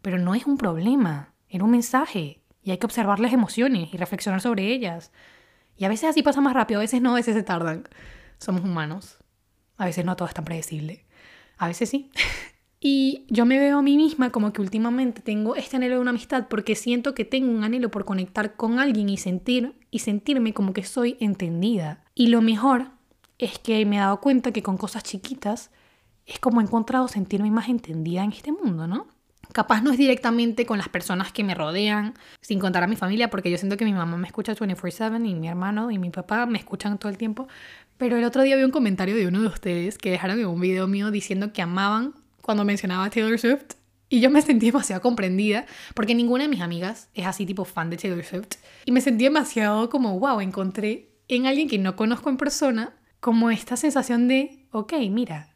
Pero 0.00 0.18
no 0.18 0.34
es 0.34 0.46
un 0.46 0.56
problema, 0.56 1.34
era 1.48 1.64
un 1.64 1.72
mensaje. 1.72 2.42
Y 2.62 2.70
hay 2.70 2.78
que 2.78 2.86
observar 2.86 3.20
las 3.20 3.34
emociones 3.34 3.92
y 3.92 3.98
reflexionar 3.98 4.40
sobre 4.40 4.72
ellas. 4.72 5.12
Y 5.76 5.84
a 5.84 5.90
veces 5.90 6.08
así 6.08 6.22
pasa 6.22 6.40
más 6.40 6.54
rápido, 6.54 6.80
a 6.80 6.84
veces 6.84 7.02
no, 7.02 7.12
a 7.12 7.16
veces 7.16 7.34
se 7.34 7.42
tardan. 7.42 7.86
Somos 8.38 8.62
humanos. 8.64 9.18
A 9.76 9.84
veces 9.84 10.06
no 10.06 10.16
todo 10.16 10.28
es 10.28 10.34
tan 10.34 10.46
predecible. 10.46 11.04
A 11.58 11.66
veces 11.66 11.90
sí. 11.90 12.10
Y 12.86 13.24
yo 13.30 13.46
me 13.46 13.58
veo 13.58 13.78
a 13.78 13.82
mí 13.82 13.96
misma 13.96 14.28
como 14.28 14.52
que 14.52 14.60
últimamente 14.60 15.22
tengo 15.22 15.56
este 15.56 15.76
anhelo 15.76 15.94
de 15.94 16.00
una 16.02 16.10
amistad 16.10 16.48
porque 16.50 16.74
siento 16.74 17.14
que 17.14 17.24
tengo 17.24 17.50
un 17.50 17.64
anhelo 17.64 17.90
por 17.90 18.04
conectar 18.04 18.56
con 18.56 18.78
alguien 18.78 19.08
y 19.08 19.16
sentir 19.16 19.72
y 19.90 20.00
sentirme 20.00 20.52
como 20.52 20.74
que 20.74 20.84
soy 20.84 21.16
entendida. 21.18 22.04
Y 22.14 22.26
lo 22.26 22.42
mejor 22.42 22.88
es 23.38 23.58
que 23.58 23.86
me 23.86 23.96
he 23.96 24.00
dado 24.00 24.20
cuenta 24.20 24.52
que 24.52 24.62
con 24.62 24.76
cosas 24.76 25.02
chiquitas 25.02 25.70
es 26.26 26.38
como 26.40 26.60
he 26.60 26.64
encontrado 26.64 27.08
sentirme 27.08 27.50
más 27.50 27.70
entendida 27.70 28.22
en 28.22 28.32
este 28.32 28.52
mundo, 28.52 28.86
¿no? 28.86 29.06
Capaz 29.52 29.80
no 29.80 29.90
es 29.90 29.96
directamente 29.96 30.66
con 30.66 30.76
las 30.76 30.90
personas 30.90 31.32
que 31.32 31.42
me 31.42 31.54
rodean, 31.54 32.12
sin 32.42 32.58
contar 32.58 32.82
a 32.82 32.86
mi 32.86 32.96
familia, 32.96 33.30
porque 33.30 33.50
yo 33.50 33.56
siento 33.56 33.78
que 33.78 33.86
mi 33.86 33.94
mamá 33.94 34.18
me 34.18 34.26
escucha 34.26 34.54
24/7 34.54 35.26
y 35.26 35.34
mi 35.34 35.48
hermano 35.48 35.90
y 35.90 35.98
mi 35.98 36.10
papá 36.10 36.44
me 36.44 36.58
escuchan 36.58 36.98
todo 36.98 37.10
el 37.10 37.16
tiempo. 37.16 37.48
Pero 37.96 38.18
el 38.18 38.24
otro 38.24 38.42
día 38.42 38.56
vi 38.56 38.62
un 38.62 38.70
comentario 38.70 39.16
de 39.16 39.26
uno 39.26 39.40
de 39.40 39.46
ustedes 39.46 39.96
que 39.96 40.10
dejaron 40.10 40.38
en 40.38 40.48
un 40.48 40.60
video 40.60 40.86
mío 40.86 41.10
diciendo 41.10 41.50
que 41.54 41.62
amaban 41.62 42.12
cuando 42.44 42.64
mencionaba 42.64 43.08
Taylor 43.08 43.38
Swift. 43.38 43.74
Y 44.10 44.20
yo 44.20 44.30
me 44.30 44.42
sentí 44.42 44.66
demasiado 44.66 45.00
comprendida, 45.00 45.64
porque 45.94 46.14
ninguna 46.14 46.44
de 46.44 46.50
mis 46.50 46.60
amigas 46.60 47.08
es 47.14 47.26
así 47.26 47.46
tipo 47.46 47.64
fan 47.64 47.88
de 47.88 47.96
Taylor 47.96 48.22
Swift. 48.22 48.58
Y 48.84 48.92
me 48.92 49.00
sentí 49.00 49.24
demasiado 49.24 49.88
como, 49.88 50.20
wow, 50.20 50.40
encontré 50.40 51.10
en 51.26 51.46
alguien 51.46 51.68
que 51.68 51.78
no 51.78 51.96
conozco 51.96 52.28
en 52.28 52.36
persona 52.36 52.94
como 53.18 53.50
esta 53.50 53.78
sensación 53.78 54.28
de, 54.28 54.66
ok, 54.72 54.92
mira, 55.10 55.54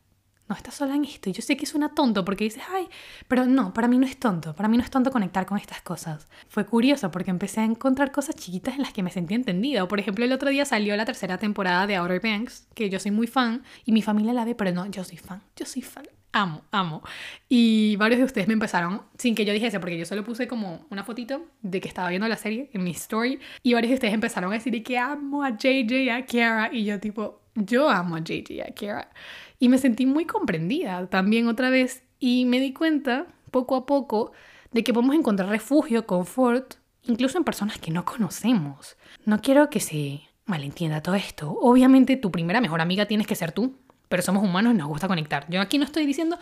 no 0.48 0.56
estás 0.56 0.76
sola 0.76 0.96
en 0.96 1.04
esto. 1.04 1.28
Y 1.28 1.34
yo 1.34 1.42
sé 1.42 1.58
que 1.58 1.66
suena 1.66 1.94
tonto 1.94 2.24
porque 2.24 2.44
dices, 2.44 2.62
ay, 2.74 2.88
pero 3.28 3.44
no, 3.44 3.74
para 3.74 3.86
mí 3.86 3.98
no 3.98 4.06
es 4.06 4.18
tonto. 4.18 4.54
Para 4.54 4.70
mí 4.70 4.78
no 4.78 4.82
es 4.82 4.90
tonto 4.90 5.10
conectar 5.10 5.44
con 5.44 5.58
estas 5.58 5.82
cosas. 5.82 6.26
Fue 6.48 6.64
curioso 6.64 7.10
porque 7.10 7.30
empecé 7.30 7.60
a 7.60 7.64
encontrar 7.64 8.12
cosas 8.12 8.34
chiquitas 8.34 8.76
en 8.76 8.82
las 8.82 8.94
que 8.94 9.02
me 9.02 9.10
sentí 9.10 9.34
entendida. 9.34 9.86
Por 9.86 10.00
ejemplo, 10.00 10.24
el 10.24 10.32
otro 10.32 10.48
día 10.48 10.64
salió 10.64 10.96
la 10.96 11.04
tercera 11.04 11.36
temporada 11.36 11.86
de 11.86 11.96
Outer 11.96 12.22
Banks, 12.22 12.66
que 12.74 12.88
yo 12.88 12.98
soy 12.98 13.10
muy 13.10 13.26
fan 13.26 13.62
y 13.84 13.92
mi 13.92 14.00
familia 14.00 14.32
la 14.32 14.46
ve, 14.46 14.54
pero 14.54 14.72
no, 14.72 14.86
yo 14.86 15.04
soy 15.04 15.18
fan. 15.18 15.42
Yo 15.54 15.66
soy 15.66 15.82
fan 15.82 16.06
amo, 16.32 16.62
amo. 16.70 17.02
Y 17.48 17.96
varios 17.96 18.18
de 18.18 18.24
ustedes 18.24 18.48
me 18.48 18.54
empezaron, 18.54 19.02
sin 19.18 19.34
que 19.34 19.44
yo 19.44 19.52
dijese, 19.52 19.80
porque 19.80 19.98
yo 19.98 20.04
solo 20.04 20.24
puse 20.24 20.46
como 20.48 20.86
una 20.90 21.04
fotito 21.04 21.46
de 21.62 21.80
que 21.80 21.88
estaba 21.88 22.08
viendo 22.08 22.28
la 22.28 22.36
serie 22.36 22.70
en 22.72 22.84
mi 22.84 22.90
story, 22.92 23.38
y 23.62 23.74
varios 23.74 23.90
de 23.90 23.94
ustedes 23.94 24.14
empezaron 24.14 24.50
a 24.52 24.54
decir 24.54 24.82
que 24.82 24.98
amo 24.98 25.42
a 25.42 25.56
JJ 25.56 25.92
y 25.92 26.08
a 26.10 26.24
Kiara, 26.24 26.72
y 26.72 26.84
yo 26.84 27.00
tipo, 27.00 27.40
yo 27.54 27.88
amo 27.88 28.16
a 28.16 28.20
JJ 28.20 28.50
y 28.50 28.60
a 28.60 28.66
Kiara. 28.66 29.10
Y 29.58 29.68
me 29.68 29.78
sentí 29.78 30.06
muy 30.06 30.24
comprendida 30.24 31.06
también 31.08 31.48
otra 31.48 31.70
vez, 31.70 32.02
y 32.20 32.44
me 32.44 32.60
di 32.60 32.72
cuenta, 32.72 33.26
poco 33.50 33.76
a 33.76 33.86
poco, 33.86 34.32
de 34.72 34.84
que 34.84 34.92
podemos 34.92 35.16
encontrar 35.16 35.48
refugio, 35.48 36.06
confort, 36.06 36.74
incluso 37.02 37.38
en 37.38 37.44
personas 37.44 37.78
que 37.78 37.90
no 37.90 38.04
conocemos. 38.04 38.96
No 39.24 39.40
quiero 39.40 39.70
que 39.70 39.80
se 39.80 40.22
malentienda 40.44 41.02
todo 41.02 41.14
esto. 41.14 41.50
Obviamente 41.60 42.16
tu 42.16 42.30
primera 42.30 42.60
mejor 42.60 42.80
amiga 42.80 43.06
tienes 43.06 43.26
que 43.26 43.34
ser 43.34 43.52
tú, 43.52 43.76
pero 44.08 44.22
somos 44.22 44.42
humanos 44.42 44.74
y 44.74 44.76
nos 44.76 44.88
gusta 44.88 45.08
conectar. 45.08 45.46
Yo 45.48 45.60
aquí 45.60 45.78
no 45.78 45.84
estoy 45.84 46.06
diciendo 46.06 46.38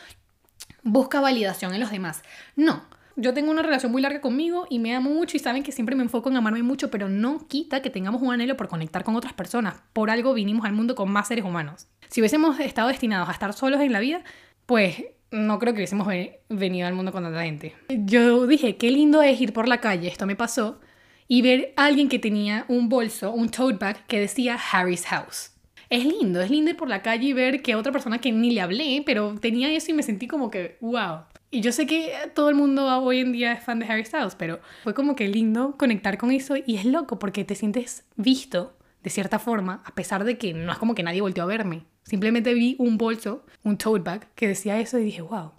busca 0.83 1.20
validación 1.20 1.74
en 1.74 1.81
los 1.81 1.90
demás. 1.90 2.22
No, 2.55 2.85
yo 3.16 3.35
tengo 3.35 3.50
una 3.50 3.62
relación 3.62 3.92
muy 3.92 4.02
larga 4.02 4.20
conmigo 4.20 4.66
y 4.70 4.79
me 4.79 4.94
amo 4.94 5.11
mucho 5.11 5.37
y 5.37 5.40
saben 5.40 5.62
que 5.62 5.72
siempre 5.72 5.96
me 5.96 6.02
enfoco 6.02 6.29
en 6.29 6.37
amarme 6.37 6.62
mucho, 6.62 6.90
pero 6.90 7.09
no 7.09 7.46
quita 7.48 7.83
que 7.83 7.90
tengamos 7.90 8.22
un 8.22 8.33
anhelo 8.33 8.57
por 8.57 8.68
conectar 8.68 9.05
con 9.05 9.16
otras 9.16 9.33
personas. 9.33 9.83
Por 9.92 10.11
algo 10.11 10.35
vinimos 10.35 10.64
al 10.64 10.72
mundo 10.72 10.94
con 10.94 11.11
más 11.11 11.29
seres 11.29 11.44
humanos. 11.44 11.88
Si 12.09 12.20
hubiésemos 12.20 12.61
estado 12.61 12.88
destinados 12.88 13.29
a 13.29 13.33
estar 13.33 13.52
solos 13.52 13.81
en 13.81 13.92
la 13.92 14.00
vida, 14.00 14.22
pues 14.66 15.05
no 15.31 15.59
creo 15.59 15.72
que 15.72 15.81
hubiésemos 15.81 16.09
venido 16.48 16.87
al 16.87 16.94
mundo 16.94 17.11
con 17.11 17.24
tanta 17.24 17.42
gente. 17.42 17.74
Yo 17.88 18.46
dije, 18.46 18.76
qué 18.76 18.90
lindo 18.90 19.22
es 19.22 19.40
ir 19.40 19.52
por 19.52 19.66
la 19.66 19.81
calle, 19.81 20.09
esto 20.09 20.26
me 20.26 20.37
pasó, 20.37 20.81
y 21.26 21.42
ver 21.42 21.72
a 21.76 21.87
alguien 21.87 22.09
que 22.09 22.20
tenía 22.20 22.64
un 22.68 22.88
bolso, 22.88 23.33
un 23.33 23.48
tote 23.48 23.76
bag, 23.76 24.07
que 24.07 24.20
decía 24.20 24.57
Harry's 24.72 25.07
House. 25.07 25.56
Es 25.88 26.05
lindo, 26.05 26.40
es 26.40 26.51
lindo 26.51 26.70
ir 26.70 26.77
por 26.77 26.88
la 26.88 27.03
calle 27.03 27.29
y 27.29 27.33
ver 27.33 27.62
que 27.62 27.75
otra 27.75 27.92
persona 27.92 28.18
que 28.18 28.33
ni 28.33 28.51
le 28.51 28.61
hablé, 28.61 29.03
pero 29.07 29.37
tenía 29.40 29.70
eso 29.70 29.90
y 29.90 29.94
me 29.94 30.03
sentí 30.03 30.27
como 30.27 30.51
que, 30.51 30.77
wow. 30.81 31.20
Y 31.51 31.61
yo 31.61 31.70
sé 31.72 31.87
que 31.87 32.12
todo 32.35 32.49
el 32.49 32.57
mundo 32.57 32.87
hoy 33.01 33.20
en 33.20 33.33
día 33.33 33.53
es 33.53 33.62
fan 33.62 33.79
de 33.79 33.87
Harry 33.87 34.05
Styles, 34.05 34.35
pero 34.35 34.61
fue 34.83 34.94
como 34.94 35.14
que 35.14 35.29
lindo 35.29 35.77
conectar 35.79 36.18
con 36.18 36.33
eso 36.33 36.55
y 36.57 36.77
es 36.77 36.85
loco 36.85 37.18
porque 37.18 37.44
te 37.44 37.55
sientes 37.55 38.05
visto 38.16 38.77
de 39.03 39.11
cierta 39.11 39.38
forma, 39.38 39.83
a 39.85 39.94
pesar 39.94 40.25
de 40.25 40.37
que 40.37 40.53
no 40.53 40.72
es 40.72 40.79
como 40.79 40.96
que 40.96 41.05
nadie 41.05 41.20
volteó 41.20 41.44
a 41.44 41.46
verme. 41.46 41.85
Simplemente 42.03 42.55
vi 42.55 42.75
un 42.81 42.99
bolso, 42.99 43.46
un 43.62 43.79
tote 43.79 44.03
bag, 44.03 44.29
que 44.35 44.49
decía 44.49 44.81
eso 44.81 44.99
y 44.99 45.05
dije, 45.05 45.22
wow, 45.22 45.53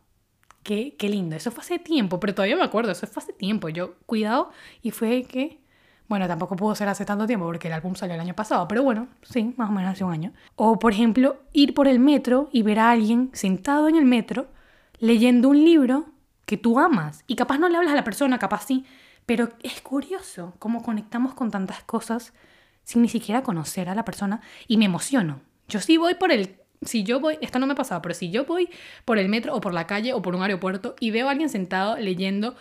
qué, 0.64 0.96
qué 0.98 1.08
lindo. 1.08 1.38
Eso 1.38 1.52
fue 1.52 1.64
hace 1.64 1.80
tiempo, 1.80 2.20
pero 2.20 2.36
todavía 2.36 2.58
me 2.58 2.64
acuerdo, 2.64 2.92
eso 2.92 3.08
fue 3.08 3.24
hace 3.24 3.32
tiempo. 3.32 3.70
Yo, 3.70 3.96
cuidado, 4.06 4.52
y 4.82 4.92
fue 4.92 5.24
que 5.24 5.60
bueno, 6.08 6.28
tampoco 6.28 6.56
pudo 6.56 6.74
ser 6.74 6.88
hace 6.88 7.06
tanto 7.06 7.28
tiempo 7.28 7.46
porque 7.46 7.68
el 7.68 7.74
álbum 7.74 7.96
salió 7.96 8.16
el 8.16 8.22
año 8.22 8.34
pasado, 8.34 8.68
pero 8.68 8.82
bueno, 8.84 9.08
sí, 9.24 9.54
más 9.58 9.70
o 9.70 9.74
menos 9.74 9.92
hace 9.92 10.04
un 10.04 10.14
año. 10.14 10.34
O, 10.56 10.80
por 10.80 10.94
ejemplo, 10.94 11.38
ir 11.52 11.74
por 11.74 11.88
el 11.88 12.00
metro 12.00 12.50
y 12.52 12.62
ver 12.62 12.80
a 12.80 12.92
alguien 12.92 13.30
sentado 13.34 13.90
en 13.90 13.96
el 13.96 14.06
metro 14.06 14.48
leyendo 15.00 15.50
un 15.50 15.64
libro 15.64 16.06
que 16.46 16.58
tú 16.58 16.80
amas. 16.80 17.24
Y 17.28 17.36
capaz 17.36 17.58
no 17.58 17.68
le 17.68 17.78
hablas 17.78 17.92
a 17.92 17.96
la 17.96 18.06
persona, 18.06 18.40
capaz 18.40 18.66
sí, 18.66 18.86
pero 19.26 19.50
es 19.62 19.82
curioso 19.82 20.54
cómo 20.60 20.82
conectamos 20.82 21.34
con 21.34 21.52
tantas 21.52 21.84
cosas 21.84 22.34
sin 22.84 23.02
ni 23.02 23.10
siquiera 23.10 23.44
conocer 23.44 23.90
a 23.90 23.96
la 23.96 24.06
persona 24.06 24.40
y 24.66 24.78
me 24.78 24.86
emociono. 24.86 25.42
Yo 25.68 25.82
sí 25.82 25.98
voy 25.98 26.16
por 26.16 26.32
el... 26.32 26.56
Si 26.84 27.04
yo 27.04 27.20
voy, 27.20 27.38
esto 27.42 27.60
no 27.60 27.66
me 27.66 27.74
ha 27.74 27.76
pasado, 27.76 28.02
pero 28.02 28.16
si 28.16 28.30
yo 28.30 28.46
voy 28.46 28.70
por 29.04 29.18
el 29.18 29.28
metro 29.28 29.54
o 29.54 29.60
por 29.60 29.74
la 29.74 29.88
calle 29.88 30.14
o 30.14 30.22
por 30.22 30.36
un 30.36 30.44
aeropuerto 30.44 30.96
y 31.00 31.12
veo 31.12 31.28
a 31.28 31.32
alguien 31.32 31.50
sentado 31.50 31.98
leyendo 31.98 32.56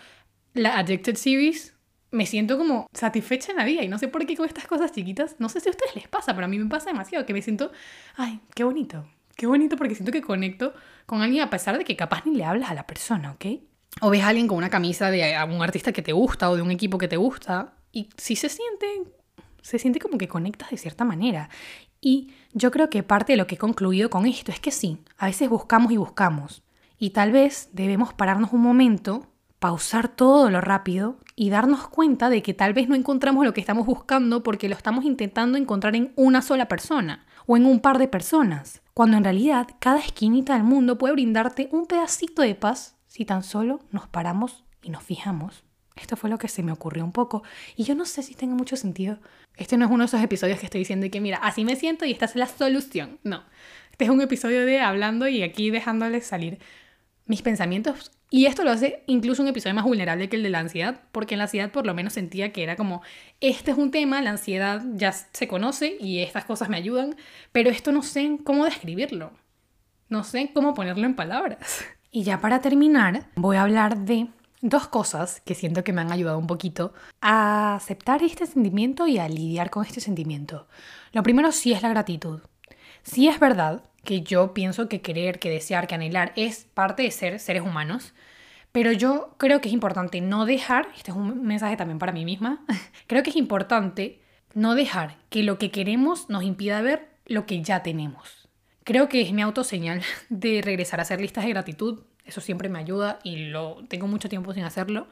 la 0.53 0.77
Addicted 0.77 1.15
Series, 1.15 1.76
me 2.11 2.25
siento 2.25 2.57
como 2.57 2.87
satisfecha 2.93 3.51
en 3.51 3.57
la 3.57 3.65
vida 3.65 3.83
y 3.83 3.87
no 3.87 3.97
sé 3.97 4.07
por 4.07 4.25
qué 4.25 4.35
con 4.35 4.45
estas 4.45 4.65
cosas 4.65 4.91
chiquitas, 4.91 5.35
no 5.39 5.49
sé 5.49 5.59
si 5.59 5.69
a 5.69 5.71
ustedes 5.71 5.95
les 5.95 6.07
pasa, 6.07 6.33
pero 6.33 6.45
a 6.45 6.47
mí 6.47 6.57
me 6.57 6.69
pasa 6.69 6.89
demasiado, 6.89 7.25
que 7.25 7.33
me 7.33 7.41
siento, 7.41 7.71
ay, 8.15 8.39
qué 8.55 8.63
bonito, 8.63 9.05
qué 9.35 9.47
bonito 9.47 9.75
porque 9.75 9.95
siento 9.95 10.11
que 10.11 10.21
conecto 10.21 10.73
con 11.05 11.21
alguien 11.21 11.43
a 11.43 11.49
pesar 11.49 11.77
de 11.77 11.83
que 11.83 11.95
capaz 11.95 12.25
ni 12.25 12.35
le 12.35 12.45
hablas 12.45 12.71
a 12.71 12.73
la 12.73 12.87
persona, 12.87 13.31
¿ok? 13.31 13.45
O 14.01 14.09
ves 14.09 14.23
a 14.23 14.29
alguien 14.29 14.47
con 14.47 14.57
una 14.57 14.69
camisa 14.69 15.09
de 15.11 15.35
un 15.49 15.61
artista 15.61 15.91
que 15.91 16.01
te 16.01 16.13
gusta 16.13 16.49
o 16.49 16.55
de 16.55 16.61
un 16.61 16.71
equipo 16.71 16.97
que 16.97 17.07
te 17.07 17.17
gusta 17.17 17.73
y 17.91 18.09
si 18.17 18.35
se 18.35 18.49
siente, 18.49 18.85
se 19.61 19.79
siente 19.79 19.99
como 19.99 20.17
que 20.17 20.27
conectas 20.27 20.69
de 20.69 20.77
cierta 20.77 21.03
manera. 21.03 21.49
Y 21.99 22.31
yo 22.53 22.69
creo 22.69 22.89
que 22.89 23.01
parte 23.01 23.33
de 23.33 23.37
lo 23.37 23.47
que 23.47 23.55
he 23.55 23.57
concluido 23.57 24.09
con 24.09 24.27
esto 24.27 24.51
es 24.51 24.59
que 24.59 24.71
sí, 24.71 24.99
a 25.17 25.25
veces 25.25 25.49
buscamos 25.49 25.91
y 25.91 25.97
buscamos. 25.97 26.63
Y 26.99 27.11
tal 27.11 27.31
vez 27.31 27.69
debemos 27.73 28.13
pararnos 28.13 28.53
un 28.53 28.61
momento 28.61 29.27
pausar 29.59 30.07
todo 30.07 30.49
lo 30.49 30.61
rápido 30.61 31.17
y 31.35 31.49
darnos 31.49 31.87
cuenta 31.87 32.29
de 32.29 32.41
que 32.41 32.53
tal 32.53 32.73
vez 32.73 32.87
no 32.87 32.95
encontramos 32.95 33.45
lo 33.45 33.53
que 33.53 33.61
estamos 33.61 33.85
buscando 33.85 34.43
porque 34.43 34.69
lo 34.69 34.75
estamos 34.75 35.05
intentando 35.05 35.57
encontrar 35.57 35.95
en 35.95 36.11
una 36.15 36.41
sola 36.41 36.67
persona 36.67 37.25
o 37.45 37.57
en 37.57 37.65
un 37.65 37.79
par 37.79 37.97
de 37.97 38.07
personas, 38.07 38.81
cuando 38.93 39.17
en 39.17 39.23
realidad 39.23 39.67
cada 39.79 39.99
esquinita 39.99 40.53
del 40.53 40.63
mundo 40.63 40.97
puede 40.97 41.13
brindarte 41.13 41.69
un 41.71 41.85
pedacito 41.85 42.41
de 42.41 42.55
paz 42.55 42.97
si 43.07 43.25
tan 43.25 43.43
solo 43.43 43.79
nos 43.91 44.07
paramos 44.07 44.63
y 44.83 44.89
nos 44.89 45.03
fijamos. 45.03 45.63
Esto 45.95 46.15
fue 46.15 46.29
lo 46.29 46.37
que 46.37 46.47
se 46.47 46.61
me 46.61 46.71
ocurrió 46.71 47.03
un 47.03 47.11
poco 47.11 47.41
y 47.75 47.83
yo 47.83 47.95
no 47.95 48.05
sé 48.05 48.21
si 48.21 48.35
tenga 48.35 48.53
mucho 48.53 48.75
sentido. 48.75 49.17
Este 49.55 49.77
no 49.77 49.85
es 49.85 49.91
uno 49.91 50.03
de 50.03 50.07
esos 50.07 50.21
episodios 50.21 50.59
que 50.59 50.65
estoy 50.67 50.79
diciendo 50.79 51.07
y 51.07 51.09
que 51.09 51.21
mira, 51.21 51.37
así 51.37 51.65
me 51.65 51.75
siento 51.75 52.05
y 52.05 52.11
esta 52.11 52.25
es 52.25 52.35
la 52.35 52.47
solución. 52.47 53.19
No, 53.23 53.43
este 53.91 54.05
es 54.05 54.11
un 54.11 54.21
episodio 54.21 54.65
de 54.65 54.79
hablando 54.79 55.27
y 55.27 55.41
aquí 55.41 55.71
dejándoles 55.71 56.27
salir 56.27 56.59
mis 57.25 57.41
pensamientos 57.41 58.11
y 58.29 58.45
esto 58.45 58.63
lo 58.63 58.71
hace 58.71 59.03
incluso 59.07 59.41
un 59.41 59.47
episodio 59.47 59.75
más 59.75 59.85
vulnerable 59.85 60.27
que 60.27 60.35
el 60.35 60.43
de 60.43 60.49
la 60.49 60.59
ansiedad, 60.59 61.01
porque 61.11 61.35
en 61.35 61.39
la 61.39 61.45
ansiedad 61.45 61.71
por 61.71 61.85
lo 61.85 61.93
menos 61.93 62.13
sentía 62.13 62.51
que 62.51 62.63
era 62.63 62.75
como, 62.75 63.01
este 63.39 63.71
es 63.71 63.77
un 63.77 63.91
tema, 63.91 64.21
la 64.21 64.31
ansiedad 64.31 64.83
ya 64.95 65.13
se 65.13 65.47
conoce 65.47 65.95
y 65.99 66.19
estas 66.19 66.43
cosas 66.45 66.67
me 66.67 66.77
ayudan, 66.77 67.15
pero 67.51 67.69
esto 67.69 67.91
no 67.91 68.03
sé 68.03 68.37
cómo 68.43 68.65
describirlo, 68.65 69.31
no 70.09 70.23
sé 70.23 70.51
cómo 70.53 70.73
ponerlo 70.73 71.05
en 71.05 71.15
palabras. 71.15 71.85
Y 72.09 72.23
ya 72.23 72.39
para 72.39 72.61
terminar, 72.61 73.27
voy 73.35 73.57
a 73.57 73.63
hablar 73.63 73.97
de 73.97 74.27
dos 74.61 74.87
cosas 74.87 75.41
que 75.41 75.55
siento 75.55 75.83
que 75.83 75.93
me 75.93 76.01
han 76.01 76.11
ayudado 76.11 76.39
un 76.39 76.47
poquito 76.47 76.93
a 77.21 77.75
aceptar 77.75 78.23
este 78.23 78.47
sentimiento 78.47 79.07
y 79.07 79.17
a 79.19 79.27
lidiar 79.27 79.69
con 79.69 79.85
este 79.85 79.99
sentimiento. 79.99 80.67
Lo 81.11 81.21
primero 81.21 81.51
sí 81.51 81.73
es 81.73 81.81
la 81.83 81.89
gratitud. 81.89 82.39
Sí 83.03 83.27
es 83.27 83.39
verdad 83.39 83.83
que 84.07 84.21
yo 84.21 84.53
pienso 84.53 84.87
que 84.87 85.01
querer, 85.01 85.37
que 85.37 85.49
desear, 85.49 85.85
que 85.85 85.95
anhelar 85.95 86.31
es 86.37 86.65
parte 86.73 87.03
de 87.03 87.11
ser 87.11 87.41
seres 87.41 87.61
humanos. 87.61 88.13
Pero 88.71 88.93
yo 88.93 89.35
creo 89.37 89.59
que 89.59 89.67
es 89.67 89.73
importante 89.73 90.21
no 90.21 90.45
dejar, 90.45 90.87
este 90.95 91.11
es 91.11 91.17
un 91.17 91.43
mensaje 91.43 91.75
también 91.75 91.99
para 91.99 92.13
mí 92.13 92.23
misma, 92.23 92.63
creo 93.07 93.21
que 93.21 93.31
es 93.31 93.35
importante 93.35 94.21
no 94.53 94.75
dejar 94.75 95.17
que 95.29 95.43
lo 95.43 95.57
que 95.57 95.71
queremos 95.71 96.29
nos 96.29 96.43
impida 96.43 96.81
ver 96.81 97.09
lo 97.25 97.45
que 97.45 97.61
ya 97.61 97.83
tenemos. 97.83 98.47
Creo 98.85 99.09
que 99.09 99.19
es 99.21 99.33
mi 99.33 99.41
autoseñal 99.41 100.01
de 100.29 100.61
regresar 100.63 101.01
a 101.01 101.03
hacer 101.03 101.19
listas 101.19 101.43
de 101.43 101.49
gratitud. 101.49 101.99
Eso 102.23 102.39
siempre 102.39 102.69
me 102.69 102.79
ayuda 102.79 103.19
y 103.23 103.47
lo 103.47 103.83
tengo 103.89 104.07
mucho 104.07 104.29
tiempo 104.29 104.53
sin 104.53 104.63
hacerlo. 104.63 105.07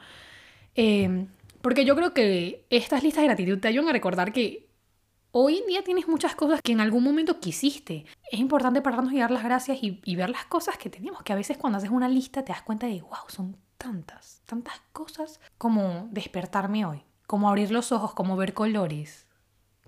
Eh, 0.74 1.26
porque 1.60 1.84
yo 1.84 1.96
creo 1.96 2.14
que 2.14 2.64
estas 2.70 3.02
listas 3.02 3.22
de 3.22 3.28
gratitud 3.28 3.58
te 3.58 3.68
ayudan 3.68 3.90
a 3.90 3.92
recordar 3.92 4.32
que 4.32 4.65
Hoy 5.38 5.58
en 5.58 5.66
día 5.66 5.84
tienes 5.84 6.08
muchas 6.08 6.34
cosas 6.34 6.62
que 6.62 6.72
en 6.72 6.80
algún 6.80 7.04
momento 7.04 7.40
quisiste. 7.40 8.06
Es 8.32 8.40
importante 8.40 8.80
pararnos 8.80 9.12
y 9.12 9.18
dar 9.18 9.30
las 9.30 9.44
gracias 9.44 9.76
y, 9.82 10.16
ver 10.16 10.30
las 10.30 10.46
cosas 10.46 10.78
que 10.78 10.88
tenemos, 10.88 11.22
que 11.22 11.34
a 11.34 11.36
veces 11.36 11.58
cuando 11.58 11.76
haces 11.76 11.90
una 11.90 12.08
lista 12.08 12.42
te 12.42 12.54
das 12.54 12.62
cuenta 12.62 12.86
de, 12.86 13.02
wow, 13.02 13.28
son 13.28 13.54
tantas, 13.76 14.40
tantas 14.46 14.80
cosas 14.94 15.38
como 15.58 16.08
despertarme 16.10 16.86
hoy, 16.86 17.02
como 17.26 17.50
abrir 17.50 17.70
los 17.70 17.92
ojos, 17.92 18.14
como 18.14 18.34
ver 18.38 18.54
colores, 18.54 19.26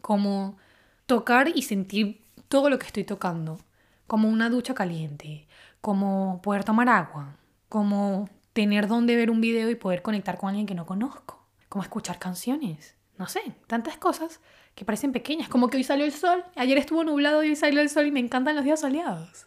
como 0.02 0.58
tocar 1.06 1.48
y 1.54 1.62
sentir 1.62 2.26
todo 2.48 2.68
lo 2.68 2.78
que 2.78 2.86
estoy 2.86 3.04
tocando, 3.04 3.58
como 4.06 4.28
una 4.28 4.50
ducha 4.50 4.74
caliente, 4.74 5.48
como 5.80 6.42
poder 6.42 6.62
tomar 6.62 6.90
agua, 6.90 7.38
como 7.70 8.28
tener 8.52 8.86
donde 8.86 9.16
ver 9.16 9.30
un 9.30 9.40
video 9.40 9.70
y 9.70 9.76
poder 9.76 10.02
conectar 10.02 10.36
con 10.36 10.50
alguien 10.50 10.66
que 10.66 10.74
no 10.74 10.84
conozco, 10.84 11.42
como 11.70 11.82
escuchar 11.82 12.18
canciones, 12.18 12.96
no 13.16 13.26
sé, 13.28 13.40
tantas 13.66 13.96
cosas 13.96 14.40
que 14.78 14.84
parecen 14.84 15.10
pequeñas, 15.10 15.48
como 15.48 15.68
que 15.68 15.76
hoy 15.76 15.82
salió 15.82 16.04
el 16.04 16.12
sol, 16.12 16.44
ayer 16.54 16.78
estuvo 16.78 17.02
nublado 17.02 17.42
y 17.42 17.48
hoy 17.48 17.56
salió 17.56 17.80
el 17.80 17.90
sol 17.90 18.06
y 18.06 18.12
me 18.12 18.20
encantan 18.20 18.54
los 18.54 18.64
días 18.64 18.78
soleados. 18.78 19.44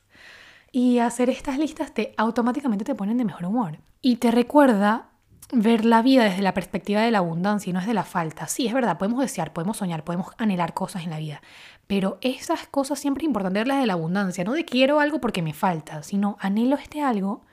Y 0.74 1.00
hacer 1.00 1.30
estas 1.30 1.58
listas 1.58 1.94
te 1.94 2.14
automáticamente 2.18 2.84
te 2.84 2.96
ponen 2.96 3.18
de 3.18 3.24
mejor 3.24 3.46
humor 3.46 3.80
y 4.02 4.18
te 4.18 4.30
recuerda 4.30 5.08
ver 5.54 5.86
la 5.86 6.02
vida 6.02 6.26
desde 6.26 6.42
la 6.42 6.54
perspectiva 6.54 7.00
de 7.00 7.12
la 7.12 7.20
abundancia 7.20 7.70
y 7.70 7.74
no 7.74 7.80
desde 7.80 7.94
la 7.94 8.04
falta. 8.04 8.48
Sí, 8.48 8.68
es 8.68 8.74
verdad, 8.74 8.98
podemos 8.98 9.22
desear, 9.22 9.54
podemos 9.54 9.78
soñar, 9.78 10.04
podemos 10.04 10.28
anhelar 10.38 10.74
cosas 10.74 11.06
en 11.06 11.12
la 11.12 11.18
vida, 11.18 11.42
pero 11.88 12.18
esas 12.20 12.68
cosas 12.68 13.00
siempre 13.00 13.24
es 13.24 13.28
importante 13.28 13.60
verlas 13.60 13.80
de 13.80 13.88
la 13.88 13.94
abundancia, 13.94 14.44
no 14.44 14.52
de 14.52 14.66
quiero 14.66 15.00
algo 15.00 15.22
porque 15.22 15.42
me 15.42 15.54
falta, 15.54 16.04
sino 16.04 16.36
anhelo 16.42 16.76
este 16.76 17.02
algo, 17.02 17.46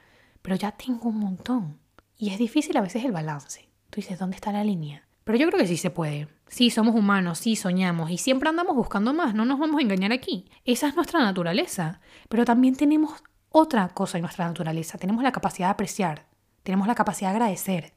pero 0.42 0.56
ya 0.56 0.72
tengo 0.72 1.10
un 1.10 1.20
montón. 1.20 1.78
Y 2.16 2.30
es 2.30 2.38
difícil 2.38 2.76
a 2.76 2.80
veces 2.80 3.04
el 3.04 3.12
balance. 3.12 3.68
Tú 3.90 4.00
dices, 4.00 4.18
¿dónde 4.18 4.34
está 4.34 4.50
la 4.50 4.64
línea? 4.64 5.07
Pero 5.28 5.40
yo 5.40 5.46
creo 5.48 5.60
que 5.60 5.66
sí 5.66 5.76
se 5.76 5.90
puede. 5.90 6.26
Sí, 6.46 6.70
somos 6.70 6.94
humanos, 6.94 7.40
sí 7.40 7.54
soñamos 7.54 8.10
y 8.10 8.16
siempre 8.16 8.48
andamos 8.48 8.74
buscando 8.74 9.12
más, 9.12 9.34
no 9.34 9.44
nos 9.44 9.58
vamos 9.58 9.78
a 9.78 9.82
engañar 9.82 10.10
aquí. 10.10 10.50
Esa 10.64 10.88
es 10.88 10.96
nuestra 10.96 11.20
naturaleza. 11.20 12.00
Pero 12.30 12.46
también 12.46 12.76
tenemos 12.76 13.22
otra 13.50 13.90
cosa 13.90 14.16
en 14.16 14.22
nuestra 14.22 14.46
naturaleza. 14.46 14.96
Tenemos 14.96 15.22
la 15.22 15.30
capacidad 15.30 15.66
de 15.66 15.72
apreciar, 15.72 16.24
tenemos 16.62 16.88
la 16.88 16.94
capacidad 16.94 17.28
de 17.28 17.36
agradecer, 17.36 17.92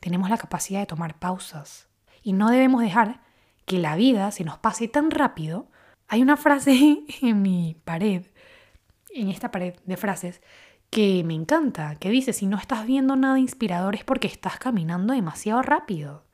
tenemos 0.00 0.28
la 0.28 0.38
capacidad 0.38 0.80
de 0.80 0.86
tomar 0.86 1.20
pausas. 1.20 1.86
Y 2.20 2.32
no 2.32 2.50
debemos 2.50 2.82
dejar 2.82 3.20
que 3.64 3.78
la 3.78 3.94
vida 3.94 4.32
se 4.32 4.42
nos 4.42 4.58
pase 4.58 4.88
tan 4.88 5.12
rápido. 5.12 5.70
Hay 6.08 6.20
una 6.20 6.36
frase 6.36 7.04
en 7.22 7.42
mi 7.42 7.80
pared, 7.84 8.26
en 9.10 9.28
esta 9.28 9.52
pared 9.52 9.76
de 9.84 9.96
frases, 9.96 10.42
que 10.90 11.22
me 11.22 11.34
encanta, 11.34 11.94
que 11.94 12.10
dice, 12.10 12.32
si 12.32 12.46
no 12.46 12.56
estás 12.56 12.86
viendo 12.86 13.14
nada 13.14 13.38
inspirador 13.38 13.94
es 13.94 14.02
porque 14.02 14.26
estás 14.26 14.58
caminando 14.58 15.14
demasiado 15.14 15.62
rápido. 15.62 16.25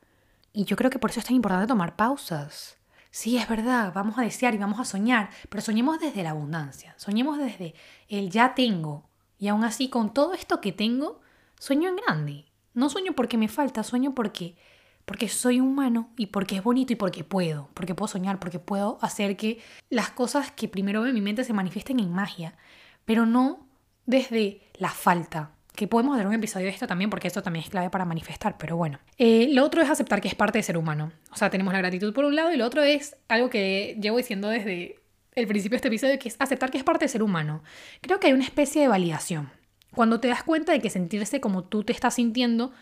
Y 0.53 0.65
yo 0.65 0.77
creo 0.77 0.91
que 0.91 0.99
por 0.99 1.11
eso 1.11 1.21
es 1.21 1.27
tan 1.27 1.37
importante 1.37 1.67
tomar 1.67 1.97
pausas. 1.97 2.77
Sí, 3.11 3.37
es 3.37 3.49
verdad, 3.49 3.93
vamos 3.95 4.19
a 4.19 4.23
desear 4.23 4.55
y 4.55 4.59
vamos 4.59 4.81
a 4.81 4.85
soñar, 4.85 5.31
pero 5.49 5.63
soñemos 5.63 6.01
desde 6.01 6.23
la 6.23 6.31
abundancia, 6.31 6.95
soñemos 6.97 7.39
desde 7.39 7.75
el 8.09 8.31
ya 8.31 8.55
tengo. 8.55 9.09
Y 9.39 9.49
aún 9.49 9.65
así, 9.65 9.89
con 9.89 10.15
todo 10.15 10.35
esto 10.35 10.61
que 10.61 10.73
tengo, 10.73 11.21
sueño 11.59 11.91
en 11.91 11.97
grande. 11.97 12.47
No 12.75 12.89
sueño 12.89 13.13
porque 13.13 13.37
me 13.37 13.49
falta, 13.49 13.83
sueño 13.83 14.15
porque 14.15 14.57
porque 15.05 15.29
soy 15.29 15.61
humano 15.61 16.11
y 16.17 16.27
porque 16.27 16.57
es 16.57 16.63
bonito 16.63 16.93
y 16.93 16.97
porque 16.97 17.25
puedo, 17.25 17.69
porque 17.75 17.95
puedo 17.95 18.09
soñar, 18.09 18.39
porque 18.39 18.59
puedo 18.59 18.99
hacer 19.03 19.37
que 19.37 19.61
las 19.91 20.11
cosas 20.11 20.53
que 20.53 20.69
primero 20.69 21.03
veo 21.03 21.11
en 21.11 21.15
mi 21.15 21.21
mente 21.21 21.45
se 21.45 21.53
manifiesten 21.53 22.01
en 22.01 22.13
magia, 22.13 22.57
pero 23.05 23.27
no 23.27 23.67
desde 24.07 24.71
la 24.75 24.91
falta, 24.91 25.53
que 25.75 25.89
podemos 25.89 26.15
hacer 26.15 26.27
un 26.27 26.35
episodio 26.35 26.67
de 26.67 26.73
esto 26.73 26.87
también, 26.87 27.11
porque 27.11 27.29
esto 27.29 27.43
también 27.43 27.65
es 27.65 27.71
clave 27.71 27.91
para 27.91 28.05
manifestar, 28.05 28.57
pero 28.59 28.77
bueno. 28.77 28.99
Eh, 29.19 29.49
lo 29.53 29.65
otro 29.65 29.81
es 29.81 29.89
aceptar 29.89 30.21
que 30.21 30.29
es 30.29 30.35
parte 30.35 30.59
de 30.59 30.63
ser 30.63 30.77
humano. 30.77 31.13
O 31.31 31.37
sea, 31.37 31.51
tenemos 31.51 31.73
la 31.73 31.79
gratitud 31.79 32.13
por 32.13 32.25
un 32.25 32.37
lado 32.37 32.53
y 32.53 32.57
lo 32.57 32.67
otro 32.67 32.83
es 32.83 33.17
algo 33.29 33.49
que 33.49 33.97
llevo 34.01 34.19
diciendo 34.19 34.49
desde 34.49 34.97
el 35.35 35.47
principio 35.47 35.77
de 35.77 35.77
este 35.77 35.89
episodio, 35.89 36.19
que 36.19 36.29
es 36.29 36.37
aceptar 36.39 36.71
que 36.71 36.79
es 36.79 36.85
parte 36.85 37.07
de 37.07 37.09
ser 37.09 37.23
humano. 37.23 37.63
Creo 38.03 38.21
que 38.21 38.27
hay 38.27 38.33
una 38.35 38.45
especie 38.45 38.83
de 38.83 38.89
validación. 38.89 39.51
Cuando 39.95 40.21
te 40.21 40.29
das 40.29 40.43
cuenta 40.43 40.73
de 40.73 40.81
que 40.81 40.91
sentirse 40.91 41.41
como 41.41 41.65
tú 41.65 41.85
te 41.85 41.93
estás 41.93 42.15
sintiendo 42.15 42.73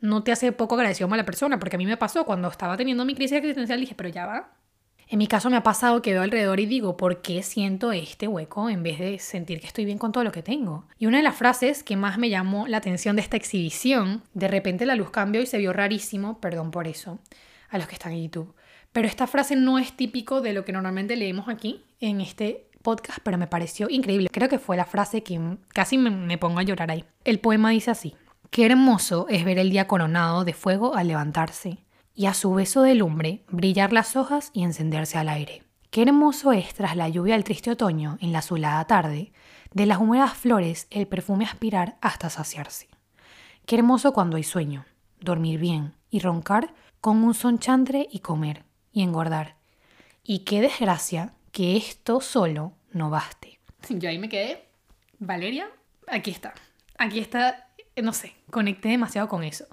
no 0.00 0.22
te 0.22 0.32
hace 0.32 0.52
poco 0.52 0.76
agradecido 0.76 1.12
a 1.12 1.16
la 1.16 1.24
persona, 1.24 1.58
porque 1.58 1.76
a 1.76 1.78
mí 1.78 1.86
me 1.86 1.96
pasó 1.96 2.24
cuando 2.24 2.48
estaba 2.48 2.76
teniendo 2.76 3.04
mi 3.04 3.14
crisis 3.14 3.38
existencial, 3.38 3.80
dije, 3.80 3.94
pero 3.96 4.08
ya 4.08 4.26
va, 4.26 4.52
en 5.10 5.18
mi 5.18 5.26
caso 5.26 5.48
me 5.48 5.56
ha 5.56 5.62
pasado 5.62 6.02
que 6.02 6.12
veo 6.12 6.22
alrededor 6.22 6.60
y 6.60 6.66
digo, 6.66 6.96
¿por 6.98 7.22
qué 7.22 7.42
siento 7.42 7.92
este 7.92 8.28
hueco 8.28 8.68
en 8.68 8.82
vez 8.82 8.98
de 8.98 9.18
sentir 9.18 9.60
que 9.60 9.66
estoy 9.66 9.86
bien 9.86 9.96
con 9.96 10.12
todo 10.12 10.22
lo 10.22 10.32
que 10.32 10.42
tengo? 10.42 10.86
Y 10.98 11.06
una 11.06 11.16
de 11.16 11.22
las 11.22 11.36
frases 11.36 11.82
que 11.82 11.96
más 11.96 12.18
me 12.18 12.28
llamó 12.28 12.66
la 12.66 12.76
atención 12.76 13.16
de 13.16 13.22
esta 13.22 13.36
exhibición, 13.38 14.22
de 14.34 14.48
repente 14.48 14.84
la 14.84 14.96
luz 14.96 15.10
cambió 15.10 15.40
y 15.40 15.46
se 15.46 15.56
vio 15.56 15.72
rarísimo, 15.72 16.40
perdón 16.40 16.70
por 16.70 16.86
eso, 16.86 17.18
a 17.70 17.78
los 17.78 17.86
que 17.86 17.94
están 17.94 18.12
en 18.12 18.24
YouTube. 18.24 18.54
Pero 18.92 19.08
esta 19.08 19.26
frase 19.26 19.56
no 19.56 19.78
es 19.78 19.96
típico 19.96 20.42
de 20.42 20.52
lo 20.52 20.64
que 20.64 20.72
normalmente 20.72 21.16
leemos 21.16 21.48
aquí 21.48 21.84
en 22.00 22.20
este 22.20 22.68
podcast, 22.82 23.20
pero 23.22 23.38
me 23.38 23.46
pareció 23.46 23.88
increíble. 23.88 24.28
Creo 24.30 24.50
que 24.50 24.58
fue 24.58 24.76
la 24.76 24.84
frase 24.84 25.22
que 25.22 25.40
casi 25.68 25.96
me, 25.96 26.10
me 26.10 26.36
pongo 26.36 26.58
a 26.58 26.64
llorar 26.64 26.90
ahí. 26.90 27.04
El 27.24 27.40
poema 27.40 27.70
dice 27.70 27.90
así, 27.90 28.14
Qué 28.50 28.66
hermoso 28.66 29.26
es 29.28 29.44
ver 29.44 29.58
el 29.58 29.70
día 29.70 29.86
coronado 29.86 30.44
de 30.44 30.54
fuego 30.54 30.94
al 30.94 31.08
levantarse 31.08 31.84
y 32.18 32.26
a 32.26 32.34
su 32.34 32.52
beso 32.52 32.82
de 32.82 32.96
lumbre 32.96 33.44
brillar 33.48 33.92
las 33.92 34.16
hojas 34.16 34.50
y 34.52 34.64
encenderse 34.64 35.18
al 35.18 35.28
aire. 35.28 35.62
Qué 35.90 36.02
hermoso 36.02 36.50
es 36.50 36.74
tras 36.74 36.96
la 36.96 37.08
lluvia 37.08 37.34
del 37.34 37.44
triste 37.44 37.70
otoño, 37.70 38.18
en 38.20 38.32
la 38.32 38.40
azulada 38.40 38.84
tarde, 38.88 39.30
de 39.72 39.86
las 39.86 39.98
húmedas 39.98 40.36
flores 40.36 40.88
el 40.90 41.06
perfume 41.06 41.44
aspirar 41.44 41.96
hasta 42.00 42.28
saciarse. 42.28 42.88
Qué 43.66 43.76
hermoso 43.76 44.12
cuando 44.12 44.36
hay 44.36 44.42
sueño, 44.42 44.84
dormir 45.20 45.60
bien 45.60 45.94
y 46.10 46.18
roncar 46.18 46.74
con 47.00 47.22
un 47.22 47.34
son 47.34 47.60
chantre 47.60 48.08
y 48.10 48.18
comer 48.18 48.64
y 48.92 49.02
engordar. 49.02 49.54
Y 50.24 50.40
qué 50.40 50.60
desgracia 50.60 51.34
que 51.52 51.76
esto 51.76 52.20
solo 52.20 52.72
no 52.90 53.10
baste. 53.10 53.60
Yo 53.90 54.08
ahí 54.08 54.18
me 54.18 54.28
quedé. 54.28 54.64
Valeria, 55.20 55.70
aquí 56.08 56.32
está. 56.32 56.52
Aquí 56.98 57.20
está, 57.20 57.68
no 58.02 58.12
sé, 58.12 58.34
conecté 58.50 58.88
demasiado 58.88 59.28
con 59.28 59.44
eso. 59.44 59.68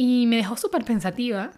Y 0.00 0.26
me 0.26 0.36
dejó 0.36 0.56
súper 0.56 0.84
pensativa, 0.84 1.50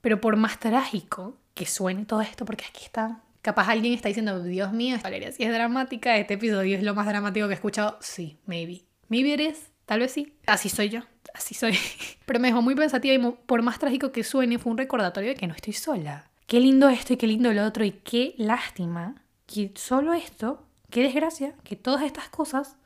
pero 0.00 0.20
por 0.20 0.34
más 0.34 0.58
trágico 0.58 1.38
que 1.54 1.64
suene 1.64 2.06
todo 2.06 2.22
esto, 2.22 2.44
porque 2.44 2.64
aquí 2.68 2.86
está, 2.86 3.22
capaz 3.40 3.68
alguien 3.68 3.94
está 3.94 4.08
diciendo, 4.08 4.42
Dios 4.42 4.72
mío, 4.72 4.96
Valeria, 5.00 5.30
si 5.30 5.44
es 5.44 5.52
dramática, 5.52 6.16
este 6.16 6.34
episodio 6.34 6.76
es 6.76 6.82
lo 6.82 6.96
más 6.96 7.06
dramático 7.06 7.46
que 7.46 7.52
he 7.52 7.54
escuchado. 7.54 7.96
Sí, 8.00 8.40
maybe. 8.46 8.82
Maybe 9.06 9.34
eres, 9.34 9.70
tal 9.86 10.00
vez 10.00 10.10
sí. 10.10 10.36
Así 10.44 10.68
soy 10.70 10.88
yo, 10.88 11.02
así 11.34 11.54
soy. 11.54 11.78
pero 12.26 12.40
me 12.40 12.48
dejó 12.48 12.62
muy 12.62 12.74
pensativa 12.74 13.14
y 13.14 13.32
por 13.46 13.62
más 13.62 13.78
trágico 13.78 14.10
que 14.10 14.24
suene, 14.24 14.58
fue 14.58 14.72
un 14.72 14.78
recordatorio 14.78 15.28
de 15.28 15.36
que 15.36 15.46
no 15.46 15.54
estoy 15.54 15.74
sola. 15.74 16.32
Qué 16.48 16.58
lindo 16.58 16.88
esto 16.88 17.12
y 17.12 17.16
qué 17.16 17.28
lindo 17.28 17.52
lo 17.52 17.64
otro 17.64 17.84
y 17.84 17.92
qué 17.92 18.34
lástima 18.38 19.22
que 19.46 19.70
solo 19.76 20.14
esto, 20.14 20.66
qué 20.90 21.04
desgracia, 21.04 21.54
que 21.62 21.76
todas 21.76 22.02
estas 22.02 22.28
cosas 22.28 22.76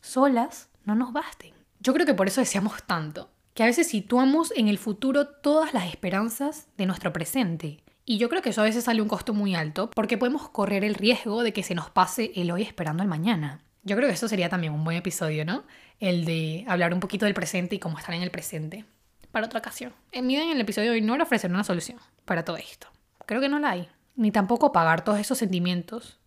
solas 0.00 0.70
no 0.86 0.94
nos 0.94 1.12
basten. 1.12 1.52
Yo 1.80 1.92
creo 1.92 2.06
que 2.06 2.14
por 2.14 2.26
eso 2.26 2.40
deseamos 2.40 2.82
tanto 2.84 3.35
que 3.56 3.62
a 3.62 3.66
veces 3.66 3.88
situamos 3.88 4.52
en 4.54 4.68
el 4.68 4.76
futuro 4.76 5.26
todas 5.26 5.72
las 5.72 5.88
esperanzas 5.88 6.68
de 6.76 6.84
nuestro 6.84 7.14
presente. 7.14 7.82
Y 8.04 8.18
yo 8.18 8.28
creo 8.28 8.42
que 8.42 8.50
eso 8.50 8.60
a 8.60 8.64
veces 8.64 8.84
sale 8.84 9.00
un 9.00 9.08
costo 9.08 9.32
muy 9.32 9.54
alto 9.54 9.90
porque 9.94 10.18
podemos 10.18 10.50
correr 10.50 10.84
el 10.84 10.94
riesgo 10.94 11.42
de 11.42 11.54
que 11.54 11.62
se 11.62 11.74
nos 11.74 11.88
pase 11.88 12.32
el 12.36 12.50
hoy 12.50 12.60
esperando 12.60 13.02
el 13.02 13.08
mañana. 13.08 13.64
Yo 13.82 13.96
creo 13.96 14.08
que 14.08 14.14
eso 14.14 14.28
sería 14.28 14.50
también 14.50 14.74
un 14.74 14.84
buen 14.84 14.98
episodio, 14.98 15.46
¿no? 15.46 15.64
El 16.00 16.26
de 16.26 16.66
hablar 16.68 16.92
un 16.92 17.00
poquito 17.00 17.24
del 17.24 17.32
presente 17.32 17.74
y 17.76 17.78
cómo 17.78 17.98
estar 17.98 18.14
en 18.14 18.20
el 18.20 18.30
presente. 18.30 18.84
Para 19.32 19.46
otra 19.46 19.60
ocasión. 19.60 19.94
En 20.12 20.26
mi 20.26 20.36
en 20.36 20.50
el 20.50 20.60
episodio 20.60 20.90
de 20.90 20.96
hoy 20.98 21.00
no 21.00 21.14
era 21.14 21.24
ofrecer 21.24 21.50
una 21.50 21.64
solución 21.64 21.98
para 22.26 22.44
todo 22.44 22.58
esto. 22.58 22.88
Creo 23.24 23.40
que 23.40 23.48
no 23.48 23.58
la 23.58 23.70
hay. 23.70 23.88
Ni 24.16 24.32
tampoco 24.32 24.66
apagar 24.66 25.02
todos 25.02 25.18
esos 25.18 25.38
sentimientos. 25.38 26.18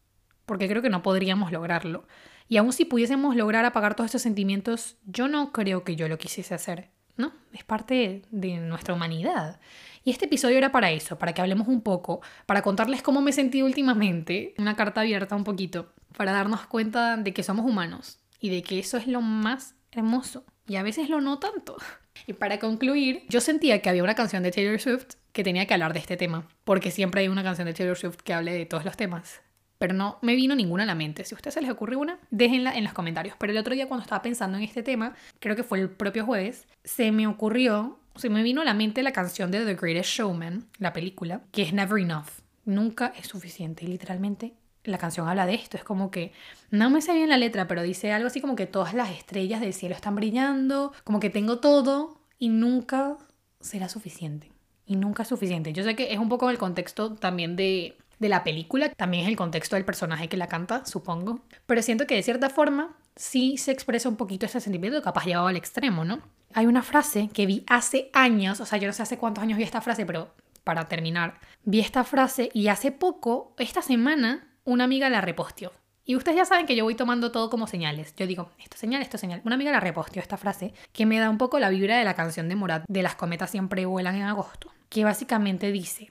Porque 0.48 0.68
creo 0.68 0.82
que 0.82 0.90
no 0.90 1.04
podríamos 1.04 1.52
lograrlo. 1.52 2.08
Y 2.48 2.58
aun 2.58 2.74
si 2.74 2.86
pudiésemos 2.86 3.36
lograr 3.36 3.66
apagar 3.66 3.94
todos 3.94 4.10
esos 4.10 4.24
sentimientos, 4.24 4.98
yo 5.06 5.28
no 5.28 5.52
creo 5.52 5.84
que 5.84 5.96
yo 5.96 6.08
lo 6.08 6.18
quisiese 6.18 6.56
hacer. 6.56 6.90
¿No? 7.20 7.34
Es 7.54 7.64
parte 7.64 8.24
de 8.32 8.58
nuestra 8.58 8.96
humanidad. 8.96 9.60
Y 10.04 10.10
este 10.10 10.26
episodio 10.26 10.58
era 10.58 10.72
para 10.72 10.92
eso, 10.92 11.20
para 11.20 11.34
que 11.34 11.42
hablemos 11.42 11.68
un 11.68 11.82
poco, 11.82 12.22
para 12.46 12.62
contarles 12.62 13.04
cómo 13.04 13.22
me 13.22 13.30
he 13.30 13.34
sentido 13.34 13.68
últimamente, 13.68 14.56
una 14.58 14.76
carta 14.76 15.02
abierta 15.02 15.36
un 15.36 15.44
poquito, 15.44 15.94
para 16.18 16.32
darnos 16.32 16.66
cuenta 16.66 17.18
de 17.18 17.34
que 17.34 17.44
somos 17.44 17.66
humanos 17.66 18.20
y 18.40 18.50
de 18.50 18.64
que 18.64 18.80
eso 18.80 18.98
es 18.98 19.06
lo 19.06 19.22
más 19.22 19.76
hermoso 19.92 20.46
y 20.66 20.78
a 20.78 20.84
veces 20.84 21.10
lo 21.10 21.22
no 21.22 21.38
tanto. 21.38 21.78
Y 22.28 22.34
para 22.34 22.60
concluir, 22.60 23.24
yo 23.30 23.40
sentía 23.40 23.82
que 23.82 23.90
había 23.90 24.04
una 24.04 24.14
canción 24.14 24.44
de 24.44 24.52
Taylor 24.52 24.78
Swift 24.78 25.14
que 25.32 25.44
tenía 25.44 25.66
que 25.66 25.74
hablar 25.74 25.94
de 25.94 26.00
este 26.00 26.18
tema, 26.18 26.50
porque 26.66 26.92
siempre 26.92 27.22
hay 27.22 27.30
una 27.30 27.44
canción 27.44 27.66
de 27.66 27.74
Taylor 27.74 27.98
Swift 27.98 28.18
que 28.18 28.34
hable 28.34 28.52
de 28.52 28.66
todos 28.66 28.84
los 28.84 28.98
temas 28.98 29.42
pero 29.80 29.94
no 29.94 30.20
me 30.22 30.36
vino 30.36 30.54
ninguna 30.56 30.84
a 30.84 30.86
la 30.86 30.94
mente. 30.94 31.24
Si 31.24 31.34
a 31.34 31.38
ustedes 31.38 31.56
se 31.56 31.62
les 31.62 31.72
ocurre 31.72 31.96
una, 31.96 32.20
déjenla 32.30 32.78
en 32.78 32.84
los 32.84 32.94
comentarios. 32.94 33.36
Pero 33.40 33.52
el 33.52 33.58
otro 33.58 33.74
día 33.74 33.88
cuando 33.88 34.04
estaba 34.04 34.22
pensando 34.22 34.58
en 34.58 34.64
este 34.64 34.84
tema, 34.84 35.16
creo 35.40 35.56
que 35.56 35.64
fue 35.64 35.80
el 35.80 35.90
propio 35.90 36.26
jueves, 36.26 36.68
se 36.84 37.12
me 37.12 37.26
ocurrió, 37.26 37.98
se 38.16 38.30
me 38.30 38.44
vino 38.44 38.62
a 38.62 38.66
la 38.66 38.74
mente 38.74 39.02
la 39.02 39.14
canción 39.14 39.50
de 39.50 39.66
The 39.66 39.76
Greatest 39.76 40.10
Showman, 40.10 40.68
la 40.78 40.94
película, 40.94 41.42
que 41.52 41.64
es 41.64 41.74
Never 41.74 42.04
Enough. 42.04 42.28
Nunca 42.66 43.14
es 43.18 43.28
suficiente. 43.28 43.88
Literalmente 43.88 44.54
la 44.84 44.98
canción 44.98 45.30
habla 45.30 45.46
de 45.46 45.56
esto. 45.56 45.78
Es 45.78 45.86
como 45.86 46.12
que, 46.12 46.34
no 46.72 46.90
me 46.90 47.02
sé 47.02 47.14
bien 47.14 47.30
la 47.30 47.38
letra, 47.38 47.68
pero 47.68 47.82
dice 47.82 48.12
algo 48.12 48.28
así 48.28 48.42
como 48.42 48.58
que 48.58 48.68
todas 48.68 48.94
las 48.94 49.10
estrellas 49.12 49.62
del 49.62 49.74
cielo 49.74 49.96
están 49.96 50.16
brillando, 50.16 50.92
como 51.06 51.22
que 51.22 51.30
tengo 51.30 51.60
todo 51.60 52.20
y 52.38 52.50
nunca 52.50 53.18
será 53.62 53.88
suficiente. 53.88 54.52
Y 54.86 54.98
nunca 54.98 55.24
es 55.24 55.30
suficiente. 55.30 55.72
Yo 55.72 55.84
sé 55.84 55.96
que 55.96 56.12
es 56.12 56.20
un 56.20 56.28
poco 56.28 56.50
el 56.50 56.58
contexto 56.58 57.14
también 57.14 57.56
de 57.56 57.96
de 58.20 58.30
la 58.30 58.44
película, 58.44 58.90
también 58.90 59.24
es 59.24 59.30
el 59.30 59.36
contexto 59.36 59.76
del 59.76 59.86
personaje 59.86 60.28
que 60.28 60.38
la 60.38 60.48
canta, 60.48 60.86
supongo. 60.86 61.42
Pero 61.66 61.82
siento 61.82 62.06
que 62.06 62.16
de 62.16 62.24
cierta 62.24 62.50
forma 62.50 62.98
sí 63.16 63.58
se 63.58 63.72
expresa 63.72 64.10
un 64.10 64.18
poquito 64.18 64.46
ese 64.46 64.60
sentimiento, 64.60 65.02
capaz 65.02 65.26
llevado 65.26 65.48
al 65.48 65.58
extremo, 65.58 66.06
¿no? 66.06 66.22
Hay 66.54 66.66
una 66.66 66.84
frase 66.84 67.30
que 67.34 67.46
vi 67.46 67.64
hace 67.68 68.10
años, 68.14 68.60
o 68.60 68.66
sea, 68.66 68.80
yo 68.80 68.88
no 68.88 68.94
sé 68.94 69.04
hace 69.04 69.18
cuántos 69.18 69.44
años 69.44 69.58
vi 69.58 69.64
esta 69.64 69.82
frase, 69.82 70.06
pero 70.06 70.34
para 70.64 70.88
terminar, 70.88 71.40
vi 71.64 71.80
esta 71.80 72.04
frase 72.04 72.50
y 72.54 72.68
hace 72.68 72.92
poco, 72.92 73.54
esta 73.58 73.82
semana, 73.82 74.48
una 74.66 74.84
amiga 74.84 75.10
la 75.10 75.22
reposteó. 75.22 75.72
Y 76.06 76.16
ustedes 76.16 76.38
ya 76.38 76.46
saben 76.46 76.66
que 76.66 76.76
yo 76.76 76.86
voy 76.86 76.96
tomando 76.96 77.32
todo 77.32 77.52
como 77.52 77.68
señales. 77.68 78.16
Yo 78.16 78.26
digo, 78.26 78.50
esto 78.58 78.74
es 78.74 78.80
señal, 78.80 79.04
esto 79.04 79.18
es 79.18 79.22
señal. 79.22 79.42
Una 79.46 79.54
amiga 79.54 79.72
la 79.72 79.80
reposteó 79.80 80.22
esta 80.22 80.38
frase 80.38 80.74
que 80.92 81.06
me 81.06 81.20
da 81.20 81.30
un 81.30 81.38
poco 81.38 81.60
la 81.60 81.70
vibra 81.70 81.98
de 81.98 82.04
la 82.04 82.16
canción 82.16 82.50
de 82.50 82.56
Morat 82.56 82.84
de 82.88 83.04
Las 83.04 83.16
cometas 83.16 83.52
siempre 83.52 83.86
vuelan 83.86 84.16
en 84.16 84.24
agosto, 84.24 84.72
que 84.90 85.04
básicamente 85.04 85.72
dice, 85.72 86.10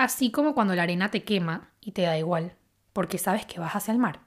Así 0.00 0.30
como 0.30 0.54
cuando 0.54 0.74
la 0.74 0.84
arena 0.84 1.10
te 1.10 1.24
quema 1.24 1.68
y 1.78 1.90
te 1.90 2.00
da 2.00 2.16
igual, 2.16 2.54
porque 2.94 3.18
sabes 3.18 3.44
que 3.44 3.60
vas 3.60 3.76
hacia 3.76 3.92
el 3.92 3.98
mar. 3.98 4.20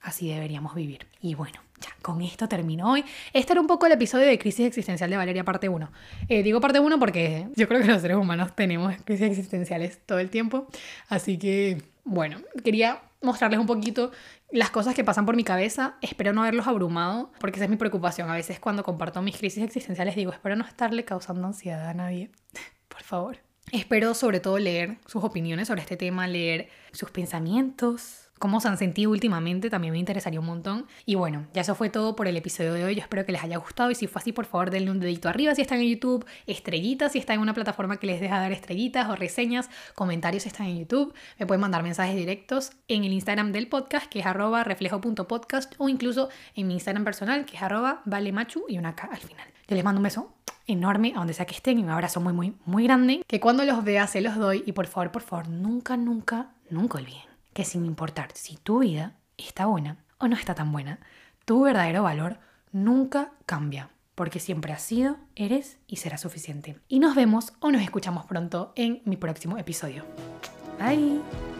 Así 0.00 0.28
deberíamos 0.28 0.76
vivir. 0.76 1.08
Y 1.20 1.34
bueno, 1.34 1.58
ya 1.80 1.88
con 2.00 2.22
esto 2.22 2.48
terminó 2.48 2.92
hoy. 2.92 3.04
Este 3.32 3.52
era 3.52 3.60
un 3.60 3.66
poco 3.66 3.86
el 3.86 3.92
episodio 3.92 4.24
de 4.24 4.38
Crisis 4.38 4.66
Existencial 4.66 5.10
de 5.10 5.16
Valeria, 5.16 5.42
parte 5.42 5.68
1. 5.68 5.90
Eh, 6.28 6.44
digo 6.44 6.60
parte 6.60 6.78
1 6.78 7.00
porque 7.00 7.48
yo 7.56 7.66
creo 7.66 7.80
que 7.80 7.88
los 7.88 8.02
seres 8.02 8.16
humanos 8.16 8.54
tenemos 8.54 8.94
crisis 9.04 9.26
existenciales 9.26 9.98
todo 10.06 10.20
el 10.20 10.30
tiempo. 10.30 10.68
Así 11.08 11.38
que, 11.38 11.82
bueno, 12.04 12.38
quería 12.62 13.02
mostrarles 13.20 13.58
un 13.58 13.66
poquito 13.66 14.12
las 14.52 14.70
cosas 14.70 14.94
que 14.94 15.02
pasan 15.02 15.26
por 15.26 15.34
mi 15.34 15.42
cabeza. 15.42 15.96
Espero 16.02 16.34
no 16.34 16.42
haberlos 16.42 16.68
abrumado, 16.68 17.32
porque 17.40 17.56
esa 17.56 17.64
es 17.64 17.70
mi 17.70 17.76
preocupación. 17.76 18.30
A 18.30 18.34
veces 18.34 18.60
cuando 18.60 18.84
comparto 18.84 19.20
mis 19.22 19.36
crisis 19.36 19.64
existenciales 19.64 20.14
digo, 20.14 20.30
espero 20.30 20.54
no 20.54 20.64
estarle 20.64 21.04
causando 21.04 21.48
ansiedad 21.48 21.88
a 21.88 21.94
nadie. 21.94 22.30
por 22.88 23.02
favor. 23.02 23.45
Espero 23.72 24.14
sobre 24.14 24.38
todo 24.38 24.58
leer 24.58 24.98
sus 25.06 25.24
opiniones 25.24 25.68
sobre 25.68 25.80
este 25.80 25.96
tema, 25.96 26.28
leer 26.28 26.68
sus 26.92 27.10
pensamientos, 27.10 28.28
cómo 28.38 28.60
se 28.60 28.68
han 28.68 28.78
sentido 28.78 29.10
últimamente, 29.10 29.70
también 29.70 29.92
me 29.92 29.98
interesaría 29.98 30.38
un 30.38 30.46
montón. 30.46 30.86
Y 31.04 31.16
bueno, 31.16 31.46
ya 31.52 31.62
eso 31.62 31.74
fue 31.74 31.90
todo 31.90 32.14
por 32.14 32.28
el 32.28 32.36
episodio 32.36 32.72
de 32.74 32.84
hoy. 32.84 32.94
Yo 32.94 33.00
espero 33.00 33.26
que 33.26 33.32
les 33.32 33.42
haya 33.42 33.56
gustado 33.58 33.90
y 33.90 33.96
si 33.96 34.06
fue 34.06 34.20
así, 34.20 34.32
por 34.32 34.46
favor, 34.46 34.70
denle 34.70 34.92
un 34.92 35.00
dedito 35.00 35.28
arriba 35.28 35.54
si 35.54 35.62
están 35.62 35.80
en 35.80 35.88
YouTube, 35.88 36.24
estrellitas 36.46 37.12
si 37.12 37.18
están 37.18 37.34
en 37.34 37.40
una 37.40 37.54
plataforma 37.54 37.98
que 37.98 38.06
les 38.06 38.20
deja 38.20 38.38
dar 38.38 38.52
estrellitas 38.52 39.08
o 39.08 39.16
reseñas, 39.16 39.68
comentarios 39.94 40.44
si 40.44 40.48
están 40.48 40.66
en 40.66 40.78
YouTube. 40.78 41.12
Me 41.38 41.46
pueden 41.46 41.60
mandar 41.60 41.82
mensajes 41.82 42.14
directos 42.14 42.70
en 42.86 43.04
el 43.04 43.12
Instagram 43.12 43.50
del 43.50 43.68
podcast, 43.68 44.06
que 44.06 44.20
es 44.20 44.26
arroba 44.26 44.62
reflejo.podcast, 44.62 45.74
o 45.78 45.88
incluso 45.88 46.28
en 46.54 46.68
mi 46.68 46.74
Instagram 46.74 47.04
personal, 47.04 47.44
que 47.44 47.56
es 47.56 47.62
arroba 47.62 48.02
valemachu 48.04 48.64
y 48.68 48.78
una 48.78 48.94
K 48.94 49.08
al 49.10 49.20
final. 49.20 49.55
Yo 49.68 49.76
les 49.76 49.84
mando 49.84 49.98
un 49.98 50.04
beso 50.04 50.32
enorme 50.66 51.12
a 51.14 51.18
donde 51.18 51.34
sea 51.34 51.46
que 51.46 51.54
estén 51.54 51.78
y 51.78 51.82
un 51.82 51.90
abrazo 51.90 52.20
muy, 52.20 52.32
muy, 52.32 52.56
muy 52.64 52.84
grande. 52.84 53.22
Que 53.26 53.40
cuando 53.40 53.64
los 53.64 53.84
vea 53.84 54.06
se 54.06 54.20
los 54.20 54.36
doy 54.36 54.62
y 54.66 54.72
por 54.72 54.86
favor, 54.86 55.12
por 55.12 55.22
favor, 55.22 55.48
nunca, 55.48 55.96
nunca, 55.96 56.50
nunca 56.70 56.98
olviden 56.98 57.22
que 57.52 57.64
sin 57.64 57.86
importar 57.86 58.28
si 58.34 58.56
tu 58.56 58.80
vida 58.80 59.14
está 59.38 59.66
buena 59.66 59.96
o 60.18 60.28
no 60.28 60.36
está 60.36 60.54
tan 60.54 60.72
buena, 60.72 60.98
tu 61.44 61.62
verdadero 61.62 62.02
valor 62.02 62.38
nunca 62.72 63.32
cambia. 63.46 63.90
porque 64.14 64.40
siempre 64.40 64.72
has 64.72 64.80
sido, 64.80 65.18
eres 65.34 65.76
y 65.86 65.96
serás 65.96 66.22
suficiente. 66.22 66.78
Y 66.88 67.00
nos 67.00 67.14
vemos 67.14 67.52
o 67.60 67.70
nos 67.70 67.82
escuchamos 67.82 68.24
pronto 68.24 68.72
en 68.74 69.02
mi 69.04 69.18
próximo 69.18 69.58
episodio. 69.58 70.06
Bye. 70.78 71.55